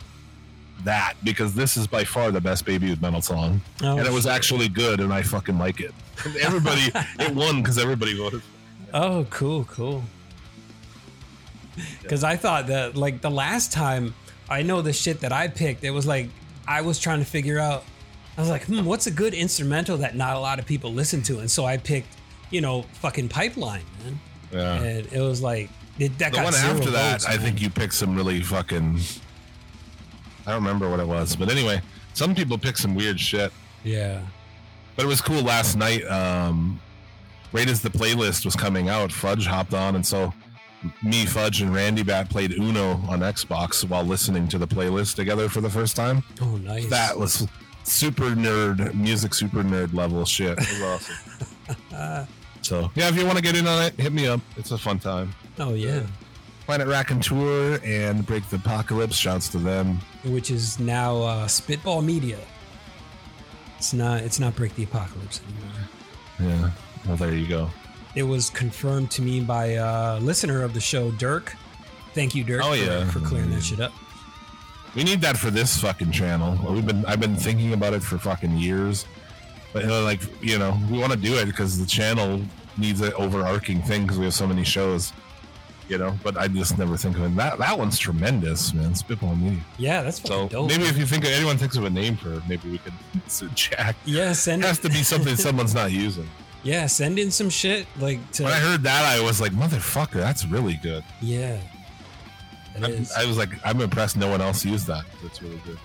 that 0.83 1.15
because 1.23 1.53
this 1.53 1.77
is 1.77 1.87
by 1.87 2.03
far 2.03 2.31
the 2.31 2.41
best 2.41 2.65
Baby 2.65 2.89
with 2.89 3.01
Metal 3.01 3.21
song, 3.21 3.61
oh, 3.81 3.97
and 3.97 4.05
it 4.07 4.11
was 4.11 4.25
actually 4.27 4.69
good, 4.69 4.99
and 4.99 5.13
I 5.13 5.21
fucking 5.21 5.57
like 5.57 5.79
it. 5.79 5.93
Everybody, 6.41 6.91
it 7.19 7.33
won 7.35 7.61
because 7.61 7.77
everybody 7.77 8.17
voted. 8.17 8.41
Oh, 8.93 9.25
cool, 9.29 9.65
cool. 9.65 10.03
Because 12.01 12.23
I 12.23 12.35
thought 12.35 12.67
that, 12.67 12.95
like, 12.95 13.21
the 13.21 13.31
last 13.31 13.71
time 13.71 14.13
I 14.49 14.61
know 14.61 14.81
the 14.81 14.93
shit 14.93 15.21
that 15.21 15.31
I 15.31 15.47
picked, 15.47 15.83
it 15.83 15.91
was 15.91 16.05
like 16.05 16.29
I 16.67 16.81
was 16.81 16.99
trying 16.99 17.19
to 17.19 17.25
figure 17.25 17.59
out. 17.59 17.83
I 18.37 18.41
was 18.41 18.49
like, 18.49 18.65
hmm, 18.65 18.83
what's 18.83 19.05
a 19.05 19.11
good 19.11 19.35
instrumental 19.35 19.97
that 19.97 20.15
not 20.15 20.35
a 20.35 20.39
lot 20.39 20.57
of 20.57 20.65
people 20.65 20.91
listen 20.91 21.21
to? 21.23 21.39
And 21.39 21.49
so 21.51 21.65
I 21.65 21.77
picked, 21.77 22.15
you 22.49 22.61
know, 22.61 22.81
fucking 22.93 23.29
Pipeline, 23.29 23.83
man. 24.03 24.19
Yeah. 24.51 24.81
And 24.81 25.13
it 25.13 25.21
was 25.21 25.41
like, 25.41 25.69
it, 25.99 26.17
that 26.17 26.31
the 26.31 26.37
got 26.37 26.45
one 26.45 26.55
after 26.55 26.89
that, 26.89 27.11
votes, 27.11 27.27
I 27.27 27.31
man. 27.31 27.39
think 27.41 27.61
you 27.61 27.69
picked 27.69 27.93
some 27.93 28.15
really 28.15 28.41
fucking. 28.41 28.99
I 30.45 30.51
don't 30.51 30.63
remember 30.63 30.89
what 30.89 30.99
it 30.99 31.07
was, 31.07 31.35
but 31.35 31.49
anyway, 31.49 31.81
some 32.13 32.35
people 32.35 32.57
pick 32.57 32.77
some 32.77 32.95
weird 32.95 33.19
shit. 33.19 33.51
Yeah. 33.83 34.21
But 34.95 35.05
it 35.05 35.07
was 35.07 35.21
cool 35.21 35.41
last 35.41 35.75
night. 35.75 36.03
Um, 36.05 36.79
right 37.51 37.67
as 37.69 37.81
the 37.81 37.89
playlist 37.89 38.45
was 38.45 38.55
coming 38.55 38.89
out, 38.89 39.11
Fudge 39.11 39.45
hopped 39.45 39.73
on, 39.73 39.95
and 39.95 40.05
so 40.05 40.33
me, 41.01 41.25
Fudge, 41.25 41.61
and 41.61 41.73
Randy 41.73 42.03
Bat 42.03 42.29
played 42.29 42.51
Uno 42.51 42.93
on 43.07 43.19
Xbox 43.21 43.87
while 43.87 44.03
listening 44.03 44.47
to 44.49 44.57
the 44.57 44.67
playlist 44.67 45.15
together 45.15 45.47
for 45.49 45.61
the 45.61 45.69
first 45.69 45.95
time. 45.95 46.23
Oh, 46.41 46.57
nice. 46.57 46.89
That 46.89 47.17
was 47.17 47.47
super 47.83 48.31
nerd 48.31 48.93
music, 48.93 49.33
super 49.33 49.63
nerd 49.63 49.93
level 49.93 50.25
shit. 50.25 50.57
It 50.59 50.81
was 50.81 51.09
awesome. 51.93 52.27
so 52.61 52.91
yeah, 52.95 53.07
if 53.07 53.17
you 53.17 53.25
want 53.25 53.37
to 53.37 53.43
get 53.43 53.55
in 53.55 53.65
on 53.67 53.83
it, 53.83 53.99
hit 53.99 54.11
me 54.11 54.27
up. 54.27 54.41
It's 54.57 54.71
a 54.71 54.77
fun 54.77 54.99
time. 54.99 55.33
oh, 55.59 55.73
yeah. 55.73 56.03
Planet 56.65 56.87
Raconteur 56.87 57.73
and 57.73 57.81
Tour 57.81 57.89
and 57.89 58.25
Break 58.25 58.47
the 58.49 58.55
Apocalypse. 58.55 59.15
Shouts 59.15 59.49
to 59.49 59.57
them. 59.57 59.99
Which 60.25 60.49
is 60.51 60.79
now 60.79 61.17
uh, 61.21 61.47
Spitball 61.47 62.01
Media. 62.01 62.39
It's 63.77 63.93
not. 63.93 64.21
It's 64.21 64.39
not 64.39 64.55
Break 64.55 64.75
the 64.75 64.83
Apocalypse 64.83 65.41
anymore. 66.39 66.59
Yeah. 66.61 66.71
Well, 67.07 67.17
there 67.17 67.33
you 67.33 67.47
go. 67.47 67.69
It 68.15 68.23
was 68.23 68.49
confirmed 68.49 69.11
to 69.11 69.21
me 69.21 69.41
by 69.41 69.65
a 69.73 70.19
listener 70.19 70.61
of 70.63 70.73
the 70.73 70.79
show, 70.79 71.11
Dirk. 71.11 71.53
Thank 72.13 72.35
you, 72.35 72.43
Dirk, 72.43 72.61
Oh, 72.63 72.69
for, 72.71 72.75
yeah. 72.75 73.09
for 73.09 73.19
clearing 73.19 73.49
that 73.51 73.63
shit 73.63 73.79
up. 73.79 73.91
We 74.95 75.03
need 75.03 75.19
that 75.21 75.35
for 75.35 75.49
this 75.49 75.79
fucking 75.81 76.11
channel. 76.11 76.57
We've 76.71 76.85
been 76.85 77.03
I've 77.07 77.19
been 77.19 77.35
thinking 77.35 77.73
about 77.73 77.93
it 77.93 78.03
for 78.03 78.17
fucking 78.19 78.55
years, 78.57 79.05
but 79.73 79.83
uh, 79.85 80.03
like 80.03 80.21
you 80.41 80.59
know 80.59 80.79
we 80.89 80.99
want 80.99 81.11
to 81.11 81.17
do 81.17 81.33
it 81.35 81.45
because 81.47 81.79
the 81.79 81.85
channel 81.87 82.41
needs 82.77 83.01
an 83.01 83.11
overarching 83.13 83.81
thing 83.81 84.03
because 84.03 84.19
we 84.19 84.25
have 84.25 84.33
so 84.35 84.45
many 84.47 84.63
shows. 84.63 85.11
You 85.89 85.97
know, 85.97 86.17
but 86.23 86.37
I 86.37 86.47
just 86.47 86.77
never 86.77 86.95
think 86.95 87.17
of 87.17 87.23
it. 87.25 87.35
That 87.35 87.57
that 87.59 87.77
one's 87.77 87.99
tremendous, 87.99 88.73
man. 88.73 88.95
Spitball 88.95 89.35
Media. 89.35 89.59
Yeah, 89.77 90.01
that's 90.01 90.21
So 90.21 90.47
dope. 90.47 90.69
maybe 90.69 90.85
if 90.85 90.97
you 90.97 91.05
think 91.05 91.25
of, 91.25 91.31
anyone 91.31 91.57
thinks 91.57 91.75
of 91.75 91.83
a 91.83 91.89
name 91.89 92.15
for 92.15 92.33
it, 92.35 92.43
maybe 92.47 92.69
we 92.69 92.77
could. 92.77 92.93
Jack 93.55 93.95
yeah, 94.05 94.31
send 94.33 94.63
it 94.63 94.67
has 94.67 94.79
to 94.79 94.89
be 94.89 95.03
something 95.03 95.35
someone's 95.47 95.75
not 95.75 95.91
using. 95.91 96.29
yeah, 96.63 96.85
send 96.85 97.19
in 97.19 97.31
some 97.31 97.49
shit 97.49 97.85
like 97.99 98.19
to 98.33 98.43
When 98.43 98.53
I 98.53 98.57
heard 98.59 98.81
that, 98.83 99.03
I 99.03 99.21
was 99.21 99.41
like, 99.41 99.51
motherfucker, 99.51 100.13
that's 100.13 100.45
really 100.45 100.75
good. 100.81 101.03
yeah. 101.21 101.59
I. 102.81 103.05
I 103.17 103.25
was 103.25 103.37
like, 103.37 103.49
I'm 103.63 103.81
impressed 103.81 104.17
no 104.17 104.29
one 104.29 104.41
else 104.41 104.65
used 104.65 104.87
that. 104.87 105.03
That's 105.21 105.41
really 105.43 105.61
good. 105.65 105.77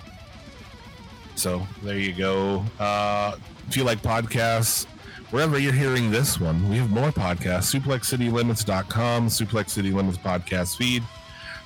So 1.35 1.67
there 1.83 1.99
you 1.99 2.13
go. 2.15 2.65
Uh, 2.81 3.37
if 3.69 3.77
you 3.77 3.85
like 3.85 4.01
podcasts, 4.01 4.87
wherever 5.31 5.59
you're 5.59 5.73
hearing 5.73 6.11
this 6.11 6.41
one, 6.41 6.69
we 6.69 6.77
have 6.79 6.91
more 6.91 7.11
podcasts. 7.11 7.79
SuplexCityLimits.com, 7.79 9.29
Suplex 9.29 9.71
City 9.71 9.91
Limits 9.91 10.19
podcast 10.19 10.77
feed. 10.77 11.03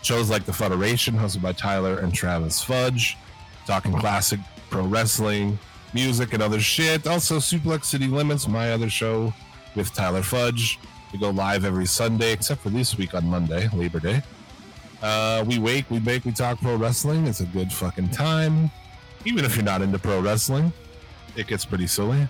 Shows 0.03 0.31
like 0.31 0.45
The 0.45 0.53
Federation, 0.53 1.15
hosted 1.15 1.43
by 1.43 1.53
Tyler 1.53 2.01
and 2.01 2.13
Travis 2.13 2.63
Fudge, 2.63 3.17
talking 3.67 3.93
classic 3.93 4.41
pro 4.69 4.85
wrestling, 4.85 5.59
music, 5.95 6.33
and 6.33 6.43
other 6.43 6.61
shit. 6.61 7.07
Also, 7.07 7.37
Suplex 7.37 7.85
City 7.85 8.09
Limits, 8.09 8.49
my 8.49 8.73
other 8.73 8.91
show 8.91 9.33
with 9.77 9.93
Tyler 9.95 10.23
Fudge. 10.23 10.81
We 11.13 11.19
go 11.19 11.31
live 11.31 11.65
every 11.65 11.87
Sunday, 11.87 12.33
except 12.33 12.63
for 12.63 12.71
this 12.71 12.97
week 12.97 13.15
on 13.15 13.25
Monday, 13.27 13.69
Labor 13.69 14.01
Day. 14.01 14.23
Uh, 15.03 15.45
we 15.47 15.59
wake, 15.59 15.89
we 15.91 15.99
bake, 15.99 16.25
we 16.25 16.33
talk 16.33 16.61
pro 16.61 16.77
wrestling. 16.77 17.27
It's 17.27 17.41
a 17.41 17.47
good 17.47 17.73
fucking 17.73 18.11
time. 18.11 18.71
Even 19.25 19.45
if 19.45 19.55
you're 19.55 19.65
not 19.65 19.83
into 19.83 19.99
pro 19.99 20.21
wrestling, 20.21 20.73
it 21.37 21.47
gets 21.47 21.65
pretty 21.65 21.87
silly. 21.87 22.27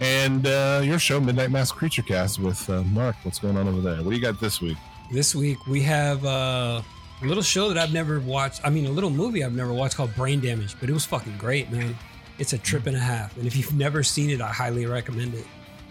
And 0.00 0.46
uh, 0.46 0.80
your 0.84 0.98
show, 0.98 1.20
Midnight 1.20 1.50
Mass 1.50 1.72
Creature 1.72 2.02
Cast 2.02 2.38
with 2.38 2.68
uh, 2.70 2.82
Mark. 2.84 3.16
What's 3.24 3.38
going 3.40 3.56
on 3.56 3.66
over 3.66 3.80
there? 3.80 3.96
What 3.96 4.10
do 4.10 4.16
you 4.16 4.22
got 4.22 4.40
this 4.40 4.60
week? 4.60 4.76
this 5.10 5.34
week 5.34 5.66
we 5.66 5.80
have 5.80 6.22
uh, 6.26 6.82
a 7.22 7.24
little 7.24 7.42
show 7.42 7.68
that 7.68 7.78
I've 7.78 7.92
never 7.94 8.20
watched. 8.20 8.60
I 8.62 8.68
mean, 8.70 8.84
a 8.86 8.90
little 8.90 9.08
movie 9.10 9.42
I've 9.42 9.54
never 9.54 9.72
watched 9.72 9.96
called 9.96 10.14
Brain 10.14 10.38
Damage, 10.40 10.76
but 10.80 10.90
it 10.90 10.92
was 10.92 11.06
fucking 11.06 11.36
great, 11.38 11.70
man. 11.70 11.96
It's 12.38 12.52
a 12.52 12.58
trip 12.58 12.86
and 12.86 12.94
a 12.94 13.00
half, 13.00 13.36
and 13.38 13.46
if 13.46 13.56
you've 13.56 13.72
never 13.74 14.02
seen 14.02 14.28
it, 14.30 14.40
I 14.42 14.48
highly 14.48 14.84
recommend 14.86 15.34
it. 15.34 15.46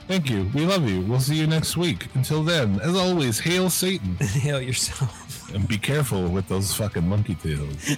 Thank 0.08 0.30
you. 0.30 0.50
We 0.54 0.66
love 0.66 0.88
you. 0.88 1.02
We'll 1.02 1.20
see 1.20 1.36
you 1.36 1.48
next 1.48 1.76
week. 1.76 2.08
Until 2.14 2.44
then, 2.44 2.80
as 2.80 2.96
always, 2.96 3.40
hail 3.40 3.70
Satan 3.70 4.16
Hail 4.22 4.62
yourself. 4.62 5.52
and 5.54 5.68
be 5.68 5.78
careful 5.78 6.30
with 6.30 6.48
those 6.48 6.74
fucking 6.74 7.06
monkey 7.06 7.36
tails. 7.36 7.98